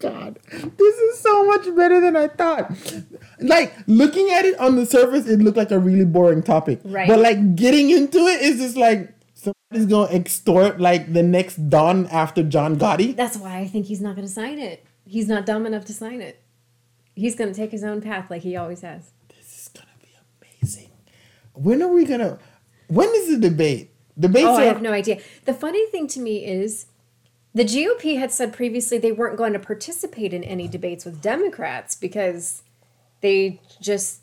God, 0.00 0.38
this 0.52 0.96
is 0.96 1.18
so 1.18 1.44
much 1.44 1.64
better 1.74 2.00
than 2.00 2.16
I 2.16 2.28
thought. 2.28 2.70
Like 3.40 3.74
looking 3.88 4.30
at 4.30 4.44
it 4.44 4.58
on 4.60 4.76
the 4.76 4.86
surface, 4.86 5.26
it 5.26 5.40
looked 5.40 5.56
like 5.56 5.72
a 5.72 5.78
really 5.78 6.04
boring 6.04 6.42
topic. 6.42 6.80
Right. 6.84 7.08
But 7.08 7.18
like 7.18 7.56
getting 7.56 7.90
into 7.90 8.18
it 8.18 8.40
is 8.40 8.58
just 8.58 8.76
like 8.76 9.12
somebody's 9.70 9.90
gonna 9.90 10.12
extort 10.12 10.80
like 10.80 11.12
the 11.12 11.22
next 11.22 11.68
Don 11.68 12.06
after 12.06 12.42
John 12.42 12.78
Gotti. 12.78 13.14
That's 13.14 13.36
why 13.36 13.58
I 13.58 13.66
think 13.66 13.86
he's 13.86 14.00
not 14.00 14.14
going 14.16 14.26
to 14.26 14.32
sign 14.32 14.58
it. 14.58 14.84
He's 15.06 15.28
not 15.28 15.46
dumb 15.46 15.66
enough 15.66 15.84
to 15.86 15.92
sign 15.92 16.20
it. 16.20 16.42
He's 17.14 17.34
going 17.34 17.52
to 17.52 17.56
take 17.56 17.70
his 17.70 17.82
own 17.84 18.00
path 18.00 18.30
like 18.30 18.42
he 18.42 18.56
always 18.56 18.82
has. 18.82 19.10
This 19.28 19.62
is 19.62 19.68
gonna 19.68 19.86
be 20.00 20.08
amazing. 20.60 20.90
When 21.54 21.82
are 21.82 21.88
we 21.88 22.04
gonna? 22.04 22.38
When 22.88 23.08
is 23.14 23.28
the 23.28 23.38
debate? 23.48 23.90
Debates 24.18 24.46
Oh, 24.46 24.56
I 24.56 24.64
have 24.64 24.82
no 24.82 24.92
idea. 24.92 25.20
The 25.44 25.54
funny 25.54 25.86
thing 25.86 26.08
to 26.08 26.20
me 26.20 26.44
is 26.44 26.86
the 27.54 27.64
GOP 27.64 28.18
had 28.18 28.32
said 28.32 28.52
previously 28.52 28.98
they 28.98 29.12
weren't 29.12 29.36
going 29.36 29.52
to 29.52 29.58
participate 29.58 30.32
in 30.32 30.42
any 30.42 30.66
debates 30.66 31.04
with 31.04 31.22
Democrats 31.22 31.94
because 31.94 32.62
they 33.20 33.60
just 33.80 34.22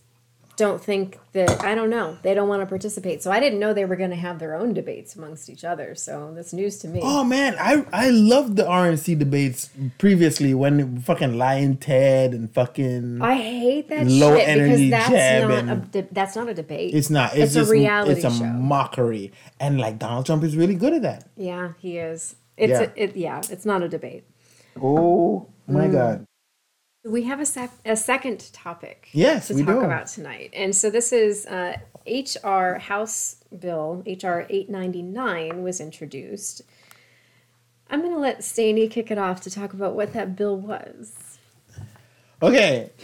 don't 0.57 0.81
think 0.81 1.19
that, 1.33 1.63
I 1.63 1.75
don't 1.75 1.89
know, 1.89 2.17
they 2.21 2.33
don't 2.33 2.47
want 2.47 2.61
to 2.61 2.65
participate. 2.65 3.21
So 3.21 3.31
I 3.31 3.39
didn't 3.39 3.59
know 3.59 3.73
they 3.73 3.85
were 3.85 3.95
going 3.95 4.11
to 4.11 4.15
have 4.15 4.39
their 4.39 4.55
own 4.55 4.73
debates 4.73 5.15
amongst 5.15 5.49
each 5.49 5.63
other. 5.63 5.95
So 5.95 6.31
that's 6.33 6.53
news 6.53 6.77
to 6.79 6.87
me. 6.87 7.01
Oh 7.03 7.23
man, 7.23 7.55
I 7.59 7.85
I 7.91 8.09
loved 8.09 8.55
the 8.55 8.63
RNC 8.63 9.19
debates 9.19 9.69
previously 9.97 10.53
when 10.53 11.01
fucking 11.01 11.37
Lyin' 11.37 11.77
Ted 11.77 12.33
and 12.33 12.51
fucking 12.53 13.21
I 13.21 13.35
hate 13.35 13.89
that 13.89 14.07
Low 14.07 14.37
shit 14.37 14.47
energy 14.47 14.89
because 14.89 15.09
jab 15.09 15.49
that's 15.49 15.65
not 15.65 15.77
a 15.77 15.79
de- 15.81 16.07
that's 16.11 16.35
not 16.35 16.49
a 16.49 16.53
debate. 16.53 16.93
it's 16.93 17.09
not 17.09 17.33
it's, 17.33 17.43
It's, 17.43 17.53
just 17.55 17.69
a 17.69 17.73
reality 17.73 18.11
it's 18.13 18.23
a 18.23 18.31
show. 18.31 18.45
mockery 18.45 19.33
and 19.59 19.79
like 19.79 19.99
Donald 19.99 20.25
Trump 20.25 20.43
is 20.43 20.55
really 20.55 20.75
good 20.75 20.93
at 20.93 21.01
that. 21.01 21.29
Yeah, 21.35 21.73
he 21.79 21.97
is. 21.97 22.35
It's 22.57 22.71
Yeah. 22.71 22.91
A, 22.95 23.03
it, 23.03 23.15
yeah, 23.15 23.41
it's 23.49 23.65
not 23.65 23.83
a 23.83 23.89
debate. 23.89 24.23
Oh 24.81 25.47
my 25.67 25.87
mm. 25.87 25.91
god. 25.91 26.25
We 27.05 27.23
have 27.23 27.39
a, 27.39 27.45
sec- 27.45 27.71
a 27.85 27.95
second 27.95 28.51
topic 28.51 29.09
Yes, 29.11 29.47
to 29.49 29.53
we 29.53 29.63
talk 29.63 29.75
do. 29.75 29.81
about 29.85 30.07
tonight. 30.07 30.49
And 30.53 30.75
so 30.75 30.89
this 30.89 31.13
is 31.13 31.45
uh, 31.45 31.77
HR 32.07 32.79
House 32.79 33.37
Bill, 33.57 34.01
HR 34.07 34.45
899 34.49 35.61
was 35.61 35.79
introduced. 35.79 36.63
I'm 37.91 38.01
going 38.01 38.13
to 38.13 38.19
let 38.19 38.43
Staney 38.43 38.87
kick 38.87 39.11
it 39.11 39.19
off 39.19 39.41
to 39.41 39.51
talk 39.51 39.73
about 39.73 39.93
what 39.93 40.13
that 40.13 40.35
bill 40.35 40.57
was. 40.57 41.37
Okay. 42.41 42.89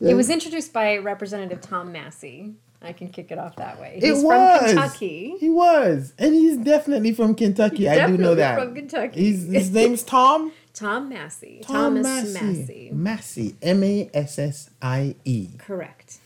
It 0.00 0.12
was 0.14 0.28
introduced 0.28 0.74
by 0.74 0.98
Representative 0.98 1.62
Tom 1.62 1.90
Massie. 1.90 2.52
I 2.82 2.92
can 2.92 3.08
kick 3.08 3.30
it 3.32 3.38
off 3.38 3.56
that 3.56 3.80
way. 3.80 3.98
It 4.02 4.12
was. 4.12 4.22
from 4.22 4.66
Kentucky. 4.68 5.36
He 5.40 5.48
was. 5.48 6.12
And 6.18 6.34
he's 6.34 6.58
definitely 6.58 7.14
from 7.14 7.34
Kentucky. 7.34 7.88
I 7.88 8.06
do 8.06 8.18
know 8.18 8.34
that. 8.34 8.58
from 8.58 8.74
Kentucky. 8.74 9.18
He's, 9.18 9.44
his 9.50 9.70
name's 9.72 10.02
Tom. 10.02 10.52
Tom 10.74 11.08
Massie. 11.08 11.60
Tom 11.62 12.02
Thomas 12.02 12.34
Massie. 12.34 12.90
Massie. 12.92 13.56
M 13.62 13.82
A 13.84 14.10
S 14.12 14.38
S 14.38 14.70
I 14.82 15.14
E. 15.24 15.50
Correct. 15.58 16.18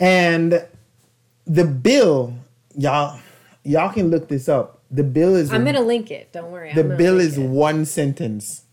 And 0.00 0.66
the 1.46 1.64
bill, 1.64 2.34
y'all, 2.74 3.20
y'all 3.62 3.92
can 3.92 4.10
look 4.10 4.28
this 4.28 4.48
up. 4.48 4.80
The 4.90 5.04
bill 5.04 5.36
is 5.36 5.52
I'm 5.52 5.64
to 5.64 5.80
link 5.80 6.10
it. 6.10 6.32
Don't 6.32 6.50
worry. 6.50 6.72
The 6.72 6.84
bill 6.84 7.20
is 7.20 7.36
it. 7.36 7.46
one 7.46 7.84
sentence, 7.84 8.64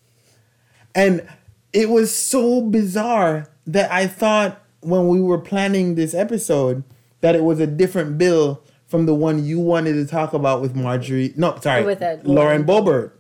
and 0.96 1.28
it 1.74 1.90
was 1.90 2.16
so 2.16 2.62
bizarre 2.62 3.50
that 3.68 3.92
I 3.92 4.08
thought 4.08 4.62
when 4.82 5.08
we 5.08 5.22
were 5.22 5.38
planning 5.38 5.96
this 5.96 6.14
episode 6.14 6.84
that 7.22 7.36
it 7.36 7.44
was 7.44 7.60
a 7.60 7.68
different 7.68 8.18
bill 8.18 8.62
from 8.88 9.06
the 9.06 9.16
one 9.16 9.44
you 9.44 9.60
wanted 9.60 9.94
to 9.94 10.06
talk 10.06 10.34
about 10.34 10.62
with 10.62 10.76
Marjorie. 10.76 11.34
No, 11.36 11.58
sorry, 11.60 11.84
With, 11.84 12.02
Lauren 12.24 12.66
Lauren. 12.66 13.12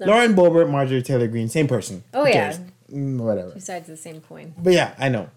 No. 0.00 0.06
Lauren 0.06 0.34
Boebert, 0.34 0.70
Marjorie 0.70 1.02
Taylor 1.02 1.26
Greene, 1.28 1.48
same 1.48 1.66
person. 1.68 2.02
Oh, 2.14 2.24
Who 2.24 2.30
yeah. 2.30 2.56
Mm, 2.92 3.18
whatever. 3.18 3.52
Two 3.52 3.60
sides 3.60 3.88
of 3.88 3.96
the 3.96 4.02
same 4.02 4.20
coin. 4.20 4.54
But 4.58 4.72
yeah, 4.72 4.94
I 4.98 5.08
know. 5.08 5.28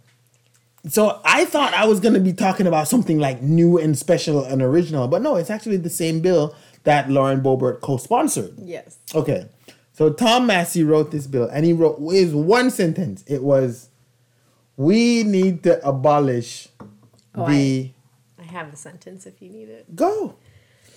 So 0.87 1.21
I 1.23 1.45
thought 1.45 1.73
I 1.73 1.85
was 1.85 1.99
gonna 1.99 2.19
be 2.19 2.33
talking 2.33 2.65
about 2.65 2.87
something 2.87 3.19
like 3.19 3.41
new 3.41 3.77
and 3.77 3.95
special 3.97 4.43
and 4.43 4.61
original, 4.61 5.07
but 5.07 5.21
no, 5.21 5.35
it's 5.35 5.49
actually 5.51 5.77
the 5.77 5.89
same 5.91 6.21
bill 6.21 6.55
that 6.85 7.09
Lauren 7.09 7.41
Boebert 7.41 7.81
co-sponsored. 7.81 8.53
Yes. 8.57 8.97
Okay, 9.13 9.45
so 9.93 10.11
Tom 10.11 10.47
Massie 10.47 10.83
wrote 10.83 11.11
this 11.11 11.27
bill, 11.27 11.47
and 11.51 11.65
he 11.65 11.73
wrote 11.73 11.99
is 12.11 12.33
one 12.33 12.71
sentence. 12.71 13.23
It 13.27 13.43
was, 13.43 13.89
"We 14.75 15.21
need 15.23 15.61
to 15.63 15.85
abolish 15.87 16.67
Oh, 17.35 17.47
the 17.47 17.91
I 18.39 18.43
have 18.43 18.71
the 18.71 18.77
sentence 18.77 19.27
if 19.27 19.39
you 19.41 19.49
need 19.49 19.69
it. 19.69 19.95
go." 19.95 20.35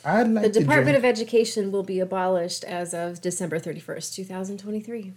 I'd 0.05 0.29
like 0.29 0.53
The 0.53 0.61
Department 0.61 0.97
of 0.97 1.05
Education 1.05 1.73
will 1.73 1.83
be 1.83 1.99
abolished 2.01 2.63
as 2.65 2.93
of 2.93 3.21
December 3.21 3.59
31st, 3.59 4.15
2023. 4.15 5.13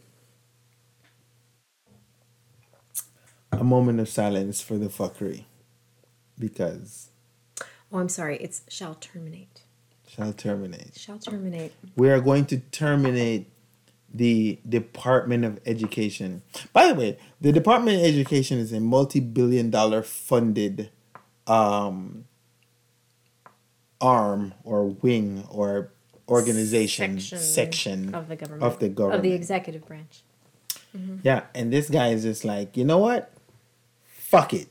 a 3.53 3.63
moment 3.63 3.99
of 3.99 4.07
silence 4.07 4.61
for 4.61 4.77
the 4.77 4.87
fuckery, 4.87 5.45
because 6.37 7.09
Oh, 7.91 7.97
I'm 7.99 8.09
sorry. 8.09 8.37
It's 8.37 8.61
shall 8.67 8.95
terminate. 8.95 9.61
shall 10.07 10.31
terminate. 10.33 10.95
Shall 10.95 11.17
terminate. 11.17 11.73
we 11.95 12.09
are 12.09 12.19
going 12.21 12.45
to 12.47 12.59
terminate 12.59 13.49
the 14.13 14.59
Department 14.67 15.43
of 15.45 15.59
Education. 15.65 16.43
By 16.73 16.87
the 16.87 16.93
way, 16.95 17.17
the 17.41 17.51
Department 17.51 17.97
of 17.97 18.03
Education 18.05 18.59
is 18.59 18.71
a 18.73 18.79
multi-billion 18.79 19.69
dollar 19.71 20.03
funded 20.03 20.91
um, 21.47 22.25
arm 24.01 24.53
or 24.63 24.85
wing 24.85 25.45
or 25.49 25.91
organization 26.29 27.19
section, 27.19 28.13
of 28.13 28.27
the 28.27 28.35
government. 28.35 28.63
of 28.63 28.79
the 28.79 28.89
government 28.89 29.17
Of 29.17 29.23
the 29.23 29.33
executive 29.33 29.85
branch. 29.87 30.23
Mm-hmm. 30.95 31.17
Yeah, 31.23 31.43
and 31.55 31.71
this 31.71 31.89
guy 31.89 32.09
is 32.09 32.23
just 32.23 32.43
like, 32.45 32.75
you 32.75 32.83
know 32.85 32.97
what? 32.97 33.31
Fuck 34.05 34.53
it. 34.53 34.67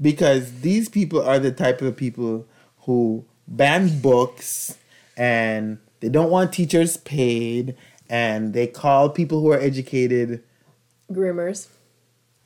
Because 0.00 0.60
these 0.60 0.88
people 0.88 1.22
are 1.22 1.38
the 1.38 1.52
type 1.52 1.82
of 1.82 1.96
people 1.96 2.46
who 2.80 3.24
ban 3.46 4.00
books 4.00 4.78
and 5.16 5.78
they 6.00 6.08
don't 6.08 6.30
want 6.30 6.52
teachers 6.52 6.96
paid 6.96 7.76
and 8.08 8.54
they 8.54 8.66
call 8.66 9.10
people 9.10 9.40
who 9.40 9.50
are 9.50 9.58
educated 9.58 10.42
Groomers. 11.12 11.68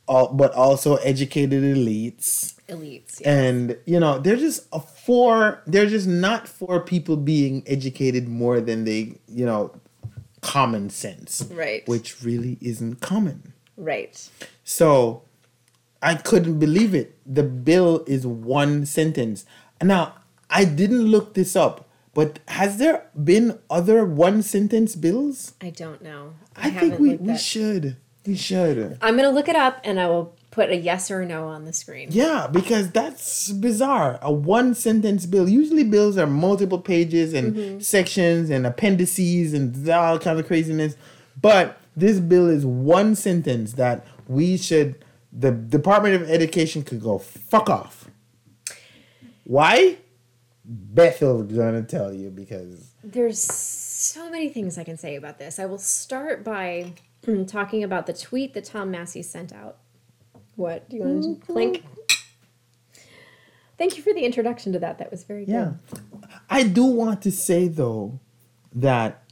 all, 0.08 0.32
but 0.32 0.52
also 0.52 0.96
educated 0.96 1.62
elites 1.62 2.54
Elites. 2.74 3.20
Yeah. 3.20 3.32
and 3.42 3.76
you 3.86 3.98
know 4.00 4.18
they're 4.18 4.36
just 4.48 4.66
a 4.72 4.80
for 4.80 5.62
they're 5.66 5.86
just 5.96 6.06
not 6.08 6.48
for 6.48 6.80
people 6.80 7.16
being 7.16 7.62
educated 7.66 8.28
more 8.28 8.60
than 8.60 8.84
they 8.84 9.00
you 9.28 9.46
know 9.46 9.62
common 10.40 10.90
sense 10.90 11.32
Right. 11.52 11.86
which 11.86 12.22
really 12.22 12.58
isn't 12.60 12.96
common 13.00 13.52
Right. 13.76 14.14
so 14.64 15.22
I 16.04 16.16
couldn't 16.16 16.58
believe 16.58 16.96
it. 16.96 17.14
The 17.24 17.44
bill 17.44 18.02
is 18.08 18.26
one 18.26 18.86
sentence. 18.86 19.44
Now, 19.80 20.14
I 20.50 20.64
didn't 20.64 21.02
look 21.14 21.34
this 21.34 21.54
up, 21.54 21.88
but 22.12 22.40
has 22.48 22.78
there 22.78 23.06
been 23.14 23.60
other 23.70 24.04
one 24.04 24.42
sentence 24.42 24.96
bills? 24.96 25.54
I 25.60 25.70
don't 25.70 26.02
know. 26.02 26.34
I, 26.56 26.70
think 26.70 26.98
we, 26.98 27.14
we 27.14 27.36
should. 27.38 27.96
We 28.26 28.34
should. 28.34 28.98
I'm 29.00 29.14
going 29.16 29.28
to 29.28 29.34
look 29.38 29.48
it 29.48 29.54
up 29.54 29.78
and 29.84 30.00
I 30.00 30.08
will 30.08 30.34
put 30.52 30.68
a 30.70 30.76
yes 30.76 31.10
or 31.10 31.24
no 31.24 31.48
on 31.48 31.64
the 31.64 31.72
screen. 31.72 32.08
Yeah, 32.12 32.46
because 32.46 32.90
that's 32.90 33.50
bizarre. 33.50 34.20
A 34.22 34.30
one 34.30 34.74
sentence 34.74 35.26
bill. 35.26 35.48
Usually 35.48 35.82
bills 35.82 36.16
are 36.16 36.26
multiple 36.26 36.78
pages 36.78 37.32
and 37.32 37.56
mm-hmm. 37.56 37.80
sections 37.80 38.50
and 38.50 38.64
appendices 38.64 39.54
and 39.54 39.88
all 39.88 40.20
kinds 40.20 40.38
of 40.38 40.46
craziness. 40.46 40.94
But 41.40 41.80
this 41.96 42.20
bill 42.20 42.48
is 42.48 42.64
one 42.64 43.16
sentence 43.16 43.72
that 43.72 44.06
we 44.28 44.56
should 44.56 45.02
the 45.32 45.50
Department 45.50 46.22
of 46.22 46.28
Education 46.28 46.82
could 46.82 47.00
go 47.00 47.18
fuck 47.18 47.70
off. 47.70 48.10
Why? 49.44 49.96
Bethel's 50.64 51.50
gonna 51.52 51.82
tell 51.82 52.12
you 52.12 52.30
because 52.30 52.92
There's 53.02 53.42
so 53.42 54.30
many 54.30 54.50
things 54.50 54.78
I 54.78 54.84
can 54.84 54.98
say 54.98 55.16
about 55.16 55.38
this. 55.38 55.58
I 55.58 55.64
will 55.64 55.78
start 55.78 56.44
by 56.44 56.92
talking 57.46 57.82
about 57.82 58.06
the 58.06 58.12
tweet 58.12 58.52
that 58.54 58.66
Tom 58.66 58.90
Massie 58.90 59.22
sent 59.22 59.52
out. 59.52 59.78
What? 60.62 60.88
Do 60.88 60.96
you 60.96 61.02
want 61.02 61.22
to 61.24 61.28
mm-hmm. 61.30 61.52
clink? 61.52 61.84
Thank 63.78 63.96
you 63.96 64.02
for 64.04 64.14
the 64.14 64.20
introduction 64.20 64.72
to 64.74 64.78
that. 64.78 64.98
That 64.98 65.10
was 65.10 65.24
very 65.24 65.44
good. 65.44 65.52
Yeah. 65.52 65.72
I 66.48 66.62
do 66.62 66.84
want 66.84 67.20
to 67.22 67.32
say 67.32 67.66
though 67.66 68.20
that 68.72 69.24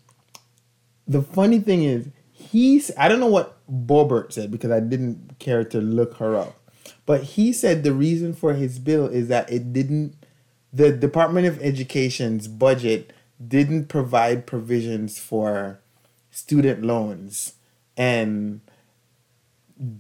the 1.07 1.23
funny 1.23 1.61
thing 1.61 1.85
is 1.85 2.09
he's 2.33 2.91
I 2.99 3.07
don't 3.07 3.21
know 3.21 3.29
what 3.29 3.59
Boebert 3.71 4.33
said 4.33 4.51
because 4.51 4.73
I 4.73 4.81
didn't 4.81 5.39
care 5.39 5.63
to 5.67 5.81
look 5.81 6.15
her 6.15 6.35
up. 6.35 6.57
But 7.07 7.23
he 7.23 7.53
said 7.53 7.85
the 7.85 7.93
reason 7.93 8.35
for 8.35 8.55
his 8.55 8.81
bill 8.81 9.07
is 9.07 9.29
that 9.29 9.49
it 9.53 9.73
didn't 9.73 10.17
the 10.73 10.91
Department 10.91 11.47
of 11.47 11.63
Education's 11.63 12.49
budget 12.49 13.13
didn't 13.47 13.87
provide 13.87 14.47
provisions 14.47 15.21
for 15.21 15.79
student 16.33 16.83
loans 16.83 17.55
and 17.97 18.63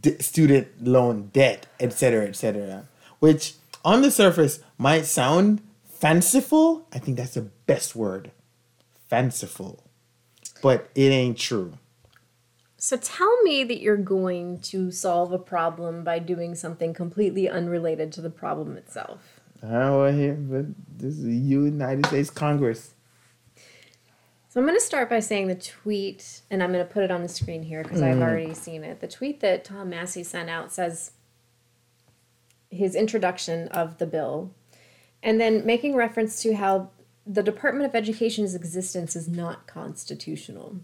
d- 0.00 0.18
student 0.18 0.68
loan 0.84 1.30
debt, 1.32 1.66
etc., 1.78 2.26
etc., 2.26 2.86
which 3.18 3.54
on 3.84 4.02
the 4.02 4.10
surface 4.10 4.60
might 4.78 5.06
sound 5.06 5.62
fanciful. 5.84 6.86
I 6.92 6.98
think 6.98 7.16
that's 7.16 7.34
the 7.34 7.50
best 7.66 7.94
word, 7.96 8.30
fanciful, 9.08 9.84
but 10.62 10.90
it 10.94 11.10
ain't 11.10 11.38
true. 11.38 11.74
So 12.76 12.96
tell 12.96 13.42
me 13.42 13.62
that 13.64 13.80
you're 13.80 13.98
going 13.98 14.60
to 14.60 14.90
solve 14.90 15.32
a 15.32 15.38
problem 15.38 16.02
by 16.02 16.18
doing 16.18 16.54
something 16.54 16.94
completely 16.94 17.46
unrelated 17.46 18.10
to 18.12 18.22
the 18.22 18.30
problem 18.30 18.78
itself. 18.78 19.40
Oh, 19.62 20.00
well, 20.00 20.12
here, 20.12 20.32
but 20.34 20.64
this 20.96 21.18
is 21.18 21.24
the 21.24 21.36
United 21.36 22.06
States 22.06 22.30
Congress. 22.30 22.94
So 24.50 24.58
I'm 24.58 24.66
going 24.66 24.76
to 24.76 24.84
start 24.84 25.08
by 25.08 25.20
saying 25.20 25.46
the 25.46 25.54
tweet, 25.54 26.40
and 26.50 26.60
I'm 26.60 26.72
going 26.72 26.84
to 26.84 26.92
put 26.92 27.04
it 27.04 27.12
on 27.12 27.22
the 27.22 27.28
screen 27.28 27.62
here 27.62 27.84
because 27.84 28.02
I've 28.02 28.14
mm-hmm. 28.14 28.22
already 28.24 28.52
seen 28.52 28.82
it. 28.82 28.98
The 28.98 29.06
tweet 29.06 29.38
that 29.42 29.64
Tom 29.64 29.90
Massie 29.90 30.24
sent 30.24 30.50
out 30.50 30.72
says 30.72 31.12
his 32.68 32.96
introduction 32.96 33.68
of 33.68 33.98
the 33.98 34.06
bill, 34.06 34.50
and 35.22 35.40
then 35.40 35.64
making 35.64 35.94
reference 35.94 36.42
to 36.42 36.56
how 36.56 36.90
the 37.24 37.44
Department 37.44 37.86
of 37.86 37.94
Education's 37.94 38.56
existence 38.56 39.14
is 39.14 39.28
not 39.28 39.68
constitutional. 39.68 40.80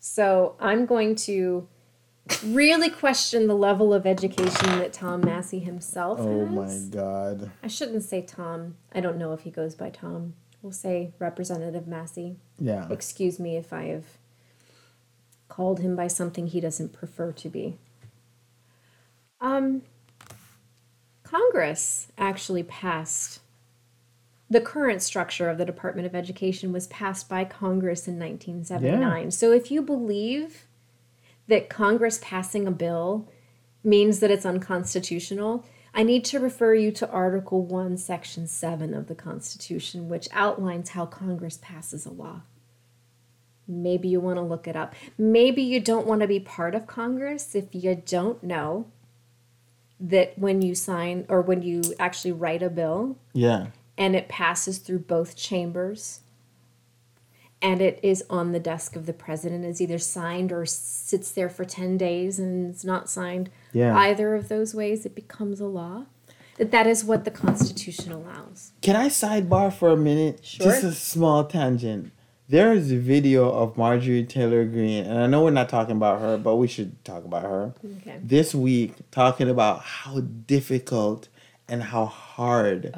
So 0.00 0.56
I'm 0.58 0.86
going 0.86 1.14
to 1.14 1.68
really 2.44 2.90
question 2.90 3.46
the 3.46 3.54
level 3.54 3.94
of 3.94 4.06
education 4.06 4.80
that 4.80 4.92
Tom 4.92 5.20
Massie 5.20 5.60
himself 5.60 6.18
Oh 6.18 6.46
has. 6.46 6.88
my 6.90 6.96
God. 6.96 7.52
I 7.62 7.68
shouldn't 7.68 8.02
say 8.02 8.22
Tom. 8.22 8.76
I 8.92 8.98
don't 8.98 9.18
know 9.18 9.34
if 9.34 9.42
he 9.42 9.52
goes 9.52 9.76
by 9.76 9.90
Tom. 9.90 10.34
We'll 10.62 10.72
say 10.72 11.12
Representative 11.18 11.86
Massie. 11.86 12.36
Yeah. 12.58 12.88
Excuse 12.90 13.38
me 13.38 13.56
if 13.56 13.72
I 13.72 13.84
have 13.86 14.04
called 15.48 15.80
him 15.80 15.96
by 15.96 16.08
something 16.08 16.46
he 16.46 16.60
doesn't 16.60 16.92
prefer 16.92 17.32
to 17.32 17.48
be. 17.48 17.76
Um, 19.40 19.82
Congress 21.22 22.08
actually 22.18 22.62
passed 22.62 23.40
the 24.50 24.60
current 24.60 25.02
structure 25.02 25.50
of 25.50 25.58
the 25.58 25.64
Department 25.64 26.06
of 26.06 26.14
Education 26.14 26.72
was 26.72 26.86
passed 26.86 27.28
by 27.28 27.44
Congress 27.44 28.08
in 28.08 28.18
1979. 28.18 29.30
So 29.30 29.52
if 29.52 29.70
you 29.70 29.82
believe 29.82 30.64
that 31.48 31.68
Congress 31.68 32.18
passing 32.22 32.66
a 32.66 32.70
bill 32.70 33.28
means 33.84 34.20
that 34.20 34.30
it's 34.30 34.46
unconstitutional, 34.46 35.64
I 35.98 36.04
need 36.04 36.24
to 36.26 36.38
refer 36.38 36.74
you 36.74 36.92
to 36.92 37.10
Article 37.10 37.60
1, 37.64 37.96
Section 37.96 38.46
7 38.46 38.94
of 38.94 39.08
the 39.08 39.16
Constitution, 39.16 40.08
which 40.08 40.28
outlines 40.30 40.90
how 40.90 41.06
Congress 41.06 41.58
passes 41.60 42.06
a 42.06 42.10
law. 42.10 42.42
Maybe 43.66 44.06
you 44.06 44.20
want 44.20 44.36
to 44.36 44.42
look 44.42 44.68
it 44.68 44.76
up. 44.76 44.94
Maybe 45.18 45.60
you 45.60 45.80
don't 45.80 46.06
want 46.06 46.20
to 46.20 46.28
be 46.28 46.38
part 46.38 46.76
of 46.76 46.86
Congress 46.86 47.56
if 47.56 47.74
you 47.74 47.96
don't 47.96 48.40
know 48.44 48.86
that 49.98 50.38
when 50.38 50.62
you 50.62 50.76
sign 50.76 51.26
or 51.28 51.40
when 51.42 51.62
you 51.62 51.82
actually 51.98 52.30
write 52.30 52.62
a 52.62 52.70
bill 52.70 53.18
Yeah. 53.32 53.66
and 53.96 54.14
it 54.14 54.28
passes 54.28 54.78
through 54.78 55.00
both 55.00 55.34
chambers 55.34 56.20
and 57.60 57.80
it 57.80 57.98
is 58.02 58.24
on 58.30 58.52
the 58.52 58.60
desk 58.60 58.94
of 58.96 59.06
the 59.06 59.12
president 59.12 59.64
is 59.64 59.80
either 59.80 59.98
signed 59.98 60.52
or 60.52 60.64
sits 60.66 61.30
there 61.32 61.48
for 61.48 61.64
10 61.64 61.96
days 61.98 62.38
and 62.38 62.70
it's 62.72 62.84
not 62.84 63.08
signed 63.10 63.50
Yeah. 63.72 63.96
either 63.98 64.34
of 64.34 64.48
those 64.48 64.74
ways 64.74 65.04
it 65.06 65.14
becomes 65.14 65.60
a 65.60 65.66
law 65.66 66.04
that 66.58 66.70
that 66.70 66.86
is 66.86 67.04
what 67.04 67.24
the 67.24 67.30
constitution 67.30 68.12
allows 68.12 68.72
Can 68.82 68.96
I 68.96 69.08
sidebar 69.08 69.72
for 69.72 69.90
a 69.90 69.96
minute? 69.96 70.44
Sure. 70.44 70.66
Just 70.66 70.84
a 70.84 70.92
small 70.92 71.44
tangent. 71.44 72.12
There 72.48 72.72
is 72.72 72.90
a 72.90 72.96
video 72.96 73.50
of 73.50 73.76
Marjorie 73.76 74.24
Taylor 74.24 74.64
Greene, 74.64 75.04
and 75.04 75.18
I 75.18 75.26
know 75.26 75.44
we're 75.44 75.50
not 75.50 75.68
talking 75.68 75.96
about 75.96 76.20
her, 76.22 76.38
but 76.38 76.56
we 76.56 76.66
should 76.66 77.04
talk 77.04 77.24
about 77.26 77.42
her. 77.42 77.74
okay 77.98 78.18
This 78.24 78.54
week, 78.54 78.94
talking 79.10 79.50
about 79.50 79.80
how 79.82 80.20
difficult 80.20 81.28
and 81.68 81.82
how 81.82 82.06
hard 82.06 82.94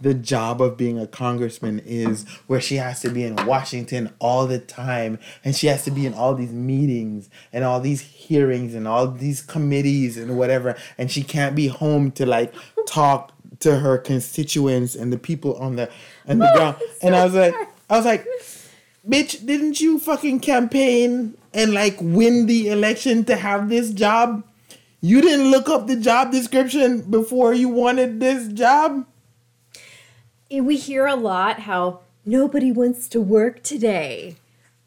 the 0.00 0.14
job 0.14 0.62
of 0.62 0.76
being 0.76 0.98
a 0.98 1.06
congressman 1.06 1.80
is 1.84 2.26
where 2.46 2.60
she 2.60 2.76
has 2.76 3.00
to 3.00 3.10
be 3.10 3.24
in 3.24 3.36
Washington 3.46 4.12
all 4.18 4.46
the 4.46 4.58
time 4.58 5.18
and 5.44 5.54
she 5.54 5.66
has 5.66 5.84
to 5.84 5.90
be 5.90 6.06
in 6.06 6.14
all 6.14 6.34
these 6.34 6.52
meetings 6.52 7.28
and 7.52 7.64
all 7.64 7.80
these 7.80 8.00
hearings 8.00 8.74
and 8.74 8.88
all 8.88 9.06
these 9.08 9.42
committees 9.42 10.16
and 10.16 10.38
whatever 10.38 10.76
and 10.96 11.10
she 11.10 11.22
can't 11.22 11.54
be 11.54 11.68
home 11.68 12.10
to 12.12 12.24
like 12.24 12.54
talk 12.86 13.32
to 13.60 13.78
her 13.78 13.98
constituents 13.98 14.94
and 14.94 15.12
the 15.12 15.18
people 15.18 15.54
on 15.56 15.76
the 15.76 15.90
on 16.26 16.38
the 16.38 16.50
ground. 16.54 16.76
and 17.02 17.14
I 17.14 17.24
was 17.24 17.34
like 17.34 17.54
I 17.90 17.96
was 17.96 18.06
like 18.06 18.26
bitch 19.06 19.44
didn't 19.44 19.80
you 19.80 19.98
fucking 19.98 20.40
campaign 20.40 21.36
and 21.52 21.72
like 21.74 21.96
win 22.00 22.46
the 22.46 22.68
election 22.68 23.24
to 23.26 23.36
have 23.36 23.68
this 23.68 23.90
job 23.90 24.42
you 25.04 25.20
didn't 25.20 25.50
look 25.50 25.68
up 25.68 25.86
the 25.86 25.96
job 25.96 26.32
description 26.32 27.02
before 27.02 27.52
you 27.52 27.68
wanted 27.68 28.20
this 28.20 28.48
job? 28.48 29.06
We 30.50 30.78
hear 30.78 31.06
a 31.06 31.14
lot 31.14 31.60
how 31.60 32.00
nobody 32.24 32.72
wants 32.72 33.06
to 33.08 33.20
work 33.20 33.62
today. 33.62 34.36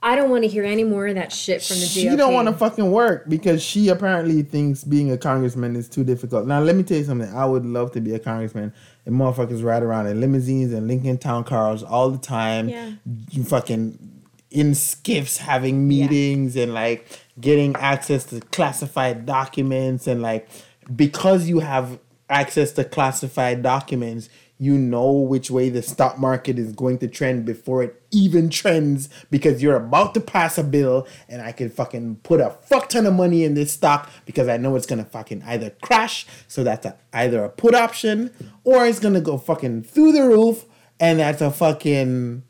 I 0.02 0.16
don't 0.16 0.32
want 0.32 0.44
to 0.44 0.48
hear 0.48 0.64
any 0.64 0.84
more 0.84 1.06
of 1.06 1.14
that 1.16 1.32
shit 1.32 1.62
from 1.62 1.76
the 1.76 1.86
GOP. 1.86 2.10
She 2.10 2.16
don't 2.16 2.34
want 2.34 2.48
to 2.48 2.54
fucking 2.56 2.92
work 2.92 3.30
because 3.30 3.62
she 3.62 3.90
apparently 3.90 4.42
thinks 4.42 4.84
being 4.84 5.12
a 5.12 5.20
congressman 5.20 5.76
is 5.76 5.88
too 5.88 6.04
difficult. 6.04 6.48
Now 6.48 6.62
let 6.62 6.76
me 6.76 6.82
tell 6.82 6.98
you 6.98 7.04
something. 7.04 7.32
I 7.36 7.46
would 7.46 7.66
love 7.66 7.92
to 7.92 8.02
be 8.02 8.16
a 8.16 8.20
congressman. 8.20 8.74
And 9.06 9.14
motherfuckers 9.14 9.64
ride 9.64 9.84
around 9.84 10.08
in 10.08 10.20
limousines 10.20 10.74
and 10.74 10.88
Lincoln 10.88 11.20
Town 11.20 11.44
cars 11.44 11.84
all 11.84 12.10
the 12.10 12.18
time. 12.18 12.70
Yeah. 12.70 12.94
You 13.30 13.44
fucking 13.44 14.17
in 14.60 14.72
SCIFs 14.72 15.38
having 15.38 15.88
meetings 15.88 16.56
and 16.56 16.74
like 16.74 17.08
getting 17.40 17.76
access 17.76 18.24
to 18.26 18.40
classified 18.40 19.26
documents 19.26 20.08
and 20.08 20.22
like 20.22 20.50
because 20.96 21.48
you 21.48 21.60
have 21.60 22.00
access 22.30 22.72
to 22.72 22.84
classified 22.84 23.62
documents 23.62 24.30
you 24.60 24.76
know 24.76 25.12
which 25.12 25.52
way 25.52 25.70
the 25.70 25.84
stock 25.84 26.18
market 26.18 26.58
is 26.58 26.72
going 26.74 26.98
to 26.98 27.08
trend 27.08 27.46
before 27.46 27.84
it 27.84 28.02
even 28.10 28.50
trends 28.50 29.10
because 29.30 29.62
you're 29.62 29.76
about 29.76 30.16
to 30.16 30.20
pass 30.20 30.58
a 30.58 30.64
bill 30.64 31.08
and 31.30 31.42
I 31.42 31.52
can 31.52 31.70
fucking 31.70 32.18
put 32.24 32.42
a 32.42 32.50
fuck 32.50 32.90
ton 32.90 33.06
of 33.06 33.14
money 33.14 33.44
in 33.44 33.54
this 33.54 33.72
stock 33.72 34.10
because 34.26 34.48
I 34.48 34.58
know 34.58 34.76
it's 34.76 34.88
gonna 34.88 35.06
fucking 35.06 35.44
either 35.46 35.70
crash, 35.82 36.26
so 36.48 36.64
that's 36.64 36.88
a, 36.88 36.98
either 37.14 37.44
a 37.44 37.50
put 37.50 37.76
option 37.76 38.32
or 38.64 38.88
it's 38.88 39.00
gonna 39.00 39.22
go 39.22 39.38
fucking 39.38 39.84
through 39.84 40.14
the 40.14 40.24
roof 40.24 40.66
and 41.00 41.20
that's 41.20 41.42
a 41.42 41.52
fucking, 41.52 42.42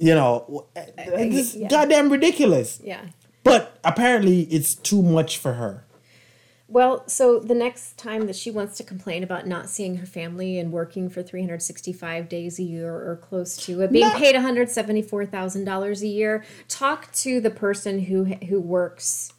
you 0.00 0.14
know, 0.14 0.66
uh, 0.76 0.82
it's 0.96 1.54
yeah. 1.54 1.68
goddamn 1.68 2.10
ridiculous. 2.10 2.80
Yeah. 2.82 3.02
But 3.44 3.78
apparently 3.84 4.42
it's 4.42 4.74
too 4.74 5.02
much 5.02 5.38
for 5.38 5.54
her. 5.54 5.84
Well, 6.68 7.06
so 7.08 7.40
the 7.40 7.54
next 7.54 7.98
time 7.98 8.26
that 8.26 8.36
she 8.36 8.50
wants 8.50 8.76
to 8.76 8.84
complain 8.84 9.24
about 9.24 9.46
not 9.46 9.68
seeing 9.68 9.96
her 9.96 10.06
family 10.06 10.58
and 10.58 10.72
working 10.72 11.10
for 11.10 11.20
365 11.20 12.28
days 12.28 12.60
a 12.60 12.62
year 12.62 12.94
or 12.94 13.16
close 13.16 13.56
to 13.66 13.82
it, 13.82 13.90
being 13.90 14.08
paid 14.12 14.36
$174,000 14.36 16.00
a 16.00 16.06
year, 16.06 16.44
talk 16.68 17.12
to 17.12 17.40
the 17.40 17.50
person 17.50 17.98
who 17.98 18.24
who 18.24 18.60
works 18.60 19.32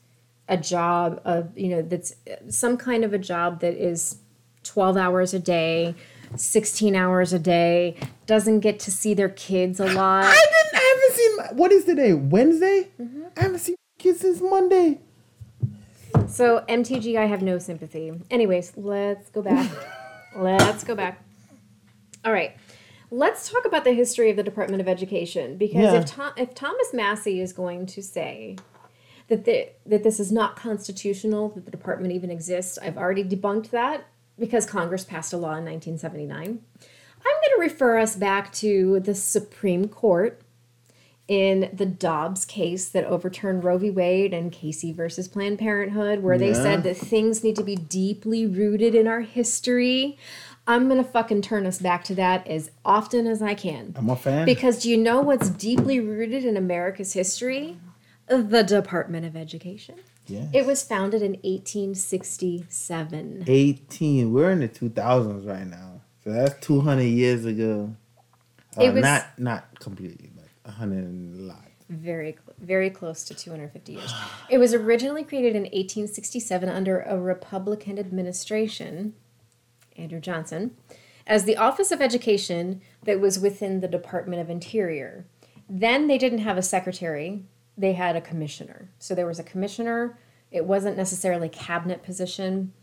a 0.50 0.58
job 0.58 1.22
of, 1.24 1.58
you 1.58 1.70
know, 1.70 1.82
that's 1.82 2.14
some 2.50 2.76
kind 2.76 3.06
of 3.06 3.14
a 3.14 3.18
job 3.18 3.62
that 3.62 3.76
is 3.76 4.18
12 4.64 4.98
hours 4.98 5.34
a 5.34 5.40
day, 5.40 5.96
16 6.36 6.96
hours 6.96 7.34
a 7.34 7.40
day, 7.40 7.96
doesn't 8.26 8.60
get 8.62 8.80
to 8.82 8.92
see 8.92 9.14
their 9.14 9.30
kids 9.30 9.80
a 9.80 9.86
lot. 9.86 10.26
I 10.26 10.32
didn't. 10.32 10.82
I 10.82 10.96
haven't 10.96 11.16
seen. 11.18 11.38
My, 11.38 11.48
what 11.54 11.72
is 11.72 11.86
today? 11.86 12.14
Wednesday. 12.14 12.90
Mm-hmm. 13.00 13.24
I 13.38 13.42
haven't 13.42 13.60
seen 13.60 13.76
kids 13.98 14.22
since 14.22 14.42
Monday. 14.42 15.00
So 16.28 16.64
MTG, 16.70 17.18
I 17.18 17.26
have 17.26 17.42
no 17.42 17.58
sympathy. 17.60 18.12
Anyways, 18.30 18.74
let's 18.78 19.30
go 19.30 19.42
back. 19.42 19.70
let's 20.36 20.84
go 20.84 20.96
back. 20.96 21.24
All 22.24 22.32
right. 22.32 22.56
Let's 23.10 23.50
talk 23.50 23.66
about 23.66 23.84
the 23.84 23.92
history 23.94 24.30
of 24.30 24.38
the 24.38 24.44
Department 24.44 24.80
of 24.82 24.88
Education 24.88 25.58
because 25.58 25.94
Yeah. 25.94 25.96
if 25.96 26.06
Tom, 26.06 26.32
if 26.38 26.54
Thomas 26.56 26.94
Massie 26.94 27.42
is 27.42 27.52
going 27.52 27.86
to 27.88 28.02
say 28.02 28.56
that 29.28 29.44
the, 29.44 29.70
that 29.86 30.04
this 30.04 30.20
is 30.20 30.32
not 30.32 30.56
constitutional 30.56 31.50
that 31.50 31.66
the 31.66 31.72
department 31.72 32.14
even 32.14 32.32
exists, 32.32 32.78
I've 32.82 32.98
already 32.98 33.24
debunked 33.26 33.72
that 33.72 34.06
because 34.40 34.66
Congress 34.66 35.04
passed 35.04 35.34
a 35.34 35.38
law 35.38 35.56
in 35.56 35.66
1979. 35.66 36.40
I'm 36.44 36.48
going 37.24 37.56
to 37.56 37.74
refer 37.74 38.00
us 38.00 38.16
back 38.16 38.52
to 38.54 39.00
the 39.00 39.14
Supreme 39.14 39.88
Court 39.88 40.42
in 41.28 41.70
the 41.72 41.86
Dobbs 41.86 42.44
case 42.46 42.90
that 42.90 43.06
overturned 43.06 43.64
Roe 43.64 43.78
v. 43.78 43.90
Wade 43.92 44.34
and 44.34 44.52
Casey 44.52 44.92
versus 44.92 45.28
Planned 45.28 45.60
Parenthood, 45.60 46.24
where 46.24 46.38
they 46.38 46.50
Yeah. 46.50 46.64
said 46.64 46.84
that 46.84 46.98
things 46.98 47.44
need 47.44 47.56
to 47.58 47.64
be 47.64 47.76
deeply 47.76 48.46
rooted 48.46 48.96
in 48.96 49.08
our 49.08 49.22
history. 49.22 50.18
I'm 50.68 50.88
gonna 50.90 51.04
fucking 51.04 51.42
turn 51.44 51.66
us 51.66 51.80
back 51.80 52.04
to 52.06 52.16
that 52.16 52.46
as 52.48 52.72
often 52.84 53.28
as 53.28 53.42
I 53.42 53.54
can. 53.54 53.94
I'm 53.98 54.10
a 54.10 54.16
fan. 54.16 54.46
Because 54.46 54.82
do 54.84 54.90
you 54.90 54.98
know 54.98 55.22
what's 55.22 55.50
deeply 55.50 56.00
rooted 56.00 56.44
in 56.44 56.58
America's 56.58 57.14
history? 57.14 57.78
The 58.28 58.64
Department 58.64 59.26
of 59.26 59.36
Education. 59.36 59.96
Yeah. 60.28 60.48
It 60.54 60.66
was 60.66 60.84
founded 60.84 61.22
in 61.22 61.34
1867. 61.44 63.44
18. 63.48 64.34
We're 64.34 64.52
in 64.52 64.60
the 64.60 64.70
2000s 64.70 65.46
right 65.48 65.68
now. 65.68 66.02
So 66.24 66.32
that's 66.32 66.66
200 66.66 67.04
years 67.04 67.46
ago. 67.46 67.96
Uh, 68.78 68.84
It 68.84 68.94
was- 68.94 69.02
not 69.04 69.26
not 69.40 69.80
completely, 69.80 70.30
but 70.36 70.46
100 70.66 71.04
and 71.04 71.40
a 71.40 71.44
lot. 71.44 71.66
very 71.90 72.38
very 72.60 72.90
close 72.90 73.24
to 73.26 73.34
250 73.34 73.94
years. 73.94 74.14
It 74.50 74.58
was 74.60 74.74
originally 74.74 75.24
created 75.24 75.56
in 75.56 75.64
1867 75.74 76.70
under 76.70 77.02
a 77.02 77.20
Republican 77.20 78.00
administration, 78.00 79.14
Andrew 79.98 80.20
Johnson, 80.22 80.72
as 81.28 81.44
the 81.44 81.58
Office 81.58 81.92
of 81.92 82.02
Education 82.02 82.82
that 83.04 83.20
was 83.20 83.40
within 83.40 83.82
the 83.82 83.88
Department 83.90 84.42
of 84.42 84.50
Interior. 84.50 85.26
Then 85.68 86.08
they 86.08 86.18
didn't 86.18 86.40
have 86.40 86.58
a 86.58 86.62
secretary, 86.62 87.44
they 87.82 87.94
had 87.94 88.16
a 88.16 88.22
commissioner. 88.22 88.90
So 89.00 89.16
there 89.16 89.26
was 89.26 89.40
a 89.40 89.44
commissioner. 89.44 90.18
It 90.52 90.66
wasn't 90.66 90.98
necessarily 90.98 91.50
cabinet 91.50 92.04
position, 92.04 92.74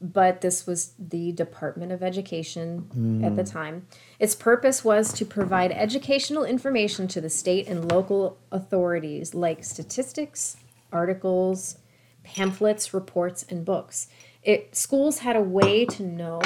but 0.00 0.40
this 0.40 0.66
was 0.66 0.92
the 0.98 1.32
Department 1.32 1.92
of 1.92 2.02
Education 2.02 3.22
at 3.24 3.36
the 3.36 3.42
mm. 3.42 3.52
time. 3.52 3.86
Its 4.18 4.34
purpose 4.34 4.84
was 4.84 5.12
to 5.14 5.24
provide 5.24 5.72
educational 5.72 6.44
information 6.44 7.06
to 7.08 7.20
the 7.20 7.30
state 7.30 7.68
and 7.68 7.90
local 7.90 8.38
authorities 8.50 9.34
like 9.34 9.64
statistics, 9.64 10.56
articles, 10.92 11.78
pamphlets, 12.22 12.94
reports, 12.94 13.44
and 13.48 13.64
books. 13.64 14.08
It 14.42 14.74
schools 14.76 15.18
had 15.18 15.36
a 15.36 15.40
way 15.40 15.84
to 15.86 16.02
know 16.02 16.40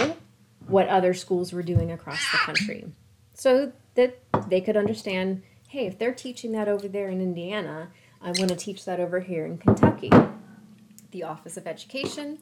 what 0.66 0.88
other 0.88 1.14
schools 1.14 1.52
were 1.52 1.62
doing 1.62 1.90
across 1.92 2.20
the 2.32 2.38
country. 2.38 2.86
So 3.34 3.72
that 3.94 4.18
they 4.48 4.60
could 4.60 4.76
understand, 4.76 5.42
hey, 5.68 5.86
if 5.86 5.98
they're 5.98 6.14
teaching 6.14 6.52
that 6.52 6.68
over 6.68 6.88
there 6.88 7.08
in 7.08 7.20
Indiana, 7.20 7.90
I 8.22 8.28
want 8.28 8.48
to 8.48 8.56
teach 8.56 8.84
that 8.84 9.00
over 9.00 9.20
here 9.20 9.46
in 9.46 9.56
Kentucky. 9.56 10.10
The 11.10 11.22
Office 11.22 11.56
of 11.56 11.66
Education 11.66 12.38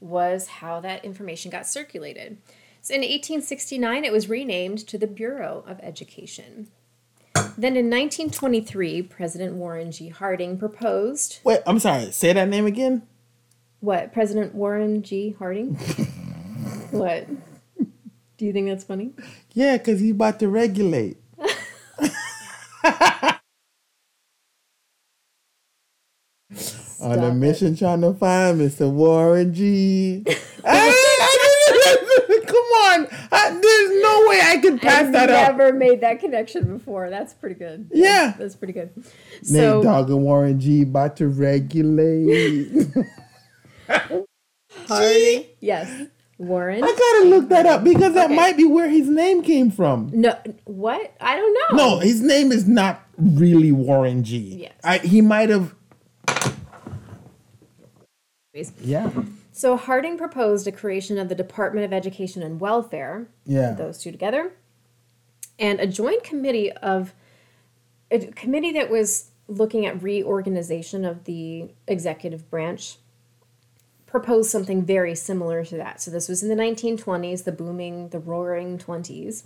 was 0.00 0.48
how 0.48 0.80
that 0.80 1.04
information 1.04 1.50
got 1.50 1.66
circulated. 1.66 2.38
So 2.82 2.94
in 2.94 3.00
1869, 3.00 4.04
it 4.04 4.12
was 4.12 4.28
renamed 4.28 4.78
to 4.88 4.98
the 4.98 5.06
Bureau 5.06 5.62
of 5.66 5.78
Education. 5.80 6.68
Then 7.56 7.76
in 7.76 7.90
1923, 7.90 9.02
President 9.02 9.54
Warren 9.54 9.92
G. 9.92 10.08
Harding 10.08 10.58
proposed 10.58 11.40
Wait, 11.44 11.60
I'm 11.66 11.78
sorry. 11.78 12.10
Say 12.10 12.32
that 12.32 12.48
name 12.48 12.66
again. 12.66 13.02
what? 13.80 14.12
President 14.12 14.54
Warren 14.54 15.02
G. 15.02 15.36
Harding? 15.38 15.74
what? 16.90 17.28
Do 18.36 18.46
you 18.46 18.52
think 18.52 18.68
that's 18.68 18.84
funny? 18.84 19.12
Yeah, 19.52 19.76
because 19.76 20.00
he's 20.00 20.12
about 20.12 20.40
to 20.40 20.48
regulate. 20.48 21.18
On 27.00 27.12
a 27.12 27.14
Stop 27.14 27.29
it. 27.29 27.29
Mission 27.40 27.74
trying 27.76 28.00
to 28.02 28.14
find 28.14 28.60
Mr. 28.60 28.90
Warren 28.90 29.52
G. 29.54 30.24
Come 32.50 32.66
on. 32.82 33.06
I, 33.32 33.50
there's 33.50 34.02
no 34.02 34.26
way 34.28 34.40
I 34.42 34.58
could 34.60 34.80
pass 34.80 35.10
that 35.12 35.14
up. 35.14 35.22
I've 35.22 35.28
that 35.28 35.30
up. 35.30 35.56
never 35.56 35.72
made 35.72 36.00
that 36.02 36.20
connection 36.20 36.76
before. 36.76 37.08
That's 37.10 37.32
pretty 37.34 37.54
good. 37.54 37.88
Yeah. 37.92 38.34
That's 38.38 38.56
pretty 38.56 38.72
good. 38.72 38.90
Nate 38.96 39.06
So 39.44 39.82
Dogg 39.82 40.10
and 40.10 40.22
Warren 40.22 40.58
G 40.60 40.82
about 40.82 41.16
to 41.18 41.28
regulate. 41.28 42.88
Harding, 44.86 45.46
yes, 45.60 46.06
Warren. 46.38 46.82
I 46.82 46.86
gotta 46.86 47.28
look 47.28 47.48
that 47.48 47.66
up 47.66 47.82
because 47.84 48.14
that 48.14 48.26
Okay. 48.26 48.36
might 48.36 48.56
be 48.56 48.64
where 48.64 48.88
his 48.88 49.08
name 49.08 49.42
came 49.42 49.70
from. 49.70 50.10
No, 50.12 50.36
what? 50.64 51.12
I 51.20 51.36
don't 51.36 51.54
know. 51.54 51.76
No, 51.76 51.98
his 51.98 52.20
name 52.22 52.52
is 52.52 52.66
not 52.68 53.02
really 53.18 53.72
Warren 53.72 54.22
G. 54.24 54.38
Yes. 54.62 54.72
I, 54.84 54.98
he 54.98 55.20
might 55.20 55.48
have. 55.48 55.74
Yeah. 58.82 59.10
So 59.52 59.76
Harding 59.76 60.18
proposed 60.18 60.66
a 60.66 60.72
creation 60.72 61.18
of 61.18 61.28
the 61.28 61.34
Department 61.34 61.84
of 61.84 61.92
Education 61.92 62.42
and 62.42 62.60
Welfare, 62.60 63.28
Yeah. 63.46 63.72
those 63.72 63.98
two 63.98 64.10
together, 64.10 64.52
and 65.58 65.78
a 65.80 65.86
joint 65.86 66.24
committee 66.24 66.72
of 66.72 67.14
a 68.10 68.18
committee 68.26 68.72
that 68.72 68.90
was 68.90 69.30
looking 69.46 69.86
at 69.86 70.02
reorganization 70.02 71.04
of 71.04 71.24
the 71.24 71.70
executive 71.86 72.50
branch 72.50 72.96
proposed 74.06 74.50
something 74.50 74.82
very 74.82 75.14
similar 75.14 75.64
to 75.64 75.76
that. 75.76 76.00
So 76.00 76.10
this 76.10 76.28
was 76.28 76.42
in 76.42 76.48
the 76.48 76.56
1920s, 76.56 77.44
the 77.44 77.52
booming, 77.52 78.08
the 78.08 78.18
roaring 78.18 78.78
20s. 78.78 79.44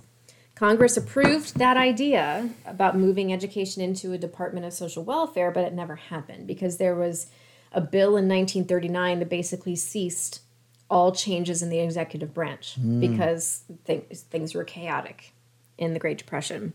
Congress 0.55 0.97
approved 0.97 1.59
that 1.59 1.77
idea 1.77 2.49
about 2.65 2.97
moving 2.97 3.33
education 3.33 3.83
into 3.83 4.13
a 4.13 4.19
Department 4.19 4.65
of 4.65 4.73
Social 4.73 5.05
Welfare, 5.05 5.51
but 5.51 5.65
it 5.65 5.75
never 5.75 5.97
happened 5.97 6.47
because 6.47 6.79
there 6.79 6.95
was 6.95 7.27
a 7.75 7.81
bill 7.81 8.17
in 8.17 8.29
1939 8.29 9.19
that 9.19 9.29
basically 9.29 9.77
ceased 9.77 10.41
all 10.89 11.13
changes 11.13 11.63
in 11.63 11.71
the 11.71 11.81
executive 11.81 12.33
branch 12.33 12.77
hmm. 12.77 13.01
because 13.01 13.65
th- 13.87 14.05
things 14.11 14.55
were 14.55 14.65
chaotic 14.65 15.33
in 15.77 15.93
the 15.93 15.99
Great 15.99 16.19
Depression. 16.19 16.73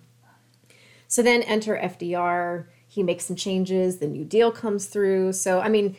So 1.07 1.23
then 1.23 1.41
enter 1.43 1.77
FDR. 1.77 2.65
He 2.87 3.01
makes 3.01 3.25
some 3.25 3.35
changes. 3.35 3.97
The 3.97 4.07
New 4.07 4.25
Deal 4.25 4.51
comes 4.51 4.87
through. 4.87 5.33
So, 5.33 5.59
I 5.59 5.69
mean, 5.69 5.95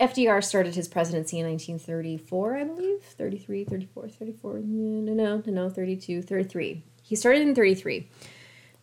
FDR 0.00 0.42
started 0.42 0.74
his 0.74 0.88
presidency 0.88 1.38
in 1.38 1.46
1934, 1.46 2.56
I 2.56 2.64
believe. 2.64 3.02
33, 3.02 3.64
34, 3.64 4.08
34. 4.08 4.60
No, 4.64 5.12
no, 5.12 5.42
no, 5.44 5.52
no, 5.52 5.70
32, 5.70 6.22
33. 6.22 6.82
He 7.02 7.16
started 7.16 7.42
in 7.42 7.54
33. 7.54 8.08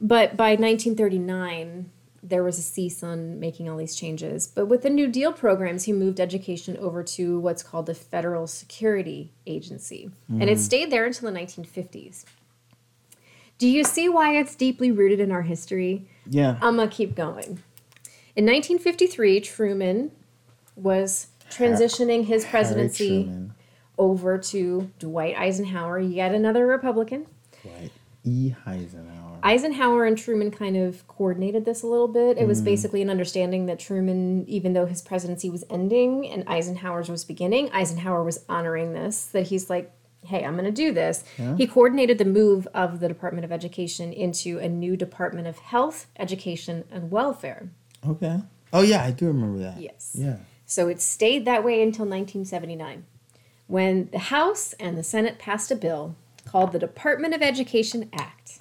But 0.02 0.36
by 0.36 0.52
1939, 0.52 1.90
there 2.28 2.44
was 2.44 2.58
a 2.58 2.62
cease 2.62 3.04
on 3.04 3.40
making 3.40 3.70
all 3.70 3.78
these 3.78 3.96
changes. 3.96 4.48
But 4.48 4.66
with 4.66 4.82
the 4.82 4.90
New 4.90 5.08
Deal 5.08 5.32
programs, 5.32 5.84
he 5.84 5.94
moved 5.94 6.20
education 6.20 6.76
over 6.78 7.04
to 7.04 7.40
what's 7.40 7.64
called 7.64 7.86
the 7.86 7.94
Federal 7.94 8.48
Security 8.48 9.32
Agency. 9.46 10.10
And 10.30 10.50
it 10.50 10.58
mm. 10.58 10.62
stayed 10.62 10.92
there 10.92 11.06
until 11.06 11.32
the 11.32 11.40
1950s. 11.40 12.26
Do 13.58 13.68
you 13.68 13.84
see 13.84 14.10
why 14.10 14.36
it's 14.38 14.56
deeply 14.56 14.92
rooted 14.92 15.20
in 15.20 15.32
our 15.32 15.44
history? 15.44 16.08
Yeah. 16.26 16.58
I'm 16.62 16.76
going 16.76 16.90
to 16.90 16.96
keep 16.96 17.16
going. 17.16 17.60
In 18.36 18.46
1953, 18.46 19.40
Truman 19.40 20.12
was 20.76 21.28
transitioning 21.50 22.26
his 22.26 22.44
presidency 22.44 23.32
over 23.98 24.38
to 24.38 24.92
Dwight 25.00 25.38
Eisenhower, 25.38 26.00
yet 26.00 26.34
another 26.34 26.68
Republican. 26.68 27.28
Right. 27.64 27.92
E. 28.26 28.54
Eisenhower. 28.66 29.15
Eisenhower 29.46 30.06
and 30.06 30.18
Truman 30.18 30.50
kind 30.50 30.76
of 30.76 31.08
coordinated 31.08 31.66
this 31.66 31.84
a 31.84 31.88
little 31.88 32.08
bit. 32.08 32.40
It 32.40 32.48
was 32.48 32.62
mm. 32.62 32.66
basically 32.66 33.04
an 33.04 33.12
understanding 33.12 33.68
that 33.68 33.78
Truman, 33.78 34.44
even 34.48 34.74
though 34.74 34.88
his 34.88 35.04
presidency 35.04 35.52
was 35.52 35.64
ending 35.70 36.28
and 36.28 36.44
Eisenhower's 36.48 37.10
was 37.10 37.24
beginning, 37.24 37.70
Eisenhower 37.72 38.24
was 38.24 38.44
honoring 38.50 38.94
this, 38.94 39.26
that 39.26 39.44
he's 39.44 39.70
like, 39.70 39.92
hey, 40.26 40.44
I'm 40.44 40.54
going 40.54 40.66
to 40.66 40.72
do 40.72 40.92
this. 40.92 41.24
He 41.58 41.68
coordinated 41.68 42.18
the 42.18 42.26
move 42.26 42.68
of 42.74 43.00
the 43.00 43.08
Department 43.08 43.46
of 43.46 43.52
Education 43.52 44.12
into 44.12 44.58
a 44.58 44.68
new 44.68 44.98
Department 44.98 45.46
of 45.48 45.60
Health, 45.60 46.08
Education, 46.18 46.84
and 46.90 47.12
Welfare. 47.12 47.70
Okay. 48.08 48.40
Oh 48.74 48.82
yeah, 48.82 49.04
I 49.04 49.12
do 49.12 49.28
remember 49.28 49.60
that. 49.60 49.80
Yes. 49.80 50.16
Yeah. 50.18 50.38
So 50.66 50.88
it 50.88 51.00
stayed 51.00 51.46
that 51.46 51.64
way 51.64 51.84
until 51.84 52.06
1979, 52.06 53.06
when 53.68 54.10
the 54.12 54.18
House 54.18 54.74
and 54.80 54.98
the 54.98 55.04
Senate 55.04 55.38
passed 55.38 55.70
a 55.70 55.76
bill 55.76 56.16
called 56.46 56.72
the 56.72 56.80
Department 56.80 57.36
of 57.36 57.44
Education 57.44 58.10
Act. 58.12 58.60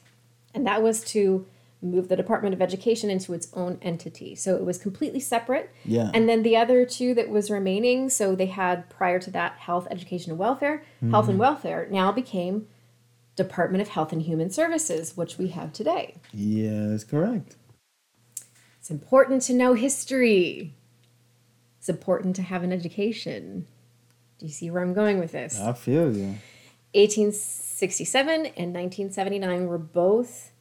And 0.55 0.67
that 0.67 0.83
was 0.83 1.03
to 1.07 1.47
move 1.83 2.09
the 2.09 2.17
Department 2.17 2.55
of 2.55 2.63
Education 2.63 3.11
into 3.11 3.35
its 3.35 3.49
own 3.53 3.79
entity. 3.83 4.35
So 4.35 4.57
it 4.57 4.65
was 4.65 4.79
completely 4.79 5.21
separate. 5.21 5.71
Yeah. 5.85 6.11
And 6.15 6.29
then 6.29 6.43
the 6.43 6.57
other 6.57 6.87
two 6.87 7.13
that 7.15 7.29
was 7.29 7.51
remaining, 7.51 8.09
so 8.09 8.35
they 8.35 8.47
had 8.47 8.89
prior 8.89 9.19
to 9.19 9.31
that 9.33 9.59
Health, 9.59 9.87
Education, 9.91 10.31
and 10.31 10.39
Welfare. 10.39 10.85
Mm-hmm. 10.97 11.11
Health 11.11 11.29
and 11.29 11.39
Welfare 11.39 11.87
now 11.91 12.11
became 12.11 12.69
Department 13.37 13.83
of 13.83 13.89
Health 13.89 14.13
and 14.13 14.23
Human 14.23 14.49
Services, 14.49 15.17
which 15.17 15.37
we 15.37 15.49
have 15.49 15.73
today. 15.73 16.17
Yeah, 16.33 16.87
that's 16.87 17.05
correct. 17.05 17.57
It's 18.79 18.91
important 18.91 19.43
to 19.43 19.53
know 19.53 19.75
history. 19.75 20.75
It's 21.79 21.89
important 21.89 22.37
to 22.37 22.43
have 22.43 22.63
an 22.63 22.73
education. 22.73 23.67
Do 24.39 24.47
you 24.47 24.53
see 24.53 24.71
where 24.71 24.83
I'm 24.83 24.95
going 24.95 25.19
with 25.19 25.33
this? 25.33 25.61
I 25.61 25.73
feel 25.75 26.17
you. 26.17 26.37
1867 27.85 28.47
and 28.57 28.74
1979 28.74 29.66
were 29.66 29.78
both 29.78 30.53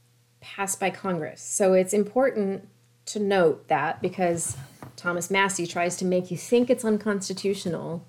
passed 0.41 0.80
by 0.80 0.89
Congress. 0.89 1.41
So 1.41 1.74
it's 1.74 1.93
important 1.93 2.67
to 3.05 3.19
note 3.19 3.67
that 3.69 4.01
because 4.01 4.57
Thomas 4.97 5.32
Massie 5.32 5.65
tries 5.65 5.95
to 5.97 6.05
make 6.05 6.30
you 6.32 6.38
think 6.38 6.69
it's 6.69 6.84
unconstitutional 6.84 8.05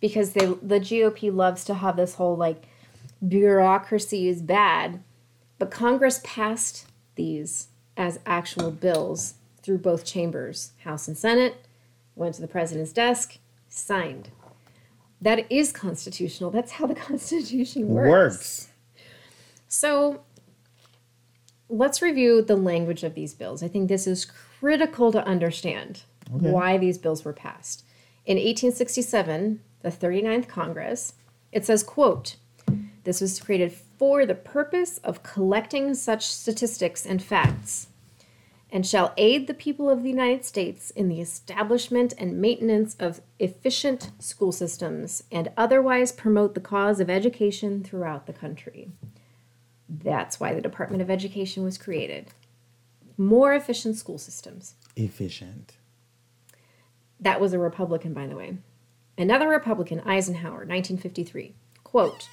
because 0.00 0.32
they, 0.32 0.46
the 0.46 0.80
GOP 0.80 1.32
loves 1.34 1.64
to 1.64 1.74
have 1.74 1.96
this 1.96 2.16
whole 2.16 2.36
like 2.36 2.64
bureaucracy 3.26 4.28
is 4.28 4.42
bad, 4.42 5.02
but 5.58 5.70
Congress 5.70 6.20
passed 6.24 6.86
these 7.14 7.68
as 7.96 8.18
actual 8.26 8.70
bills 8.72 9.34
through 9.62 9.78
both 9.78 10.04
chambers, 10.04 10.72
House 10.82 11.06
and 11.06 11.16
Senate, 11.16 11.66
went 12.16 12.34
to 12.34 12.40
the 12.40 12.48
president's 12.48 12.92
desk, 12.92 13.38
signed. 13.68 14.30
That 15.24 15.50
is 15.50 15.72
constitutional. 15.72 16.50
That's 16.50 16.72
how 16.72 16.86
the 16.86 16.94
Constitution 17.08 17.88
works. 17.88 18.08
Works. 18.08 18.68
So 19.68 20.20
let's 21.70 22.02
review 22.02 22.42
the 22.42 22.56
language 22.56 23.02
of 23.04 23.14
these 23.14 23.32
bills. 23.32 23.62
I 23.62 23.68
think 23.68 23.88
this 23.88 24.06
is 24.06 24.26
critical 24.26 25.10
to 25.12 25.24
understand 25.26 26.02
Okay. 26.34 26.50
why 26.50 26.78
these 26.78 26.98
bills 26.98 27.24
were 27.24 27.32
passed. 27.32 27.84
In 28.26 28.36
1867, 28.36 29.60
the 29.82 29.90
39th 29.90 30.46
Congress, 30.48 31.14
it 31.52 31.64
says, 31.66 31.82
quote, 31.82 32.36
this 33.04 33.20
was 33.20 33.40
created 33.40 33.72
for 33.72 34.24
the 34.24 34.34
purpose 34.34 34.98
of 34.98 35.22
collecting 35.22 35.94
such 35.94 36.26
statistics 36.26 37.04
and 37.04 37.22
facts 37.22 37.88
and 38.74 38.84
shall 38.84 39.14
aid 39.16 39.46
the 39.46 39.54
people 39.54 39.88
of 39.88 40.02
the 40.02 40.10
United 40.10 40.44
States 40.44 40.90
in 40.90 41.08
the 41.08 41.20
establishment 41.20 42.12
and 42.18 42.40
maintenance 42.40 42.96
of 42.98 43.20
efficient 43.38 44.10
school 44.18 44.50
systems 44.50 45.22
and 45.30 45.48
otherwise 45.56 46.10
promote 46.10 46.54
the 46.54 46.60
cause 46.60 46.98
of 46.98 47.08
education 47.08 47.84
throughout 47.84 48.26
the 48.26 48.32
country. 48.32 48.90
That's 49.88 50.40
why 50.40 50.54
the 50.54 50.60
Department 50.60 51.02
of 51.02 51.08
Education 51.08 51.62
was 51.62 51.78
created. 51.78 52.32
More 53.16 53.54
efficient 53.54 53.94
school 53.94 54.18
systems. 54.18 54.74
Efficient. 54.96 55.74
That 57.20 57.40
was 57.40 57.52
a 57.52 57.60
Republican, 57.60 58.12
by 58.12 58.26
the 58.26 58.34
way. 58.34 58.58
Another 59.16 59.48
Republican, 59.48 60.00
Eisenhower, 60.00 60.66
1953. 60.66 61.54
Quote 61.84 62.28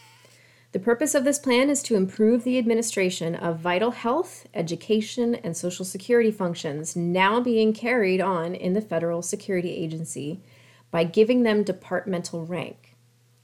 The 0.71 0.79
purpose 0.79 1.15
of 1.15 1.25
this 1.25 1.37
plan 1.37 1.69
is 1.69 1.83
to 1.83 1.95
improve 1.95 2.43
the 2.43 2.57
administration 2.57 3.35
of 3.35 3.59
vital 3.59 3.91
health, 3.91 4.47
education, 4.53 5.35
and 5.35 5.55
social 5.55 5.83
security 5.83 6.31
functions 6.31 6.95
now 6.95 7.41
being 7.41 7.73
carried 7.73 8.21
on 8.21 8.55
in 8.55 8.71
the 8.73 8.81
Federal 8.81 9.21
Security 9.21 9.71
Agency 9.71 10.39
by 10.89 11.03
giving 11.03 11.43
them 11.43 11.63
departmental 11.63 12.45
rank. 12.45 12.95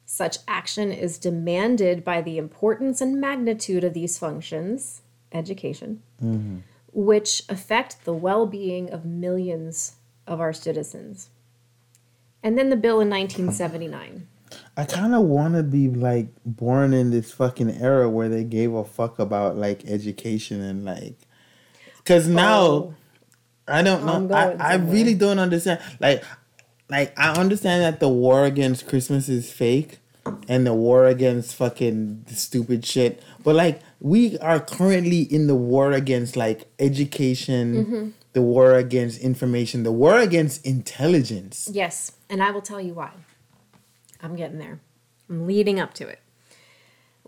Such 0.06 0.38
action 0.48 0.94
is 0.94 1.18
demanded 1.18 2.06
by 2.06 2.22
the 2.22 2.38
importance 2.38 3.02
and 3.02 3.20
magnitude 3.20 3.84
of 3.84 3.94
these 3.94 4.18
functions, 4.18 5.02
education, 5.34 6.02
which 6.94 7.44
affect 7.50 8.06
the 8.06 8.14
well 8.14 8.46
being 8.46 8.90
of 8.90 9.04
millions 9.04 9.98
of 10.26 10.40
our 10.40 10.54
citizens. 10.54 11.30
And 12.42 12.58
then 12.58 12.70
the 12.70 12.78
bill 12.78 13.02
in 13.02 13.10
1979. 13.10 14.28
I 14.76 14.86
kind 14.86 15.14
of 15.16 15.24
want 15.24 15.56
to 15.56 15.64
be 15.64 15.90
like 15.90 16.28
born 16.46 16.94
in 16.94 17.12
this 17.12 17.32
fucking 17.32 17.70
era 17.82 18.10
where 18.10 18.30
they 18.30 18.44
gave 18.44 18.74
a 18.74 18.86
fuck 18.86 19.20
about 19.20 19.58
like 19.58 19.86
education 19.86 20.62
and 20.62 20.86
like, 20.86 21.18
cause 22.06 22.28
now 22.28 22.60
Oh. 22.62 22.94
I 23.70 23.82
don't 23.82 24.06
know. 24.06 24.34
I, 24.34 24.52
I 24.54 24.76
really 24.76 25.14
don't 25.14 25.40
understand. 25.40 25.82
Like, 26.00 26.24
like 26.90 27.12
I 27.20 27.34
understand 27.38 27.84
that 27.84 28.00
the 28.00 28.08
war 28.08 28.46
against 28.46 28.88
Christmas 28.88 29.28
is 29.28 29.52
fake, 29.52 30.00
and 30.48 30.66
the 30.66 30.74
war 30.74 31.06
against 31.06 31.54
fucking 31.56 32.24
stupid 32.30 32.86
shit. 32.86 33.22
But 33.44 33.56
like, 33.56 33.82
we 34.00 34.38
are 34.40 34.62
currently 34.62 35.22
in 35.24 35.48
the 35.48 35.56
war 35.56 35.92
against 35.92 36.38
like 36.38 36.72
education, 36.80 37.74
Mm-hmm. 37.86 38.10
the 38.32 38.42
war 38.42 38.76
against 38.76 39.20
information, 39.20 39.84
the 39.84 39.92
war 39.92 40.18
against 40.18 40.66
intelligence. 40.66 41.68
Yes, 41.70 42.14
and 42.30 42.42
I 42.42 42.52
will 42.52 42.62
tell 42.62 42.80
you 42.80 42.94
why. 42.94 43.12
I'm 44.22 44.36
getting 44.36 44.60
there. 44.60 44.80
I'm 45.30 45.46
leading 45.48 45.80
up 45.80 45.94
to 45.96 46.08
it. 46.08 46.20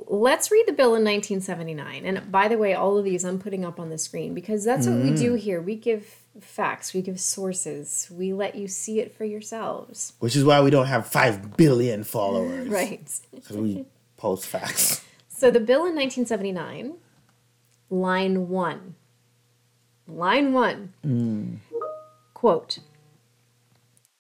Let's 0.08 0.50
read 0.50 0.66
the 0.66 0.74
bill 0.74 0.96
in 0.96 1.04
1979. 1.04 2.06
And 2.06 2.32
by 2.32 2.48
the 2.48 2.58
way, 2.58 2.74
all 2.74 2.98
of 2.98 3.04
these 3.04 3.26
I'm 3.26 3.40
putting 3.40 3.66
up 3.66 3.80
on 3.80 3.90
the 3.90 3.98
screen 3.98 4.34
because 4.34 4.64
that's 4.64 4.88
what 4.88 5.00
we 5.00 5.12
do 5.12 5.34
mm. 5.34 5.40
here. 5.40 5.62
We 5.62 5.76
give 5.76 6.24
facts, 6.40 6.94
we 6.94 7.02
give 7.02 7.20
sources, 7.20 8.08
we 8.10 8.32
let 8.32 8.56
you 8.56 8.68
see 8.68 9.02
it 9.02 9.14
for 9.14 9.26
yourselves. 9.26 10.14
Which 10.20 10.38
is 10.38 10.46
why 10.46 10.62
we 10.62 10.70
don't 10.70 10.86
have 10.86 11.08
five 11.08 11.58
billion 11.58 12.04
followers. 12.04 12.70
Right. 12.70 13.10
Because 13.34 13.58
we 13.58 13.86
post 14.16 14.46
facts. 14.46 15.04
So 15.28 15.52
the 15.52 15.60
bill 15.60 15.86
in 15.86 15.96
1979, 15.96 16.94
line 17.90 18.48
one. 18.48 18.96
Line 20.08 20.54
one. 20.54 20.94
Mm. 21.06 21.58
Quote 22.34 22.80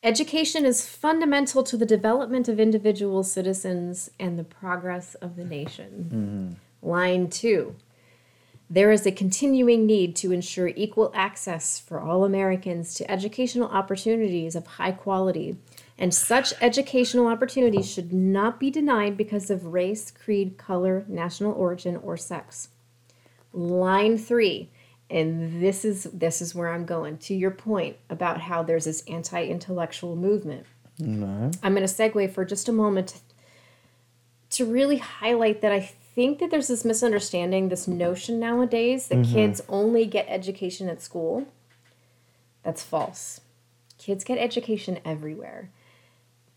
Education 0.01 0.65
is 0.65 0.87
fundamental 0.87 1.61
to 1.63 1.75
the 1.75 1.85
development 1.85 2.47
of 2.47 2.59
individual 2.59 3.21
citizens 3.21 4.09
and 4.19 4.39
the 4.39 4.45
progress 4.45 5.15
of 5.15 5.35
the 5.35 5.43
nation. 5.43 6.09
Mm-hmm. 6.81 6.89
Line 6.89 7.29
two. 7.29 7.75
There 8.69 8.91
is 8.91 9.05
a 9.05 9.11
continuing 9.11 9.85
need 9.85 10.15
to 10.17 10.31
ensure 10.31 10.67
equal 10.67 11.11
access 11.13 11.79
for 11.79 11.99
all 11.99 12.23
Americans 12.23 12.93
to 12.93 13.11
educational 13.11 13.67
opportunities 13.67 14.55
of 14.55 14.67
high 14.67 14.91
quality 14.91 15.57
and 15.97 16.13
such 16.13 16.53
educational 16.61 17.27
opportunities 17.27 17.91
should 17.91 18.13
not 18.13 18.57
be 18.57 18.71
denied 18.71 19.17
because 19.17 19.49
of 19.49 19.73
race, 19.73 20.11
creed, 20.11 20.57
color, 20.57 21.03
national 21.09 21.51
origin, 21.51 21.97
or 21.97 22.15
sex. 22.15 22.69
Line 23.51 24.17
three, 24.17 24.69
and 25.09 25.61
this 25.61 25.83
is 25.83 26.03
this 26.13 26.41
is 26.41 26.53
where 26.53 26.69
I'm 26.69 26.85
going 26.85 27.17
to 27.19 27.33
your 27.33 27.51
point 27.51 27.97
about 28.09 28.41
how 28.41 28.61
there's 28.63 28.85
this 28.85 29.03
anti-intellectual 29.07 30.15
movement. 30.15 30.65
I'm 31.63 31.73
going 31.73 31.87
to 31.87 31.93
segue 31.93 32.31
for 32.33 32.45
just 32.45 32.67
a 32.67 32.73
moment 32.73 33.07
to, 33.07 33.19
to 34.57 34.65
really 34.65 34.97
highlight 34.97 35.61
that 35.61 35.71
I 35.71 35.79
think 35.79 36.39
that 36.39 36.51
there's 36.51 36.67
this 36.67 36.83
misunderstanding, 36.83 37.69
this 37.69 37.87
notion 37.87 38.39
nowadays 38.39 39.07
that 39.07 39.19
mm-hmm. 39.19 39.33
kids 39.33 39.61
only 39.69 40.05
get 40.05 40.25
education 40.27 40.89
at 40.89 41.01
school. 41.01 41.47
That's 42.63 42.83
false. 42.83 43.41
Kids 43.97 44.23
get 44.23 44.37
education 44.37 44.99
everywhere. 45.05 45.71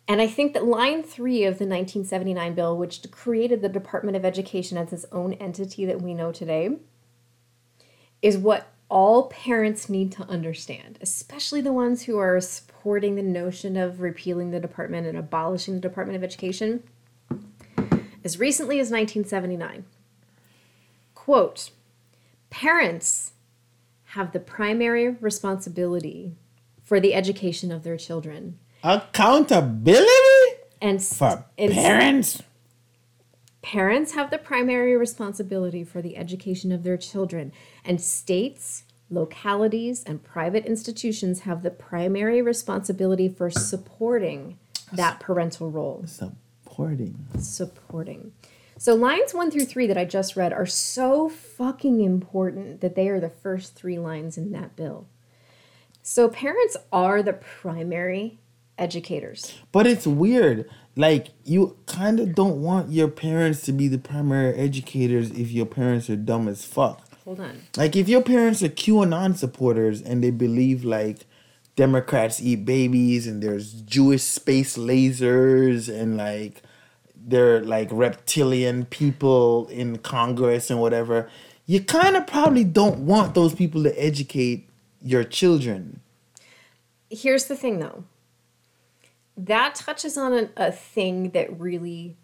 And 0.08 0.20
I 0.20 0.26
think 0.26 0.52
that 0.52 0.64
line 0.66 1.02
three 1.02 1.44
of 1.44 1.58
the 1.58 1.64
1979 1.64 2.54
bill, 2.54 2.76
which 2.76 3.08
created 3.12 3.62
the 3.62 3.68
Department 3.68 4.16
of 4.16 4.24
Education 4.24 4.76
as 4.76 4.92
its 4.92 5.06
own 5.12 5.34
entity 5.34 5.86
that 5.86 6.02
we 6.02 6.12
know 6.12 6.32
today, 6.32 6.76
is 8.22 8.38
what 8.38 8.68
all 8.88 9.24
parents 9.28 9.88
need 9.88 10.12
to 10.12 10.22
understand, 10.24 10.98
especially 11.00 11.60
the 11.60 11.72
ones 11.72 12.02
who 12.02 12.18
are 12.18 12.40
supporting 12.40 13.16
the 13.16 13.22
notion 13.22 13.76
of 13.76 14.00
repealing 14.00 14.50
the 14.50 14.60
department 14.60 15.06
and 15.06 15.16
abolishing 15.18 15.74
the 15.74 15.80
Department 15.80 16.16
of 16.16 16.22
Education. 16.22 16.82
As 18.24 18.38
recently 18.38 18.78
as 18.78 18.90
1979, 18.90 19.84
quote, 21.14 21.70
parents 22.50 23.32
have 24.06 24.32
the 24.32 24.40
primary 24.40 25.08
responsibility 25.08 26.36
for 26.84 27.00
the 27.00 27.14
education 27.14 27.72
of 27.72 27.82
their 27.82 27.96
children. 27.96 28.58
Accountability 28.84 30.06
And, 30.80 30.98
s- 30.98 31.16
for 31.16 31.44
parents. 31.56 32.42
Parents 33.62 34.12
have 34.12 34.30
the 34.30 34.38
primary 34.38 34.96
responsibility 34.96 35.84
for 35.84 36.02
the 36.02 36.16
education 36.16 36.72
of 36.72 36.82
their 36.82 36.96
children, 36.96 37.52
and 37.84 38.00
states, 38.00 38.82
localities, 39.08 40.02
and 40.02 40.22
private 40.22 40.66
institutions 40.66 41.40
have 41.40 41.62
the 41.62 41.70
primary 41.70 42.42
responsibility 42.42 43.28
for 43.28 43.50
supporting 43.50 44.58
that 44.92 45.20
parental 45.20 45.70
role. 45.70 46.04
Supporting. 46.06 47.24
Supporting. 47.38 48.32
So, 48.78 48.96
lines 48.96 49.32
one 49.32 49.50
through 49.50 49.66
three 49.66 49.86
that 49.86 49.96
I 49.96 50.04
just 50.04 50.34
read 50.34 50.52
are 50.52 50.66
so 50.66 51.28
fucking 51.28 52.00
important 52.00 52.80
that 52.80 52.96
they 52.96 53.08
are 53.08 53.20
the 53.20 53.30
first 53.30 53.76
three 53.76 53.98
lines 53.98 54.36
in 54.36 54.50
that 54.52 54.74
bill. 54.74 55.06
So, 56.02 56.28
parents 56.28 56.76
are 56.92 57.22
the 57.22 57.34
primary 57.34 58.40
educators. 58.76 59.54
But 59.70 59.86
it's 59.86 60.06
weird. 60.06 60.68
Like 60.94 61.28
you 61.44 61.76
kind 61.86 62.20
of 62.20 62.34
don't 62.34 62.60
want 62.60 62.90
your 62.90 63.08
parents 63.08 63.62
to 63.62 63.72
be 63.72 63.88
the 63.88 63.98
primary 63.98 64.54
educators 64.54 65.30
if 65.30 65.50
your 65.50 65.66
parents 65.66 66.10
are 66.10 66.16
dumb 66.16 66.48
as 66.48 66.64
fuck. 66.64 67.08
Hold 67.24 67.40
on. 67.40 67.62
Like 67.76 67.96
if 67.96 68.08
your 68.08 68.22
parents 68.22 68.62
are 68.62 68.68
QAnon 68.68 69.36
supporters 69.36 70.02
and 70.02 70.22
they 70.22 70.30
believe 70.30 70.84
like 70.84 71.24
Democrats 71.76 72.42
eat 72.42 72.64
babies 72.64 73.26
and 73.26 73.42
there's 73.42 73.72
Jewish 73.82 74.22
space 74.22 74.76
lasers 74.76 75.88
and 75.88 76.16
like 76.16 76.62
they're 77.16 77.62
like 77.62 77.88
reptilian 77.90 78.84
people 78.86 79.68
in 79.68 79.98
Congress 79.98 80.70
and 80.70 80.80
whatever, 80.80 81.30
you 81.64 81.82
kind 81.82 82.16
of 82.16 82.26
probably 82.26 82.64
don't 82.64 83.06
want 83.06 83.34
those 83.34 83.54
people 83.54 83.82
to 83.84 84.02
educate 84.02 84.68
your 85.00 85.24
children. 85.24 86.00
here's 87.08 87.46
the 87.46 87.56
thing 87.56 87.78
though 87.78 88.04
that 89.36 89.74
touches 89.74 90.16
on 90.16 90.32
a, 90.32 90.50
a 90.56 90.72
thing 90.72 91.30
that 91.30 91.58
really 91.58 92.16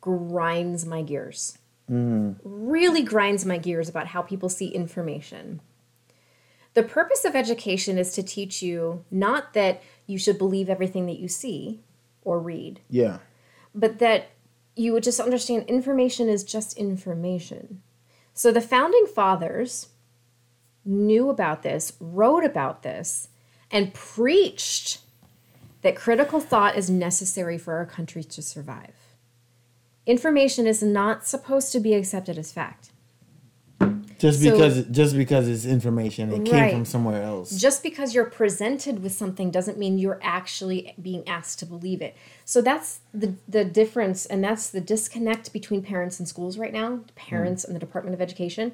grinds 0.00 0.86
my 0.86 1.02
gears 1.02 1.58
mm. 1.90 2.36
really 2.44 3.02
grinds 3.02 3.44
my 3.44 3.58
gears 3.58 3.88
about 3.88 4.08
how 4.08 4.22
people 4.22 4.48
see 4.48 4.68
information 4.68 5.60
the 6.74 6.82
purpose 6.82 7.24
of 7.24 7.34
education 7.34 7.98
is 7.98 8.12
to 8.12 8.22
teach 8.22 8.62
you 8.62 9.04
not 9.10 9.54
that 9.54 9.82
you 10.06 10.18
should 10.18 10.38
believe 10.38 10.68
everything 10.68 11.06
that 11.06 11.18
you 11.18 11.28
see 11.28 11.80
or 12.22 12.38
read 12.38 12.80
Yeah. 12.88 13.18
but 13.74 13.98
that 13.98 14.28
you 14.76 14.92
would 14.92 15.02
just 15.02 15.18
understand 15.18 15.64
information 15.64 16.28
is 16.28 16.44
just 16.44 16.76
information. 16.76 17.82
So 18.34 18.52
the 18.52 18.60
founding 18.60 19.06
fathers 19.06 19.88
knew 20.84 21.30
about 21.30 21.62
this, 21.62 21.94
wrote 21.98 22.44
about 22.44 22.82
this, 22.82 23.28
and 23.70 23.94
preached 23.94 25.00
that 25.86 25.94
critical 25.94 26.40
thought 26.40 26.76
is 26.76 26.90
necessary 26.90 27.56
for 27.56 27.74
our 27.74 27.86
country 27.86 28.24
to 28.24 28.42
survive. 28.42 28.94
Information 30.04 30.66
is 30.66 30.82
not 30.82 31.24
supposed 31.24 31.70
to 31.70 31.78
be 31.78 31.94
accepted 31.94 32.36
as 32.36 32.50
fact. 32.50 32.90
Just 34.18 34.42
So- 34.42 34.50
because 34.50 34.84
just 34.86 35.16
because 35.16 35.46
it's 35.46 35.64
information, 35.64 36.32
it 36.32 36.44
came 36.44 36.60
Right. 36.60 36.72
from 36.72 36.84
somewhere 36.84 37.22
else. 37.22 37.50
just 37.50 37.84
because 37.84 38.14
you're 38.14 38.24
presented 38.24 39.00
with 39.00 39.12
something 39.12 39.50
doesn't 39.52 39.78
mean 39.78 39.98
you're 39.98 40.18
actually 40.22 40.94
being 41.00 41.22
asked 41.28 41.60
to 41.60 41.66
believe 41.66 42.02
it. 42.02 42.16
So 42.44 42.60
that's 42.60 43.00
the 43.14 43.34
the 43.46 43.64
difference 43.64 44.26
and 44.26 44.42
that's 44.42 44.68
the 44.70 44.80
disconnect 44.80 45.52
between 45.52 45.82
parents 45.82 46.18
and 46.18 46.26
schools 46.26 46.58
right 46.58 46.72
now, 46.72 47.00
parents 47.14 47.62
mm. 47.62 47.68
and 47.68 47.76
the 47.76 47.80
Department 47.80 48.14
of 48.14 48.20
Education. 48.20 48.72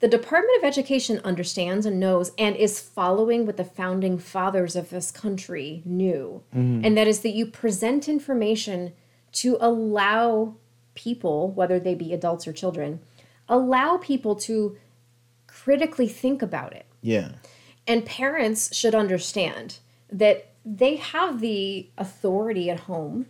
The 0.00 0.08
Department 0.08 0.58
of 0.58 0.64
Education 0.64 1.20
understands 1.24 1.84
and 1.84 1.98
knows 1.98 2.30
and 2.38 2.54
is 2.54 2.80
following 2.80 3.46
what 3.46 3.56
the 3.56 3.64
founding 3.64 4.18
fathers 4.18 4.76
of 4.76 4.90
this 4.90 5.10
country 5.10 5.82
knew. 5.84 6.42
Mm-hmm. 6.54 6.84
And 6.84 6.96
that 6.96 7.08
is 7.08 7.20
that 7.20 7.34
you 7.34 7.46
present 7.46 8.08
information 8.08 8.92
to 9.32 9.58
allow 9.60 10.54
people, 10.94 11.50
whether 11.50 11.80
they 11.80 11.94
be 11.94 12.12
adults 12.12 12.46
or 12.46 12.52
children, 12.52 13.00
allow 13.48 13.96
people 13.96 14.36
to 14.36 14.76
critically 15.46 16.08
think 16.08 16.42
about 16.42 16.72
it. 16.72 16.86
Yeah. 17.00 17.32
And 17.86 18.06
parents 18.06 18.74
should 18.76 18.94
understand 18.94 19.78
that 20.10 20.52
they 20.64 20.96
have 20.96 21.40
the 21.40 21.88
authority 21.96 22.70
at 22.70 22.80
home. 22.80 23.26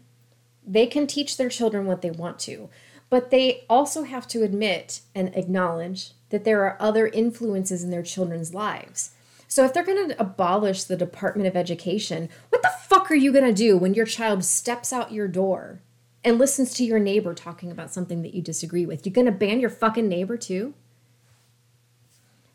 They 0.67 0.87
can 0.87 1.07
teach 1.07 1.37
their 1.37 1.49
children 1.49 1.87
what 1.87 2.03
they 2.03 2.11
want 2.11 2.39
to, 2.41 2.69
but 3.09 3.31
they 3.31 3.65
also 3.71 4.03
have 4.03 4.27
to 4.29 4.43
admit 4.43 5.01
and 5.15 5.35
acknowledge 5.35 6.13
that 6.31 6.45
there 6.45 6.63
are 6.65 6.77
other 6.81 7.07
influences 7.07 7.83
in 7.83 7.91
their 7.91 8.03
children's 8.03 8.55
lives. 8.55 9.13
So 9.47 9.65
if 9.65 9.73
they're 9.73 9.85
going 9.85 10.11
to 10.11 10.21
abolish 10.21 10.85
the 10.85 10.97
Department 10.97 11.49
of 11.49 11.57
Education, 11.57 12.29
what 12.51 12.63
the 12.63 12.71
fuck 12.83 13.11
are 13.11 13.17
you 13.17 13.33
going 13.33 13.47
to 13.47 13.53
do 13.53 13.77
when 13.77 13.95
your 13.95 14.07
child 14.07 14.45
steps 14.45 14.93
out 14.93 15.13
your 15.13 15.29
door 15.29 15.81
and 16.23 16.39
listens 16.39 16.75
to 16.75 16.85
your 16.85 16.99
neighbor 16.99 17.33
talking 17.33 17.71
about 17.71 17.93
something 17.93 18.23
that 18.23 18.35
you 18.35 18.43
disagree 18.43 18.85
with? 18.85 19.07
You're 19.07 19.15
going 19.15 19.25
to 19.25 19.33
ban 19.33 19.61
your 19.61 19.71
fucking 19.71 20.09
neighbor 20.09 20.37
too? 20.37 20.75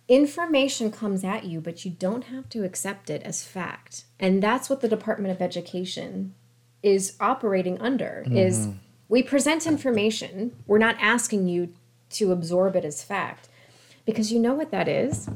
information 0.07 0.91
comes 0.91 1.23
at 1.23 1.45
you, 1.45 1.61
but 1.61 1.85
you 1.85 1.91
don't 1.91 2.25
have 2.25 2.49
to 2.49 2.63
accept 2.63 3.09
it 3.09 3.23
as 3.23 3.43
fact. 3.43 4.05
And 4.19 4.41
that's 4.41 4.69
what 4.69 4.81
the 4.81 4.89
Department 4.89 5.33
of 5.33 5.41
Education 5.41 6.33
is 6.81 7.15
operating 7.19 7.79
under 7.79 8.25
is 8.29 8.67
mm-hmm. 8.67 8.77
we 9.07 9.23
present 9.23 9.65
information, 9.65 10.53
we're 10.67 10.77
not 10.77 10.97
asking 10.99 11.47
you 11.47 11.73
to 12.11 12.31
absorb 12.31 12.75
it 12.75 12.83
as 12.83 13.01
fact. 13.01 13.47
Because 14.05 14.31
you 14.31 14.39
know 14.39 14.53
what 14.53 14.71
that 14.71 14.87
is? 14.87 15.29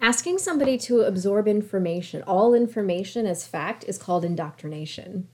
Asking 0.00 0.38
somebody 0.38 0.76
to 0.78 1.02
absorb 1.02 1.48
information, 1.48 2.22
all 2.22 2.52
information 2.52 3.26
as 3.26 3.46
fact 3.46 3.84
is 3.86 3.96
called 3.96 4.24
indoctrination. 4.24 5.28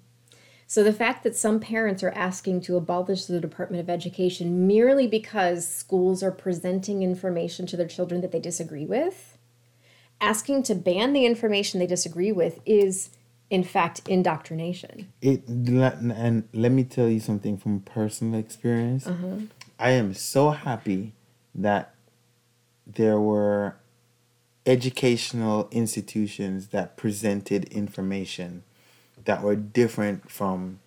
So 0.67 0.85
the 0.85 0.93
fact 0.93 1.25
that 1.25 1.35
some 1.35 1.59
parents 1.59 2.05
are 2.05 2.13
asking 2.13 2.61
to 2.63 2.77
abolish 2.77 3.25
the 3.25 3.41
Department 3.41 3.81
of 3.81 3.91
Education 3.91 4.69
merely 4.69 5.09
because 5.09 5.67
schools 5.67 6.23
are 6.23 6.31
presenting 6.31 7.03
information 7.03 7.67
to 7.67 7.77
their 7.77 7.89
children 7.89 8.21
that 8.21 8.31
they 8.31 8.39
disagree 8.39 8.87
with, 8.87 9.37
asking 10.21 10.63
to 10.65 10.77
ban 10.77 11.13
the 11.13 11.27
information 11.27 11.81
they 11.81 11.89
disagree 11.89 12.31
with 12.31 12.61
is 12.65 13.11
in 13.51 13.65
fact 13.65 14.03
indoctrination. 14.07 15.13
It 15.21 15.43
and 15.49 16.49
let 16.53 16.71
me 16.71 16.85
tell 16.85 17.09
you 17.09 17.19
something 17.19 17.57
from 17.59 17.81
personal 17.81 18.39
experience. 18.39 19.09
Uh-huh. 19.09 19.39
I 19.77 19.91
am 19.91 20.15
so 20.15 20.51
happy 20.51 21.15
that 21.57 21.97
there 22.95 23.21
were 23.21 23.77
educational 24.67 25.69
institutions 25.71 26.69
that 26.69 26.97
presented 26.97 27.65
information 27.65 28.63
that 29.25 29.43
were 29.43 29.57
different 29.57 30.31
from 30.31 30.81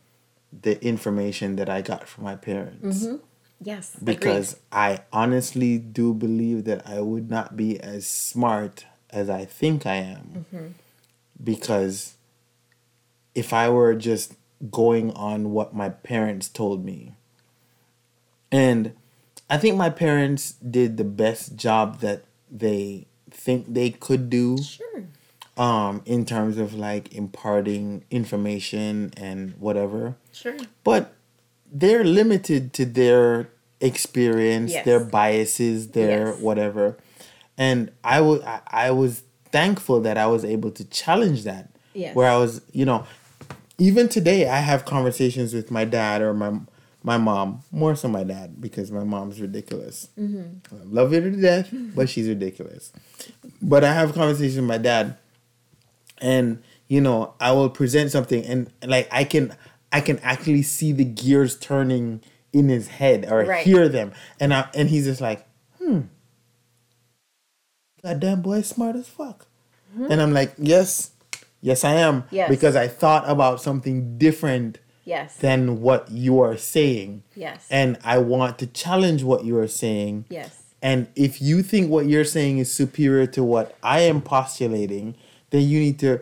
the 0.61 0.83
information 0.83 1.55
that 1.55 1.69
I 1.69 1.81
got 1.81 2.07
from 2.07 2.23
my 2.23 2.35
parents. 2.35 3.03
Mm-hmm. 3.03 3.15
Yes, 3.61 3.95
Because 4.03 4.59
I 4.71 5.01
honestly 5.13 5.77
do 5.77 6.13
believe 6.13 6.65
that 6.65 6.85
I 6.85 6.99
would 6.99 7.29
not 7.29 7.55
be 7.55 7.79
as 7.79 8.05
smart 8.05 8.85
as 9.09 9.29
I 9.29 9.45
think 9.45 9.85
I 9.85 9.95
am. 9.95 10.45
Mm-hmm. 10.53 10.67
Because 11.41 12.15
if 13.33 13.53
I 13.53 13.69
were 13.69 13.95
just 13.95 14.33
going 14.69 15.11
on 15.11 15.51
what 15.51 15.73
my 15.73 15.89
parents 15.89 16.49
told 16.49 16.83
me, 16.83 17.13
and 18.51 18.93
I 19.53 19.57
think 19.57 19.77
my 19.77 19.89
parents 19.91 20.53
did 20.77 20.97
the 20.97 21.03
best 21.03 21.55
job 21.55 21.99
that 21.99 22.23
they 22.49 23.05
think 23.29 23.73
they 23.73 23.89
could 23.91 24.29
do. 24.29 24.57
Sure. 24.57 25.03
um, 25.55 26.01
in 26.05 26.25
terms 26.25 26.57
of 26.57 26.73
like 26.73 27.13
imparting 27.13 28.03
information 28.09 29.13
and 29.15 29.53
whatever. 29.59 30.15
Sure. 30.31 30.57
But 30.83 31.13
they're 31.71 32.03
limited 32.03 32.73
to 32.73 32.85
their 32.85 33.49
experience, 33.79 34.71
Yes. 34.71 34.83
their 34.85 34.99
biases, 35.19 35.89
their 35.89 36.29
Yes. 36.29 36.39
whatever. 36.39 36.97
And 37.55 37.91
I 38.03 38.21
wa- 38.21 38.39
I 38.45 38.87
I 38.87 38.91
was 38.91 39.21
thankful 39.51 40.01
that 40.01 40.17
I 40.17 40.25
was 40.25 40.43
able 40.43 40.71
to 40.71 40.83
challenge 40.85 41.43
that. 41.43 41.69
Yes. 41.93 42.15
Where 42.15 42.29
I 42.35 42.37
was, 42.37 42.61
you 42.71 42.85
know, 42.85 43.05
even 43.77 44.09
today 44.09 44.49
I 44.49 44.57
have 44.71 44.85
conversations 44.85 45.53
with 45.53 45.69
my 45.69 45.85
dad 45.85 46.23
or 46.23 46.33
my 46.33 46.51
my 47.03 47.17
mom, 47.17 47.61
more 47.71 47.95
so 47.95 48.07
my 48.07 48.23
dad, 48.23 48.61
because 48.61 48.89
my 48.91 49.03
mom's 49.03 49.39
ridiculous. 49.41 50.07
Mm-hmm. 50.17 50.75
I 50.75 50.83
love 50.85 51.11
her 51.11 51.19
to 51.21 51.31
death, 51.31 51.69
but 51.95 52.07
she's 52.09 52.27
ridiculous. 52.27 52.91
But 53.61 53.83
I 53.83 53.93
have 53.93 54.13
conversations 54.13 54.55
with 54.55 54.65
my 54.65 54.77
dad, 54.77 55.17
and 56.19 56.63
you 56.87 57.01
know, 57.01 57.33
I 57.39 57.51
will 57.51 57.69
present 57.69 58.11
something, 58.11 58.43
and 58.45 58.71
like 58.85 59.07
I 59.11 59.23
can, 59.25 59.53
I 59.91 59.99
can 60.01 60.19
actually 60.19 60.63
see 60.63 60.91
the 60.93 61.03
gears 61.05 61.57
turning 61.59 62.21
in 62.53 62.69
his 62.69 62.87
head 62.87 63.25
or 63.29 63.43
Right. 63.45 63.65
hear 63.65 63.89
them, 63.89 64.13
and 64.39 64.53
I 64.53 64.69
and 64.73 64.89
he's 64.89 65.05
just 65.05 65.19
like, 65.21 65.45
hmm, 65.79 66.01
goddamn 68.03 68.41
boy, 68.41 68.61
smart 68.61 68.95
as 68.95 69.07
fuck, 69.07 69.47
and 70.09 70.21
I'm 70.21 70.33
like, 70.33 70.53
yes, 70.57 71.11
yes, 71.61 71.83
I 71.83 71.95
am, 71.95 72.23
Mm-hmm. 72.23 72.35
Yes. 72.35 72.49
because 72.49 72.75
I 72.75 72.87
thought 72.87 73.23
about 73.29 73.61
something 73.61 74.17
different 74.17 74.79
Yes. 75.05 75.37
than 75.37 75.81
what 75.81 76.09
you 76.11 76.39
are 76.39 76.57
saying. 76.57 77.23
yes. 77.35 77.67
And 77.69 77.97
I 78.03 78.19
want 78.19 78.57
to 78.59 78.67
challenge 78.67 79.23
what 79.23 79.43
you 79.43 79.57
are 79.57 79.67
saying. 79.67 80.25
yes. 80.29 80.59
And 80.81 81.07
if 81.15 81.41
you 81.41 81.63
think 81.63 81.89
what 81.89 82.07
you're 82.07 82.25
saying 82.25 82.57
is 82.57 82.69
superior 82.73 83.25
to 83.27 83.43
what 83.43 83.77
I 83.81 84.01
am 84.01 84.21
postulating, 84.21 85.15
then 85.49 85.61
you 85.61 85.79
need 85.79 85.97
to 85.99 86.19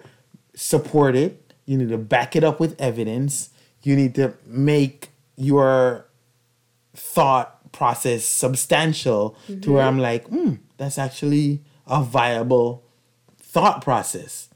support 0.55 1.15
it. 1.15 1.53
You 1.65 1.79
need 1.79 1.89
to 1.89 1.97
back 1.97 2.35
it 2.35 2.43
up 2.43 2.59
with 2.59 2.79
evidence. 2.79 3.49
You 3.81 3.95
need 3.95 4.13
to 4.15 4.35
make 4.45 5.09
your 5.35 6.05
thought 6.93 7.71
process 7.71 8.23
substantial 8.25 9.35
to 9.61 9.71
where 9.71 9.83
I'm 9.83 9.97
like, 9.97 10.27
hmm, 10.27 10.55
that's 10.77 10.99
actually 10.99 11.61
a 11.87 12.03
viable 12.03 12.83
thought 13.39 13.81
process. 13.83 14.49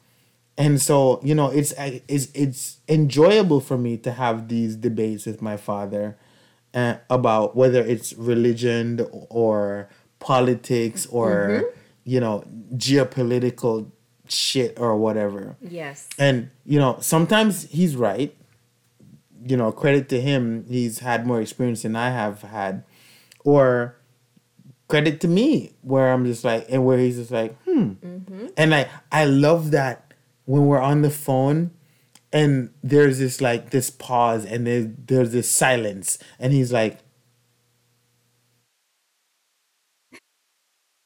And 0.57 0.81
so, 0.81 1.19
you 1.23 1.35
know, 1.35 1.49
it's 1.49 1.73
it's 1.77 2.29
it's 2.33 2.77
enjoyable 2.87 3.59
for 3.59 3.77
me 3.77 3.97
to 3.97 4.11
have 4.13 4.47
these 4.47 4.75
debates 4.75 5.25
with 5.25 5.41
my 5.41 5.57
father 5.57 6.17
uh, 6.73 6.95
about 7.09 7.55
whether 7.55 7.81
it's 7.81 8.13
religion 8.13 9.05
or 9.29 9.89
politics 10.19 11.05
or 11.07 11.73
you 12.05 12.19
know 12.19 12.43
geopolitical 12.73 13.91
shit 14.29 14.79
or 14.79 14.95
whatever. 14.97 15.57
Yes. 15.61 16.07
And 16.17 16.49
you 16.65 16.79
know, 16.79 16.97
sometimes 17.01 17.63
he's 17.69 17.95
right. 17.95 18.35
You 19.47 19.57
know, 19.57 19.71
credit 19.71 20.09
to 20.09 20.21
him, 20.21 20.65
he's 20.67 20.99
had 20.99 21.27
more 21.27 21.41
experience 21.41 21.83
than 21.83 21.95
I 21.95 22.09
have 22.09 22.41
had. 22.41 22.83
Or 23.43 23.95
credit 24.87 25.21
to 25.21 25.27
me, 25.27 25.73
where 25.81 26.11
I'm 26.11 26.25
just 26.25 26.43
like, 26.43 26.65
and 26.69 26.83
where 26.83 26.97
he's 26.97 27.17
just 27.17 27.29
like, 27.29 27.55
hmm. 27.63 27.93
And 28.57 28.73
I, 28.73 28.89
I 29.11 29.25
love 29.25 29.69
that 29.71 30.04
when 30.45 30.65
we're 30.65 30.81
on 30.81 31.01
the 31.01 31.09
phone 31.11 31.71
and 32.31 32.71
there's 32.83 33.19
this 33.19 33.41
like 33.41 33.69
this 33.71 33.89
pause 33.89 34.45
and 34.45 34.65
there's, 34.67 34.87
there's 35.05 35.31
this 35.31 35.49
silence 35.49 36.17
and 36.39 36.53
he's 36.53 36.71
like, 36.71 36.99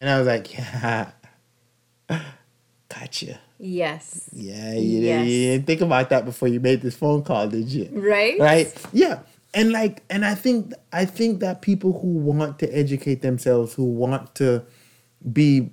and 0.02 0.10
I 0.10 0.18
was 0.18 0.28
like, 0.28 0.54
yeah, 0.54 1.12
gotcha. 2.90 3.40
Yes. 3.60 4.30
Yeah, 4.32 4.74
you, 4.74 5.00
Yes. 5.02 5.02
didn't, 5.02 5.26
you 5.28 5.52
didn't 5.52 5.68
think 5.68 5.82
about 5.82 6.10
that 6.10 6.24
before 6.26 6.48
you 6.48 6.60
made 6.62 6.82
this 6.82 6.96
phone 6.96 7.24
call, 7.24 7.48
did 7.50 7.68
you? 7.68 7.90
Right? 7.92 8.40
Right? 8.40 8.88
Yeah. 8.94 9.20
And 9.54 9.72
like 9.72 10.04
and 10.12 10.24
I 10.24 10.36
think 10.36 10.74
I 10.94 11.06
think 11.06 11.40
that 11.40 11.62
people 11.64 12.00
who 12.00 12.08
want 12.08 12.60
to 12.60 12.68
educate 12.68 13.22
themselves, 13.24 13.74
who 13.74 13.84
want 13.84 14.36
to 14.36 14.64
be 15.34 15.72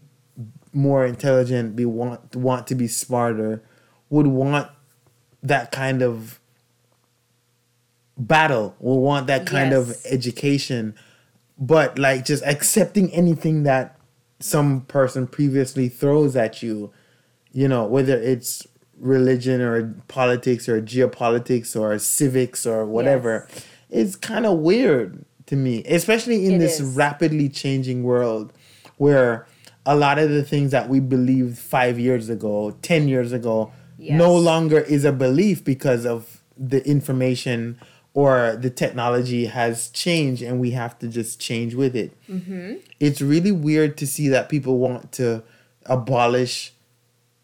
more 0.77 1.07
intelligent, 1.07 1.75
be 1.75 1.85
want 1.85 2.37
want 2.37 2.67
to 2.69 2.75
be 2.75 2.87
smarter, 2.87 3.63
would 4.11 4.27
want 4.27 4.71
that 5.43 5.73
kind 5.73 6.03
of 6.03 6.39
battle, 8.19 8.77
would 8.79 9.01
want 9.01 9.27
that 9.27 9.47
kind 9.47 9.73
of 9.73 9.97
education. 10.05 10.95
But 11.59 11.99
like 11.99 12.25
just 12.25 12.45
accepting 12.45 13.11
anything 13.13 13.63
that 13.63 13.99
some 14.39 14.83
person 14.83 15.27
previously 15.27 15.89
throws 15.89 16.37
at 16.37 16.63
you, 16.63 16.93
you 17.53 17.67
know, 17.67 17.87
whether 17.87 18.17
it's 18.17 18.67
religion 18.99 19.61
or 19.61 19.95
politics 20.09 20.69
or 20.69 20.81
geopolitics 20.81 21.79
or 21.79 21.99
civics 21.99 22.67
or 22.67 22.85
whatever, 22.85 23.49
it's 23.89 24.17
kind 24.17 24.45
of 24.45 24.59
weird 24.59 25.25
to 25.47 25.57
me, 25.57 25.83
especially 25.85 26.47
in 26.47 26.55
It 26.55 26.59
this 26.59 26.81
is. 26.81 26.97
rapidly 26.97 27.49
changing 27.49 28.03
world 28.03 28.53
where 28.99 29.47
a 29.87 29.95
lot 29.95 30.19
of 30.19 30.31
the 30.31 30.43
things 30.43 30.73
that 30.73 30.89
we 30.89 31.01
believed 31.01 31.57
five 31.57 31.99
years 31.99 32.29
ago, 32.29 32.77
10 32.83 33.09
years 33.09 33.33
ago, 33.33 33.73
no 33.99 34.35
longer 34.35 34.81
is 34.81 35.05
a 35.05 35.13
belief 35.13 35.65
because 35.65 36.05
of 36.05 36.43
the 36.59 36.87
information 36.87 37.79
or 38.13 38.57
the 38.57 38.71
technology 38.71 39.47
has 39.47 39.89
changed 39.91 40.43
and 40.43 40.59
we 40.59 40.73
have 40.73 40.99
to 40.99 41.09
just 41.09 41.41
change 41.41 41.75
with 41.75 41.95
it. 41.95 42.13
Mm-hmm. 42.29 42.75
It's 42.99 43.21
really 43.21 43.53
weird 43.53 43.97
to 43.99 44.07
see 44.07 44.29
that 44.29 44.49
people 44.49 44.79
want 44.79 45.13
to 45.13 45.43
abolish 45.85 46.73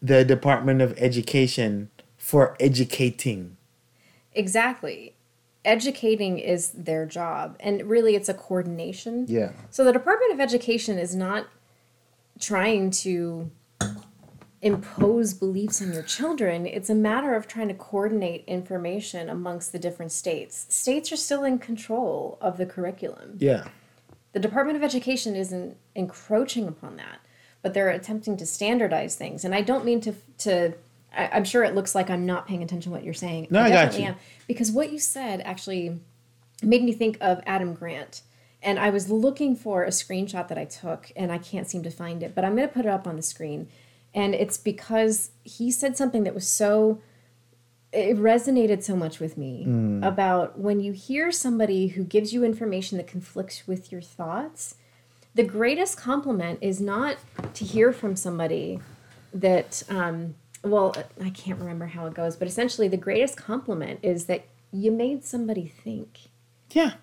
the 0.01 0.25
Department 0.25 0.81
of 0.81 0.93
Education 0.97 1.89
for 2.17 2.57
educating. 2.59 3.55
Exactly. 4.33 5.13
Educating 5.63 6.39
is 6.39 6.71
their 6.71 7.05
job, 7.05 7.55
and 7.61 7.83
really 7.83 8.15
it's 8.15 8.27
a 8.27 8.33
coordination. 8.33 9.25
Yeah. 9.29 9.51
So 9.69 9.85
the 9.85 9.93
Department 9.93 10.33
of 10.33 10.41
Education 10.41 10.97
is 10.97 11.15
not 11.15 11.47
trying 12.43 12.91
to 12.91 13.49
impose 14.61 15.33
beliefs 15.33 15.81
on 15.81 15.93
your 15.93 16.03
children. 16.03 16.65
It's 16.65 16.89
a 16.89 16.95
matter 16.95 17.35
of 17.35 17.47
trying 17.47 17.69
to 17.69 17.73
coordinate 17.73 18.43
information 18.47 19.29
amongst 19.29 19.71
the 19.71 19.79
different 19.79 20.11
states. 20.11 20.65
States 20.69 21.11
are 21.11 21.17
still 21.17 21.43
in 21.43 21.57
control 21.57 22.37
of 22.41 22.57
the 22.57 22.65
curriculum. 22.65 23.37
Yeah. 23.39 23.67
The 24.33 24.39
Department 24.39 24.77
of 24.77 24.83
Education 24.83 25.35
isn't 25.35 25.77
encroaching 25.95 26.67
upon 26.67 26.97
that, 26.97 27.19
but 27.61 27.73
they're 27.73 27.89
attempting 27.89 28.35
to 28.37 28.45
standardize 28.45 29.15
things. 29.15 29.45
And 29.45 29.55
I 29.55 29.61
don't 29.61 29.85
mean 29.85 30.01
to 30.01 30.13
to. 30.39 30.73
I, 31.15 31.29
I'm 31.31 31.43
sure 31.43 31.63
it 31.63 31.75
looks 31.75 31.93
like 31.93 32.09
I'm 32.09 32.25
not 32.25 32.47
paying 32.47 32.63
attention 32.63 32.91
to 32.91 32.95
what 32.95 33.03
you're 33.03 33.13
saying. 33.13 33.47
No, 33.51 33.61
I 33.61 33.69
got 33.69 33.75
definitely 33.75 34.01
you. 34.01 34.07
am 34.09 34.15
because 34.47 34.71
what 34.71 34.91
you 34.91 34.97
said 34.97 35.41
actually 35.41 35.99
made 36.63 36.83
me 36.83 36.93
think 36.93 37.17
of 37.21 37.41
Adam 37.45 37.73
Grant. 37.73 38.21
And 38.63 38.79
I 38.79 38.89
was 38.89 39.09
looking 39.09 39.55
for 39.55 39.83
a 39.83 39.89
screenshot 39.89 40.47
that 40.47 40.57
I 40.57 40.65
took, 40.65 41.11
and 41.15 41.31
I 41.31 41.37
can't 41.37 41.67
seem 41.67 41.83
to 41.83 41.91
find 41.91 42.23
it. 42.23 42.33
But 42.33 42.45
I'm 42.45 42.55
going 42.55 42.67
to 42.67 42.73
put 42.73 42.85
it 42.85 42.89
up 42.89 43.05
on 43.05 43.17
the 43.17 43.21
screen, 43.21 43.67
and 44.13 44.33
it's 44.33 44.57
because 44.57 45.31
he 45.43 45.69
said 45.71 45.97
something 45.97 46.23
that 46.23 46.33
was 46.33 46.47
so 46.47 47.01
it 47.91 48.17
resonated 48.17 48.81
so 48.83 48.95
much 48.95 49.19
with 49.19 49.37
me 49.37 49.65
about 50.03 50.57
when 50.57 50.79
you 50.79 50.93
hear 50.93 51.31
somebody 51.31 51.89
who 51.89 52.03
gives 52.03 52.33
you 52.33 52.43
information 52.43 52.97
that 52.97 53.05
conflicts 53.05 53.67
with 53.67 53.91
your 53.91 54.01
thoughts 54.01 54.75
the 55.35 55.43
greatest 55.43 55.97
compliment 55.97 56.57
is 56.61 56.81
not 56.81 57.17
to 57.53 57.63
hear 57.65 57.91
from 57.93 58.15
somebody 58.15 58.79
that 59.31 59.83
um, 59.89 60.33
well 60.63 60.95
i 61.23 61.29
can't 61.29 61.59
remember 61.59 61.85
how 61.85 62.07
it 62.07 62.13
goes 62.15 62.35
but 62.35 62.47
essentially 62.47 62.87
the 62.87 62.97
greatest 62.97 63.37
compliment 63.37 63.99
is 64.01 64.25
that 64.25 64.45
you 64.71 64.91
made 64.91 65.23
somebody 65.23 65.67
think 65.67 66.17
Yeah. 66.71 66.93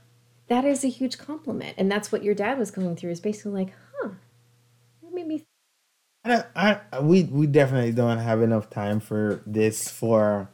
That 0.50 0.64
is 0.66 0.84
a 0.84 0.88
huge 0.88 1.16
compliment 1.16 1.74
and 1.78 1.90
that's 1.90 2.12
what 2.12 2.22
your 2.22 2.34
dad 2.34 2.58
was 2.58 2.70
going 2.70 2.94
through 2.96 3.10
is 3.10 3.20
basically 3.20 3.52
like 3.52 3.72
huh 3.94 4.10
that 5.02 5.14
made 5.14 5.26
me 5.26 5.42
I, 6.24 6.44
I, 6.54 6.80
I- 6.92 7.00
we 7.00 7.22
we 7.24 7.46
definitely 7.46 7.92
don't 7.92 8.18
have 8.18 8.42
enough 8.42 8.68
time 8.68 9.00
for 9.00 9.40
this 9.46 9.88
for 9.90 10.48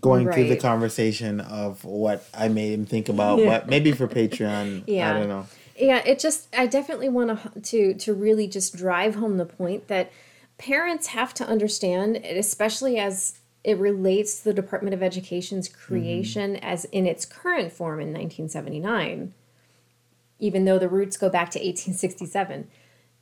going 0.00 0.30
through 0.32 0.48
the 0.48 0.56
conversation 0.56 1.38
of 1.40 1.84
what 1.84 2.26
I 2.34 2.48
made 2.48 2.72
him 2.72 2.86
think 2.86 3.08
about. 3.08 3.38
Yeah. 3.38 3.60
But 3.60 3.68
maybe 3.68 3.92
for 3.92 4.08
Patreon, 4.08 4.82
Yeah. 4.88 5.10
I 5.10 5.12
don't 5.20 5.28
know. 5.28 5.46
Yeah, 5.78 6.02
it 6.04 6.18
just 6.18 6.48
I 6.56 6.66
definitely 6.66 7.08
want 7.08 7.64
to 7.66 7.94
to 7.94 8.12
really 8.14 8.48
just 8.48 8.74
drive 8.76 9.14
home 9.14 9.36
the 9.36 9.46
point 9.46 9.86
that 9.86 10.10
parents 10.58 11.08
have 11.08 11.32
to 11.34 11.46
understand, 11.46 12.16
especially 12.16 12.98
as 12.98 13.38
it 13.66 13.78
relates 13.78 14.38
to 14.38 14.44
the 14.44 14.54
Department 14.54 14.94
of 14.94 15.02
Education's 15.02 15.68
mm-hmm. 15.68 15.80
creation 15.80 16.56
as 16.56 16.84
in 16.86 17.04
its 17.04 17.26
current 17.26 17.72
form 17.72 17.98
in 18.00 18.12
1979, 18.12 19.34
even 20.38 20.64
though 20.64 20.78
the 20.78 20.88
roots 20.88 21.16
go 21.16 21.28
back 21.28 21.50
to 21.50 21.58
1867. 21.58 22.68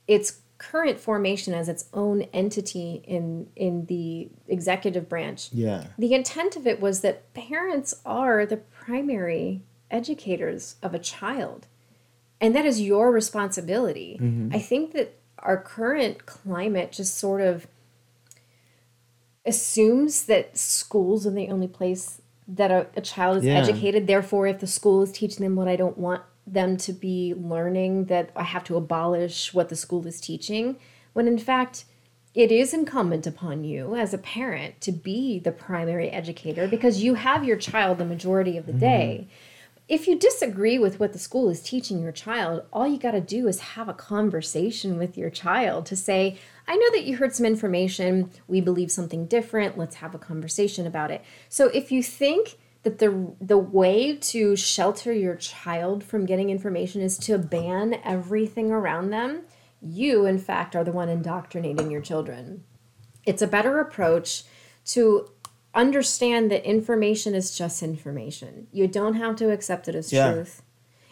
Its 0.07 0.41
current 0.59 0.99
formation 0.99 1.55
as 1.55 1.67
its 1.67 1.85
own 1.93 2.21
entity 2.31 3.01
in 3.05 3.47
in 3.57 3.87
the 3.87 4.29
executive 4.47 5.09
branch 5.09 5.49
Yeah. 5.51 5.87
the 5.97 6.13
intent 6.13 6.55
of 6.55 6.65
it 6.65 6.79
was 6.79 7.01
that 7.01 7.33
parents 7.33 7.95
are 8.05 8.45
the 8.45 8.55
primary 8.55 9.63
educators 9.91 10.77
of 10.81 10.93
a 10.93 10.99
child 10.99 11.67
and 12.39 12.55
that 12.55 12.65
is 12.65 12.79
your 12.79 13.11
responsibility 13.11 14.17
mm-hmm. 14.21 14.55
i 14.55 14.59
think 14.59 14.93
that 14.93 15.17
our 15.39 15.57
current 15.57 16.25
climate 16.25 16.93
just 16.93 17.17
sort 17.17 17.41
of 17.41 17.67
assumes 19.45 20.25
that 20.25 20.57
schools 20.57 21.25
are 21.27 21.31
the 21.31 21.49
only 21.49 21.67
place 21.67 22.21
that 22.47 22.71
a, 22.71 22.87
a 22.95 23.01
child 23.01 23.37
is 23.37 23.45
Yeah. 23.45 23.59
educated. 23.59 24.07
Therefore, 24.07 24.47
if 24.47 24.59
the 24.59 24.67
school 24.67 25.01
is 25.01 25.11
teaching 25.11 25.43
them 25.43 25.55
what 25.55 25.67
I 25.67 25.75
don't 25.75 25.97
want 25.97 26.21
them 26.47 26.77
to 26.77 26.93
be 26.93 27.33
learning, 27.35 28.05
that 28.05 28.29
I 28.35 28.43
have 28.43 28.63
to 28.65 28.77
abolish 28.77 29.53
what 29.53 29.69
the 29.69 29.75
school 29.75 30.05
is 30.05 30.21
teaching. 30.21 30.77
When 31.13 31.27
in 31.27 31.39
fact, 31.39 31.85
it 32.35 32.51
is 32.51 32.73
incumbent 32.73 33.25
upon 33.25 33.63
you 33.63 33.95
as 33.95 34.13
a 34.13 34.17
parent 34.17 34.81
to 34.81 34.91
be 34.91 35.39
the 35.39 35.53
primary 35.53 36.09
educator 36.09 36.67
because 36.67 37.01
you 37.01 37.13
have 37.15 37.45
your 37.45 37.55
child 37.55 37.97
the 37.97 38.05
majority 38.05 38.57
of 38.57 38.65
the 38.65 38.73
mm-hmm. 38.73 38.79
day. 38.79 39.27
If 39.87 40.07
you 40.07 40.17
disagree 40.17 40.77
with 40.77 40.99
what 40.99 41.13
the 41.13 41.19
school 41.19 41.47
is 41.49 41.61
teaching 41.61 42.01
your 42.01 42.11
child, 42.11 42.63
all 42.73 42.87
you 42.87 42.97
got 42.97 43.11
to 43.11 43.21
do 43.21 43.47
is 43.47 43.59
have 43.59 43.87
a 43.87 43.93
conversation 43.93 44.97
with 44.97 45.17
your 45.17 45.29
child 45.29 45.85
to 45.85 45.95
say, 45.95 46.37
I 46.67 46.75
know 46.75 46.89
that 46.91 47.03
you 47.03 47.17
heard 47.17 47.35
some 47.35 47.45
information. 47.45 48.31
We 48.47 48.61
believe 48.61 48.91
something 48.91 49.27
different. 49.27 49.77
Let's 49.77 49.97
have 49.97 50.15
a 50.15 50.19
conversation 50.19 50.87
about 50.87 51.11
it. 51.11 51.23
So 51.49 51.67
if 51.67 51.91
you 51.91 52.01
think 52.01 52.57
that 52.83 52.99
the 52.99 53.33
the 53.41 53.57
way 53.57 54.15
to 54.15 54.55
shelter 54.55 55.11
your 55.11 55.35
child 55.35 56.03
from 56.03 56.25
getting 56.25 56.49
information 56.49 57.01
is 57.01 57.17
to 57.19 57.37
ban 57.37 57.99
everything 58.03 58.71
around 58.71 59.09
them, 59.09 59.41
you 59.81 60.25
in 60.25 60.37
fact 60.39 60.75
are 60.75 60.83
the 60.83 60.91
one 60.91 61.09
indoctrinating 61.09 61.91
your 61.91 62.01
children. 62.01 62.63
It's 63.25 63.41
a 63.41 63.47
better 63.47 63.79
approach 63.79 64.43
to 64.85 65.29
understand 65.73 66.49
that 66.51 66.63
information 66.63 67.35
is 67.35 67.55
just 67.57 67.83
information. 67.83 68.67
You 68.71 68.87
don't 68.87 69.15
have 69.15 69.35
to 69.37 69.51
accept 69.51 69.87
it 69.87 69.95
as 69.95 70.11
Yeah. 70.13 70.31
truth. 70.31 70.61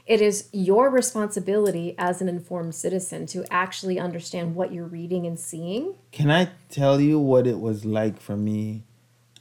It 0.06 0.20
is 0.20 0.50
your 0.52 0.90
responsibility 0.90 1.96
as 1.98 2.22
an 2.22 2.28
informed 2.28 2.76
citizen 2.76 3.26
to 3.28 3.46
actually 3.52 4.00
understand 4.00 4.54
what 4.56 4.74
you're 4.74 4.86
reading 4.86 5.26
and 5.26 5.40
seeing. 5.40 5.96
Can 6.12 6.30
I 6.30 6.50
tell 6.70 7.00
you 7.00 7.20
what 7.20 7.48
it 7.48 7.60
was 7.60 7.86
like 7.86 8.20
for 8.20 8.36
me 8.36 8.84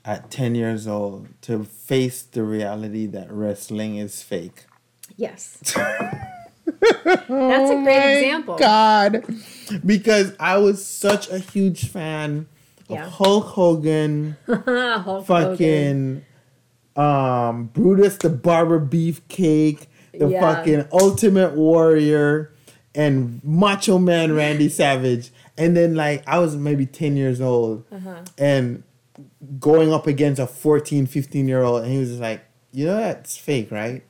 at 0.05 0.31
10 0.31 0.55
years 0.55 0.87
old 0.87 1.29
to 1.43 1.65
face 1.65 2.23
the 2.23 2.45
reality 2.45 3.07
that 3.07 3.31
wrestling 3.33 3.97
is 3.97 4.23
fake? 4.23 4.67
Yes. 5.17 5.59
That's 6.65 7.71
a 7.71 7.81
great 7.83 8.19
example. 8.19 8.55
Oh 8.55 8.59
God. 8.59 9.25
Because 9.85 10.33
I 10.39 10.59
was 10.59 10.85
such 10.85 11.29
a 11.29 11.39
huge 11.39 11.89
fan 11.89 12.47
Yeah. 12.89 13.07
of 13.07 13.13
Hulk 13.15 13.47
Hogan, 13.47 14.37
Hulk 14.47 14.65
Hogan. 14.67 15.25
fucking 15.25 16.25
um 16.95 17.65
Brutus 17.73 18.17
the 18.19 18.29
Barber 18.31 18.79
Beefcake, 18.79 19.87
the 20.19 20.29
Yeah. 20.29 20.41
fucking 20.41 20.85
Ultimate 20.93 21.55
Warrior, 21.55 22.53
and 22.95 23.41
Macho 23.45 23.99
Man 23.99 24.35
Randy 24.35 24.69
Savage. 24.81 25.31
And 25.57 25.77
then 25.77 25.95
like 25.95 26.23
I 26.27 26.39
was 26.39 26.57
maybe 26.57 26.87
10 26.87 27.17
years 27.17 27.41
old 27.41 27.85
Uh-huh. 27.93 28.23
and 28.39 28.83
going 29.61 29.93
up 29.93 30.07
against 30.07 30.41
a 30.41 30.47
14, 30.47 31.07
15 31.07 31.49
year 31.49 31.63
old, 31.63 31.83
and 31.83 31.93
he 31.93 31.99
was 31.99 32.09
just 32.11 32.21
like, 32.21 32.43
you 32.73 32.87
know 32.87 32.97
that's 32.97 33.37
fake, 33.37 33.71
right? 33.71 34.03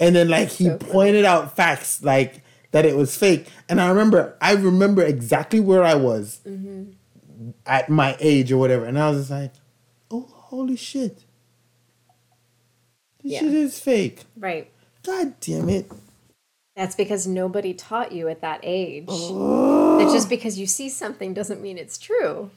And 0.00 0.14
then 0.16 0.28
like 0.28 0.48
he 0.48 0.64
So 0.64 0.78
funny. 0.78 0.92
pointed 0.92 1.24
out 1.24 1.54
facts 1.56 2.02
like 2.02 2.42
that 2.72 2.84
it 2.86 2.96
was 2.96 3.16
fake. 3.16 3.46
And 3.68 3.80
I 3.80 3.88
remember 3.88 4.36
I 4.40 4.52
remember 4.54 5.02
exactly 5.02 5.60
where 5.60 5.84
I 5.84 5.94
was 5.94 6.40
Mm-hmm. 6.46 6.92
at 7.66 7.88
my 7.88 8.16
age 8.20 8.50
or 8.52 8.56
whatever. 8.58 8.84
And 8.86 8.98
I 8.98 9.10
was 9.10 9.18
just 9.20 9.30
like, 9.30 9.52
oh 10.10 10.26
holy 10.30 10.76
shit. 10.76 11.24
This 13.26 13.32
Yeah. 13.32 13.40
shit 13.40 13.54
is 13.54 13.80
fake. 13.80 14.20
Right. 14.38 14.70
God 15.02 15.34
damn 15.40 15.68
it. 15.68 15.90
That's 16.76 16.94
because 16.94 17.26
nobody 17.26 17.74
taught 17.74 18.12
you 18.12 18.28
at 18.28 18.40
that 18.40 18.60
age. 18.62 19.06
That 19.08 20.10
just 20.12 20.28
because 20.28 20.58
you 20.60 20.66
see 20.66 20.88
something 20.88 21.34
doesn't 21.34 21.60
mean 21.60 21.76
it's 21.76 21.98
true. 21.98 22.50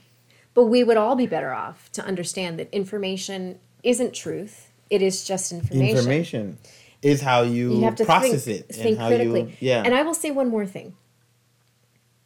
But 0.53 0.65
we 0.65 0.83
would 0.83 0.97
all 0.97 1.15
be 1.15 1.25
better 1.25 1.53
off 1.53 1.91
to 1.93 2.05
understand 2.05 2.59
that 2.59 2.69
information 2.71 3.57
isn't 3.81 4.13
truth. 4.13 4.69
It 4.91 5.01
is 5.01 5.23
just 5.23 5.51
information. 5.51 5.97
Information 5.97 6.57
is 7.01 7.21
how 7.21 7.41
you, 7.41 7.75
You 7.77 7.81
have 7.85 7.95
to 7.95 8.05
process 8.05 8.45
think, 8.45 8.59
it 8.69 8.75
think 8.75 8.85
and 8.89 8.97
how 8.99 9.07
critically. 9.07 9.41
you 9.41 9.69
yeah. 9.69 9.81
And 9.83 9.95
I 9.95 10.03
will 10.03 10.13
say 10.13 10.29
one 10.29 10.49
more 10.49 10.65
thing. 10.67 10.95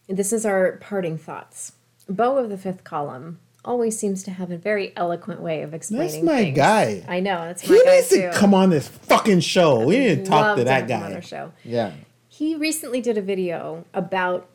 This 0.10 0.34
is 0.34 0.46
our 0.46 0.74
parting 0.82 1.18
thoughts. 1.18 1.74
Beau 2.10 2.38
of 2.38 2.50
the 2.50 2.58
fifth 2.58 2.84
column 2.84 3.40
always 3.66 3.98
seems 3.98 4.24
to 4.24 4.32
have 4.32 4.52
a 4.52 4.58
very 4.58 4.94
eloquent 4.96 5.42
way 5.42 5.62
of 5.62 5.74
explaining. 5.74 6.26
my 6.26 6.44
things. 6.44 6.56
guy. 6.56 7.04
I 7.08 7.20
know 7.20 7.38
that's 7.46 7.62
he 7.62 7.74
my 7.74 7.82
guy 7.86 7.96
needs 7.96 8.10
too. 8.10 8.22
to 8.22 8.32
come 8.32 8.54
on 8.54 8.70
this 8.70 8.88
fucking 8.88 9.40
show. 9.40 9.86
We 9.86 10.00
need 10.00 10.26
to 10.26 10.26
talk 10.26 10.58
to 10.58 10.64
that 10.64 10.90
him 10.90 11.04
on 11.04 11.10
guy. 11.10 11.16
our 11.16 11.22
show. 11.22 11.52
Yeah. 11.64 11.92
He 12.28 12.56
recently 12.56 13.00
did 13.02 13.18
a 13.18 13.22
video 13.22 13.86
about 13.94 14.50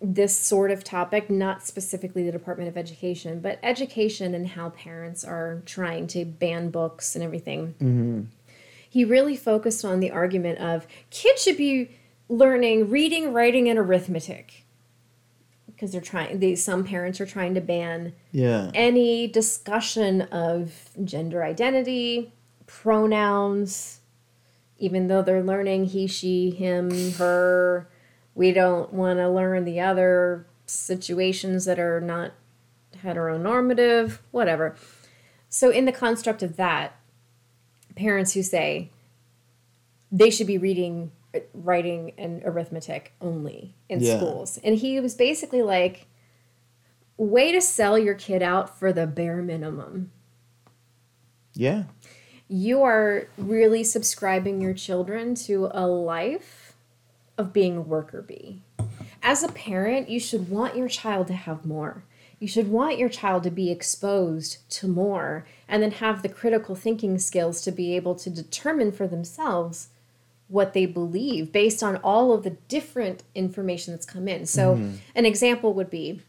this 0.00 0.36
sort 0.36 0.70
of 0.70 0.84
topic, 0.84 1.28
not 1.28 1.66
specifically 1.66 2.22
the 2.22 2.30
Department 2.30 2.68
of 2.68 2.76
Education, 2.76 3.40
but 3.40 3.58
education 3.62 4.34
and 4.34 4.46
how 4.48 4.70
parents 4.70 5.24
are 5.24 5.62
trying 5.66 6.06
to 6.08 6.24
ban 6.24 6.70
books 6.70 7.14
and 7.16 7.24
everything. 7.24 7.74
Mm-hmm. 7.80 8.22
He 8.88 9.04
really 9.04 9.36
focused 9.36 9.84
on 9.84 10.00
the 10.00 10.10
argument 10.10 10.60
of 10.60 10.86
kids 11.10 11.42
should 11.42 11.56
be 11.56 11.90
learning 12.28 12.90
reading, 12.90 13.32
writing, 13.32 13.68
and 13.68 13.78
arithmetic 13.78 14.64
because 15.78 15.92
they're 15.92 16.00
trying. 16.00 16.40
They, 16.40 16.56
some 16.56 16.82
parents 16.82 17.20
are 17.20 17.26
trying 17.26 17.54
to 17.54 17.60
ban 17.60 18.12
Yeah. 18.32 18.72
any 18.74 19.28
discussion 19.28 20.22
of 20.22 20.72
gender 21.04 21.44
identity, 21.44 22.32
pronouns, 22.66 24.00
even 24.78 25.06
though 25.06 25.22
they're 25.22 25.42
learning 25.42 25.84
he, 25.86 26.08
she, 26.08 26.50
him, 26.50 27.12
her, 27.12 27.88
we 28.34 28.50
don't 28.50 28.92
want 28.92 29.20
to 29.20 29.28
learn 29.28 29.64
the 29.64 29.78
other 29.78 30.46
situations 30.66 31.64
that 31.66 31.78
are 31.78 32.00
not 32.00 32.32
heteronormative, 33.04 34.18
whatever. 34.32 34.74
So, 35.48 35.70
in 35.70 35.84
the 35.84 35.92
construct 35.92 36.42
of 36.42 36.56
that, 36.56 36.96
parents 37.94 38.34
who 38.34 38.42
say 38.42 38.90
they 40.10 40.30
should 40.30 40.46
be 40.48 40.58
reading, 40.58 41.12
writing, 41.54 42.12
and 42.18 42.42
arithmetic 42.44 43.12
only 43.20 43.74
in 43.88 44.00
Yeah. 44.00 44.18
schools. 44.18 44.58
And 44.64 44.76
he 44.76 45.00
was 45.00 45.14
basically 45.14 45.62
like, 45.62 46.06
way 47.16 47.52
to 47.52 47.60
sell 47.60 47.98
your 47.98 48.14
kid 48.14 48.42
out 48.42 48.78
for 48.78 48.92
the 48.92 49.06
bare 49.06 49.42
minimum. 49.42 50.12
Yeah. 51.54 51.84
You 52.48 52.82
are 52.82 53.28
really 53.36 53.84
subscribing 53.84 54.60
your 54.60 54.72
children 54.72 55.34
to 55.46 55.68
a 55.72 55.86
life 55.86 56.74
of 57.36 57.52
being 57.52 57.76
a 57.76 57.82
worker 57.82 58.22
bee. 58.22 58.62
As 59.22 59.42
a 59.42 59.48
parent, 59.48 60.08
you 60.08 60.20
should 60.20 60.48
want 60.48 60.76
your 60.76 60.88
child 60.88 61.26
to 61.26 61.34
have 61.34 61.66
more. 61.66 62.04
You 62.38 62.46
should 62.46 62.70
want 62.70 62.98
your 62.98 63.08
child 63.08 63.42
to 63.42 63.50
be 63.50 63.70
exposed 63.70 64.58
to 64.70 64.86
more 64.86 65.44
and 65.68 65.82
then 65.82 65.90
have 65.90 66.22
the 66.22 66.28
critical 66.28 66.76
thinking 66.76 67.18
skills 67.18 67.60
to 67.62 67.72
be 67.72 67.96
able 67.96 68.14
to 68.14 68.30
determine 68.30 68.92
for 68.92 69.08
themselves 69.08 69.88
what 70.48 70.72
they 70.72 70.86
believe 70.86 71.52
based 71.52 71.82
on 71.82 71.96
all 71.96 72.32
of 72.32 72.42
the 72.42 72.50
different 72.68 73.22
information 73.34 73.92
that's 73.92 74.06
come 74.06 74.26
in. 74.26 74.46
So, 74.46 74.74
mm-hmm. 74.74 74.96
an 75.14 75.26
example 75.26 75.74
would 75.74 75.90
be 75.90 76.22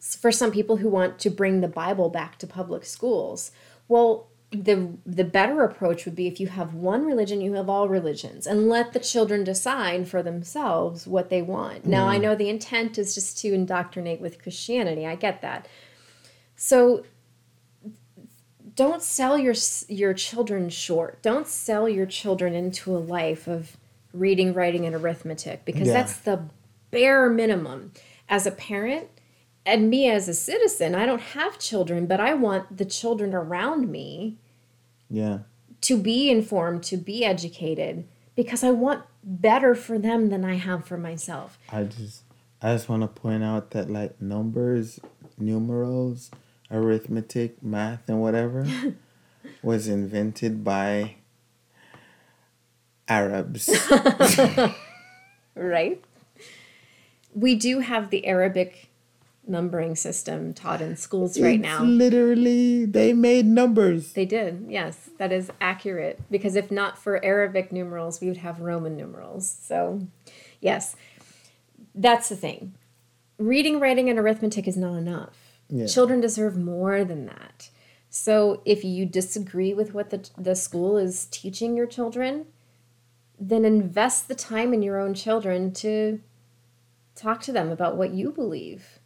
for 0.00 0.32
some 0.32 0.50
people 0.50 0.76
who 0.76 0.88
want 0.88 1.18
to 1.20 1.30
bring 1.30 1.60
the 1.60 1.68
Bible 1.68 2.08
back 2.08 2.38
to 2.38 2.46
public 2.46 2.84
schools. 2.84 3.50
Well, 3.88 4.28
the 4.50 4.96
the 5.04 5.24
better 5.24 5.64
approach 5.64 6.04
would 6.04 6.14
be 6.14 6.26
if 6.26 6.40
you 6.40 6.46
have 6.46 6.72
one 6.74 7.04
religion, 7.04 7.40
you 7.40 7.54
have 7.54 7.68
all 7.68 7.88
religions, 7.88 8.46
and 8.46 8.68
let 8.68 8.92
the 8.92 9.00
children 9.00 9.44
decide 9.44 10.08
for 10.08 10.22
themselves 10.22 11.06
what 11.06 11.30
they 11.30 11.42
want. 11.42 11.84
Now, 11.84 12.06
I 12.08 12.14
mm-hmm. 12.14 12.22
know 12.22 12.34
the 12.34 12.48
intent 12.48 12.96
is 12.96 13.14
just 13.14 13.38
to 13.38 13.52
indoctrinate 13.52 14.20
with 14.20 14.42
Christianity. 14.42 15.04
I 15.04 15.16
get 15.16 15.42
that. 15.42 15.68
So 16.54 17.04
don't 18.76 19.02
sell 19.02 19.36
your 19.38 19.54
your 19.88 20.14
children 20.14 20.68
short. 20.68 21.22
Don't 21.22 21.46
sell 21.48 21.88
your 21.88 22.06
children 22.06 22.54
into 22.54 22.94
a 22.96 22.98
life 22.98 23.48
of 23.48 23.76
reading, 24.12 24.54
writing, 24.54 24.86
and 24.86 24.94
arithmetic 24.94 25.64
because 25.64 25.88
Yeah. 25.88 25.94
that's 25.94 26.16
the 26.18 26.44
bare 26.90 27.28
minimum. 27.28 27.92
As 28.28 28.46
a 28.46 28.50
parent, 28.50 29.08
and 29.64 29.90
me 29.90 30.08
as 30.08 30.28
a 30.28 30.34
citizen, 30.34 30.94
I 30.94 31.06
don't 31.06 31.20
have 31.20 31.58
children, 31.58 32.06
but 32.06 32.20
I 32.20 32.34
want 32.34 32.76
the 32.76 32.84
children 32.84 33.34
around 33.34 33.90
me 33.90 34.38
Yeah. 35.10 35.40
to 35.82 35.96
be 36.00 36.30
informed, 36.30 36.82
to 36.84 36.96
be 36.96 37.24
educated, 37.24 38.06
because 38.36 38.62
I 38.62 38.70
want 38.70 39.04
better 39.24 39.74
for 39.74 39.98
them 39.98 40.28
than 40.28 40.44
I 40.44 40.54
have 40.54 40.84
for 40.86 40.96
myself. 40.96 41.58
I 41.70 41.84
just 41.84 42.22
I 42.62 42.72
just 42.74 42.88
want 42.88 43.02
to 43.02 43.08
point 43.08 43.44
out 43.44 43.70
that 43.72 43.90
like 43.90 44.20
numbers, 44.20 44.98
numerals, 45.38 46.30
arithmetic, 46.70 47.62
math, 47.62 48.08
and 48.08 48.20
whatever 48.20 48.66
was 49.62 49.88
invented 49.88 50.62
by 50.64 51.16
Arabs. 53.08 53.70
Right? 55.58 56.04
We 57.34 57.54
do 57.54 57.80
have 57.80 58.10
the 58.10 58.26
Arabic 58.26 58.88
numbering 59.46 59.96
system 59.96 60.52
taught 60.52 60.82
in 60.82 60.96
schools 60.96 61.40
right 61.40 61.54
It's 61.58 61.62
now. 61.62 61.82
literally 61.82 62.84
they 62.84 63.14
made 63.14 63.46
numbers. 63.46 64.12
They 64.12 64.26
did, 64.26 64.66
yes, 64.68 65.08
that 65.18 65.32
is 65.32 65.50
accurate. 65.60 66.20
Because 66.30 66.56
if 66.56 66.70
not 66.70 66.98
for 66.98 67.24
Arabic 67.24 67.72
numerals, 67.72 68.20
we 68.20 68.28
would 68.28 68.36
have 68.38 68.60
Roman 68.60 68.96
numerals. 68.98 69.48
So, 69.62 70.06
yes, 70.60 70.94
that's 71.94 72.28
the 72.28 72.36
thing. 72.36 72.74
Reading, 73.38 73.80
writing, 73.80 74.10
and 74.10 74.18
arithmetic 74.18 74.68
is 74.68 74.76
not 74.76 74.96
enough. 74.96 75.45
Yeah. 75.68 75.86
Children 75.86 76.20
deserve 76.20 76.56
more 76.56 77.04
than 77.04 77.26
that. 77.26 77.70
So 78.08 78.62
if 78.64 78.84
you 78.84 79.04
disagree 79.04 79.74
with 79.74 79.92
what 79.92 80.10
the, 80.10 80.28
the 80.38 80.54
school 80.54 80.96
is 80.96 81.26
teaching 81.26 81.76
your 81.76 81.86
children, 81.86 82.46
then 83.38 83.64
invest 83.64 84.28
the 84.28 84.34
time 84.34 84.72
in 84.72 84.82
your 84.82 84.98
own 84.98 85.14
children 85.14 85.72
to 85.74 86.20
talk 87.14 87.40
to 87.42 87.52
them 87.52 87.70
about 87.70 87.96
what 87.96 88.12
you 88.12 88.30
believe, 88.30 89.00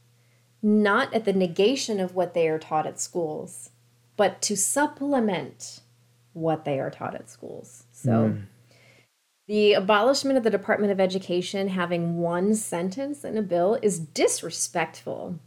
not 0.62 1.12
at 1.14 1.24
the 1.24 1.32
negation 1.32 1.98
of 2.00 2.14
what 2.14 2.34
they 2.34 2.48
are 2.48 2.58
taught 2.58 2.86
at 2.86 3.00
schools, 3.00 3.70
but 4.16 4.42
to 4.42 4.56
supplement 4.56 5.80
what 6.32 6.64
they 6.64 6.78
are 6.78 6.90
taught 6.90 7.14
at 7.14 7.30
schools. 7.30 7.84
So 7.92 8.28
hmm. 8.28 8.40
the 9.48 9.72
abolishment 9.72 10.36
of 10.36 10.44
the 10.44 10.50
Department 10.50 10.92
of 10.92 11.00
Education 11.00 11.68
having 11.68 12.18
one 12.18 12.54
sentence 12.54 13.24
in 13.24 13.36
a 13.36 13.42
bill 13.42 13.78
is 13.82 13.98
disrespectful. 13.98 15.38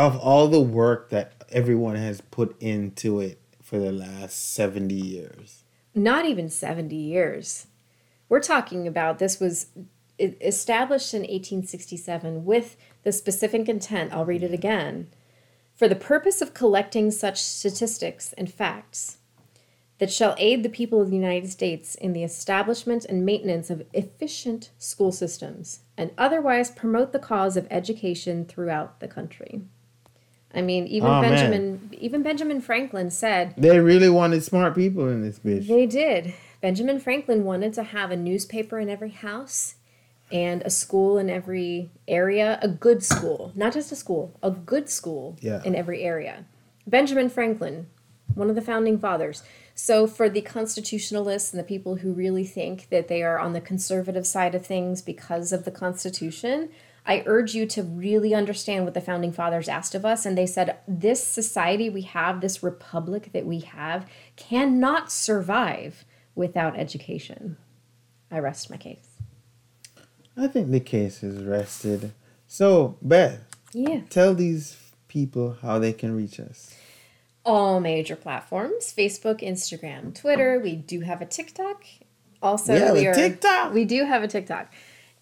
Of 0.00 0.16
all 0.16 0.48
the 0.48 0.62
work 0.62 1.10
that 1.10 1.44
everyone 1.50 1.96
has 1.96 2.22
put 2.22 2.56
into 2.58 3.20
it 3.20 3.38
for 3.60 3.78
the 3.78 3.92
last 3.92 4.54
70 4.54 4.94
years. 4.94 5.62
Not 5.94 6.24
even 6.24 6.48
70 6.48 6.96
years. 6.96 7.66
We're 8.26 8.40
talking 8.40 8.86
about 8.86 9.18
this 9.18 9.38
was 9.38 9.66
established 10.18 11.12
in 11.12 11.20
1867 11.20 12.46
with 12.46 12.78
the 13.02 13.12
specific 13.12 13.68
intent, 13.68 14.14
I'll 14.14 14.24
read 14.24 14.42
it 14.42 14.54
again, 14.54 15.08
for 15.74 15.86
the 15.86 15.94
purpose 15.94 16.40
of 16.40 16.54
collecting 16.54 17.10
such 17.10 17.42
statistics 17.42 18.32
and 18.38 18.50
facts 18.50 19.18
that 19.98 20.10
shall 20.10 20.34
aid 20.38 20.62
the 20.62 20.70
people 20.70 21.02
of 21.02 21.10
the 21.10 21.16
United 21.16 21.50
States 21.50 21.94
in 21.94 22.14
the 22.14 22.24
establishment 22.24 23.04
and 23.04 23.26
maintenance 23.26 23.68
of 23.68 23.84
efficient 23.92 24.70
school 24.78 25.12
systems 25.12 25.80
and 25.98 26.10
otherwise 26.16 26.70
promote 26.70 27.12
the 27.12 27.18
cause 27.18 27.58
of 27.58 27.66
education 27.70 28.46
throughout 28.46 29.00
the 29.00 29.06
country. 29.06 29.60
I 30.54 30.62
mean, 30.62 30.86
even 30.88 31.08
Oh, 31.08 31.20
man. 31.20 31.30
Benjamin 31.30 31.90
even 32.00 32.22
Benjamin 32.22 32.60
Franklin 32.60 33.10
said 33.10 33.54
They 33.56 33.78
really 33.78 34.08
wanted 34.08 34.42
smart 34.42 34.74
people 34.74 35.08
in 35.08 35.22
this 35.22 35.38
bitch. 35.38 35.68
they 35.68 35.86
did. 35.86 36.34
Benjamin 36.60 36.98
Franklin 37.00 37.44
wanted 37.44 37.72
to 37.74 37.82
have 37.82 38.10
a 38.10 38.16
newspaper 38.16 38.78
in 38.78 38.88
every 38.90 39.10
house 39.10 39.76
and 40.32 40.62
a 40.62 40.70
school 40.70 41.18
in 41.18 41.28
every 41.30 41.90
area, 42.06 42.58
a 42.62 42.68
good 42.68 43.02
school, 43.02 43.52
not 43.54 43.72
just 43.72 43.90
a 43.92 43.96
school, 43.96 44.38
a 44.42 44.50
good 44.50 44.88
school 44.88 45.36
Yeah. 45.40 45.62
in 45.64 45.74
every 45.74 46.02
area. 46.02 46.44
Benjamin 46.86 47.28
Franklin, 47.30 47.86
one 48.34 48.48
of 48.50 48.54
the 48.56 48.62
founding 48.62 48.98
fathers. 48.98 49.42
So, 49.74 50.06
for 50.06 50.28
the 50.28 50.42
constitutionalists 50.42 51.52
and 51.52 51.58
the 51.58 51.64
people 51.64 51.96
who 51.96 52.12
really 52.12 52.44
think 52.44 52.88
that 52.90 53.08
they 53.08 53.22
are 53.22 53.38
on 53.38 53.54
the 53.54 53.60
conservative 53.60 54.26
side 54.26 54.54
of 54.54 54.66
things 54.66 55.00
because 55.00 55.52
of 55.52 55.64
the 55.64 55.70
Constitution, 55.70 56.68
I 57.06 57.22
urge 57.26 57.54
you 57.54 57.66
to 57.66 57.82
really 57.82 58.34
understand 58.34 58.84
what 58.84 58.94
the 58.94 59.00
founding 59.00 59.32
fathers 59.32 59.68
asked 59.68 59.94
of 59.94 60.04
us. 60.04 60.26
And 60.26 60.36
they 60.36 60.46
said, 60.46 60.76
This 60.86 61.22
society 61.24 61.88
we 61.90 62.02
have, 62.02 62.40
this 62.40 62.62
republic 62.62 63.30
that 63.32 63.46
we 63.46 63.60
have, 63.60 64.06
cannot 64.36 65.10
survive 65.10 66.04
without 66.34 66.78
education. 66.78 67.56
I 68.30 68.38
rest 68.38 68.70
my 68.70 68.76
case. 68.76 69.08
I 70.36 70.46
think 70.46 70.70
the 70.70 70.80
case 70.80 71.22
is 71.22 71.42
rested. 71.44 72.12
So, 72.46 72.96
Beth, 73.02 73.40
Yeah. 73.72 74.02
tell 74.10 74.34
these 74.34 74.76
people 75.08 75.56
how 75.62 75.78
they 75.78 75.92
can 75.92 76.14
reach 76.16 76.38
us. 76.38 76.74
all 77.44 77.80
major 77.80 78.14
platforms 78.16 78.92
Facebook, 78.96 79.40
Instagram, 79.40 80.14
Twitter. 80.14 80.60
We 80.62 80.76
do 80.76 81.00
have 81.00 81.22
a 81.22 81.26
TikTok. 81.26 81.84
Also, 82.42 82.74
We 82.74 82.78
have 82.80 82.92
we 82.94 83.06
a 83.06 83.10
are, 83.10 83.14
TikTok? 83.14 83.72
We 83.72 83.84
do 83.86 84.04
have 84.04 84.22
a 84.22 84.28
TikTok. 84.28 84.72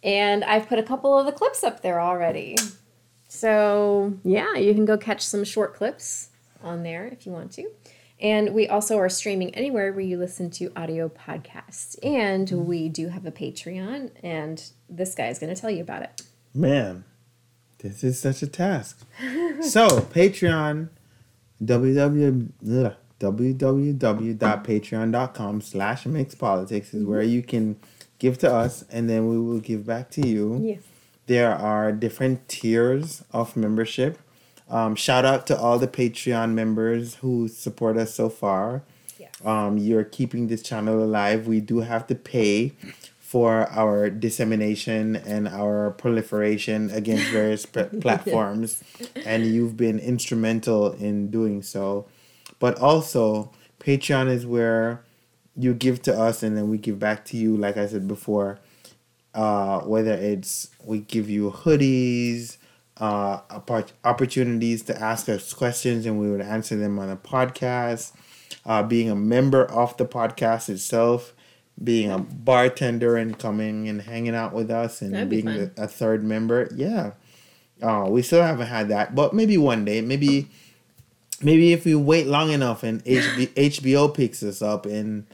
And 0.02 0.44
I've 0.44 0.68
put 0.68 0.78
a 0.78 0.82
couple 0.82 1.18
of 1.18 1.26
the 1.26 1.32
clips 1.32 1.64
up 1.64 1.82
there 1.82 2.00
already. 2.00 2.56
So, 3.28 4.14
yeah, 4.24 4.54
you 4.54 4.74
can 4.74 4.84
go 4.84 4.96
catch 4.96 5.26
some 5.26 5.44
short 5.44 5.74
clips 5.74 6.28
on 6.62 6.82
there 6.82 7.06
if 7.06 7.26
you 7.26 7.32
want 7.32 7.52
to. 7.52 7.68
And 8.20 8.52
we 8.52 8.66
also 8.66 8.98
are 8.98 9.08
streaming 9.08 9.54
anywhere 9.54 9.92
where 9.92 10.04
you 10.04 10.18
listen 10.18 10.50
to 10.50 10.72
audio 10.74 11.08
podcasts. 11.08 11.96
And 12.02 12.50
we 12.66 12.88
do 12.88 13.08
have 13.08 13.26
a 13.26 13.30
Patreon, 13.30 14.10
and 14.22 14.70
this 14.88 15.14
guy 15.14 15.28
is 15.28 15.38
going 15.38 15.54
to 15.54 15.60
tell 15.60 15.70
you 15.70 15.82
about 15.82 16.02
it. 16.02 16.22
Man, 16.52 17.04
this 17.78 18.02
is 18.02 18.18
such 18.18 18.42
a 18.42 18.48
task. 18.48 19.06
so, 19.60 20.00
Patreon, 20.00 20.88
www, 21.62 22.96
www.patreon.com 23.20 25.60
slash 25.60 26.04
mixpolitics 26.04 26.94
is 26.94 27.04
where 27.04 27.22
you 27.22 27.42
can 27.42 27.76
give 28.18 28.38
to 28.38 28.52
us 28.52 28.84
and 28.90 29.08
then 29.08 29.28
we 29.28 29.38
will 29.38 29.60
give 29.60 29.86
back 29.86 30.10
to 30.10 30.26
you. 30.26 30.60
Yes. 30.62 30.82
There 31.26 31.54
are 31.54 31.92
different 31.92 32.48
tiers 32.48 33.22
of 33.32 33.56
membership. 33.56 34.18
Um, 34.70 34.94
shout 34.96 35.24
out 35.24 35.46
to 35.48 35.58
all 35.58 35.78
the 35.78 35.88
Patreon 35.88 36.52
members 36.52 37.16
who 37.16 37.48
support 37.48 37.96
us 37.96 38.14
so 38.14 38.28
far. 38.28 38.82
Yes. 39.18 39.32
Um, 39.44 39.78
you're 39.78 40.04
keeping 40.04 40.48
this 40.48 40.62
channel 40.62 41.02
alive. 41.02 41.46
We 41.46 41.60
do 41.60 41.80
have 41.80 42.06
to 42.08 42.14
pay 42.14 42.72
for 43.18 43.68
our 43.68 44.08
dissemination 44.08 45.14
and 45.16 45.46
our 45.48 45.90
proliferation 45.90 46.90
against 46.90 47.26
various 47.26 47.66
p- 47.66 47.82
platforms, 48.00 48.82
and 49.26 49.44
you've 49.44 49.76
been 49.76 49.98
instrumental 49.98 50.92
in 50.92 51.30
doing 51.30 51.62
so. 51.62 52.06
But 52.58 52.78
also, 52.78 53.50
Patreon 53.80 54.28
is 54.28 54.46
where 54.46 55.02
you 55.58 55.74
give 55.74 56.02
to 56.02 56.18
us 56.18 56.42
and 56.42 56.56
then 56.56 56.70
we 56.70 56.78
give 56.78 56.98
back 56.98 57.24
to 57.26 57.36
you, 57.36 57.56
like 57.56 57.76
I 57.76 57.86
said 57.86 58.08
before 58.08 58.58
uh, 59.34 59.80
whether 59.82 60.12
it's 60.12 60.68
we 60.84 60.98
give 60.98 61.30
you 61.30 61.50
hoodies, 61.50 62.56
uh, 62.96 63.40
oppor- 63.42 63.92
opportunities 64.04 64.82
to 64.82 65.00
ask 65.00 65.28
us 65.28 65.52
questions 65.52 66.06
and 66.06 66.18
we 66.18 66.28
would 66.30 66.40
answer 66.40 66.76
them 66.76 66.98
on 66.98 67.08
a 67.08 67.16
podcast, 67.16 68.12
uh, 68.66 68.82
being 68.82 69.08
a 69.08 69.14
member 69.14 69.64
of 69.64 69.96
the 69.96 70.04
podcast 70.04 70.68
itself, 70.68 71.34
being 71.82 72.10
a 72.10 72.18
bartender 72.18 73.16
and 73.16 73.38
coming 73.38 73.88
and 73.88 74.02
hanging 74.02 74.34
out 74.34 74.52
with 74.52 74.70
us 74.70 75.02
and 75.02 75.14
That'd 75.14 75.28
being 75.28 75.70
a 75.76 75.86
third 75.86 76.24
member. 76.24 76.68
Yeah. 76.74 77.12
Uh, 77.80 78.06
we 78.08 78.22
still 78.22 78.42
haven't 78.42 78.66
had 78.66 78.88
that, 78.88 79.14
but 79.14 79.32
maybe 79.32 79.56
one 79.56 79.84
day, 79.84 80.00
maybe 80.00 80.48
maybe 81.40 81.72
if 81.72 81.84
we 81.84 81.94
wait 81.94 82.26
long 82.26 82.50
enough 82.50 82.82
and 82.82 83.04
HB, 83.04 83.46
HBO 83.50 84.12
picks 84.12 84.42
us 84.42 84.60
up 84.60 84.84
and 84.84 85.28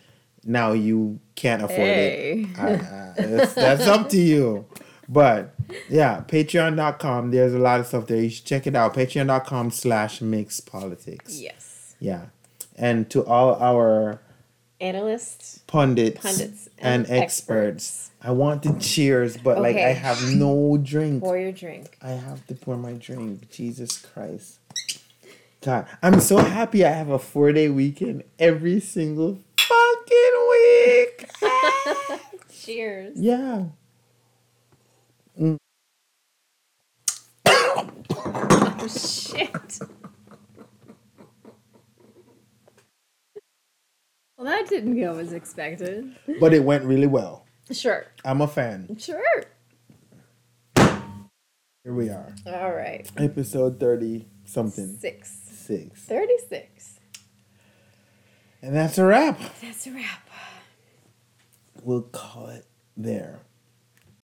now 0.47 0.73
you 0.73 1.21
can't 1.35 1.63
afford 1.63 1.79
Hey. 1.81 2.47
it. 2.51 2.59
I, 2.59 2.69
I, 2.73 3.13
that's, 3.17 3.55
that's 3.55 3.87
up 3.87 4.09
to 4.11 4.21
you. 4.21 4.67
But 5.09 5.55
yeah, 5.91 6.23
patreon.com, 6.27 7.31
there's 7.31 7.53
a 7.55 7.59
lot 7.59 7.81
of 7.81 7.87
stuff 7.87 8.07
there. 8.07 8.23
You 8.23 8.31
should 8.31 8.45
check 8.47 8.67
it 8.67 8.75
out. 8.75 8.95
Patreon.com 8.95 9.71
slash 9.71 10.21
mix 10.21 10.61
politics. 10.61 11.39
Yes. 11.41 11.95
Yeah. 12.01 12.27
And 12.77 13.09
to 13.11 13.25
all 13.25 13.55
our 13.63 14.21
Analysts. 14.81 15.61
pundits, 15.67 16.21
Pundits 16.21 16.69
and, 16.79 17.07
and 17.07 17.23
experts, 17.23 18.11
I 18.23 18.33
want 18.33 18.63
to 18.65 18.79
cheers, 18.79 19.37
but 19.37 19.61
like 19.61 19.77
I 19.77 19.93
have 19.93 20.23
no 20.35 20.77
drink. 20.83 21.23
Pour 21.23 21.39
your 21.39 21.53
drink. 21.53 21.97
I 22.03 22.11
have 22.11 22.47
to 22.49 22.55
pour 22.55 22.77
my 22.77 22.93
drink. 22.95 23.51
Jesus 23.51 23.99
Christ. 23.99 24.59
God, 25.63 25.87
I'm 26.03 26.21
so 26.21 26.39
happy 26.39 26.85
I 26.85 26.91
have 26.91 27.09
a 27.09 27.19
four 27.19 27.53
day 27.53 27.69
weekend 27.69 28.25
every 28.39 28.81
single 28.81 29.39
fucking 29.69 30.37
week. 30.51 32.21
Cheers. 32.53 33.17
yeah. 33.17 33.65
Oh, 37.47 38.87
shit. 38.89 39.79
Well, 44.37 44.47
that 44.47 44.69
didn't 44.69 45.01
go 45.01 45.19
as 45.19 45.33
expected. 45.33 46.17
But 46.41 46.53
it 46.53 46.65
went 46.65 46.85
really 46.85 47.07
well. 47.07 47.47
Sure. 47.71 48.07
I'm 48.25 48.41
a 48.41 48.49
fan. 48.49 48.97
Sure. 48.99 49.45
Here 50.77 51.93
we 51.95 52.09
are. 52.11 52.35
All 52.47 52.73
right. 52.73 53.11
Episode 53.17 53.79
30 53.81 54.27
something. 54.45 54.97
Six. 54.99 55.31
Six. 55.51 56.01
36. 56.01 56.74
And 58.65 58.75
that's 58.75 58.97
a 58.97 59.05
wrap. 59.05 59.39
That's 59.61 59.87
a 59.87 59.91
wrap. 59.91 60.27
We'll 61.83 62.01
call 62.01 62.47
it 62.47 62.65
there. 62.97 63.41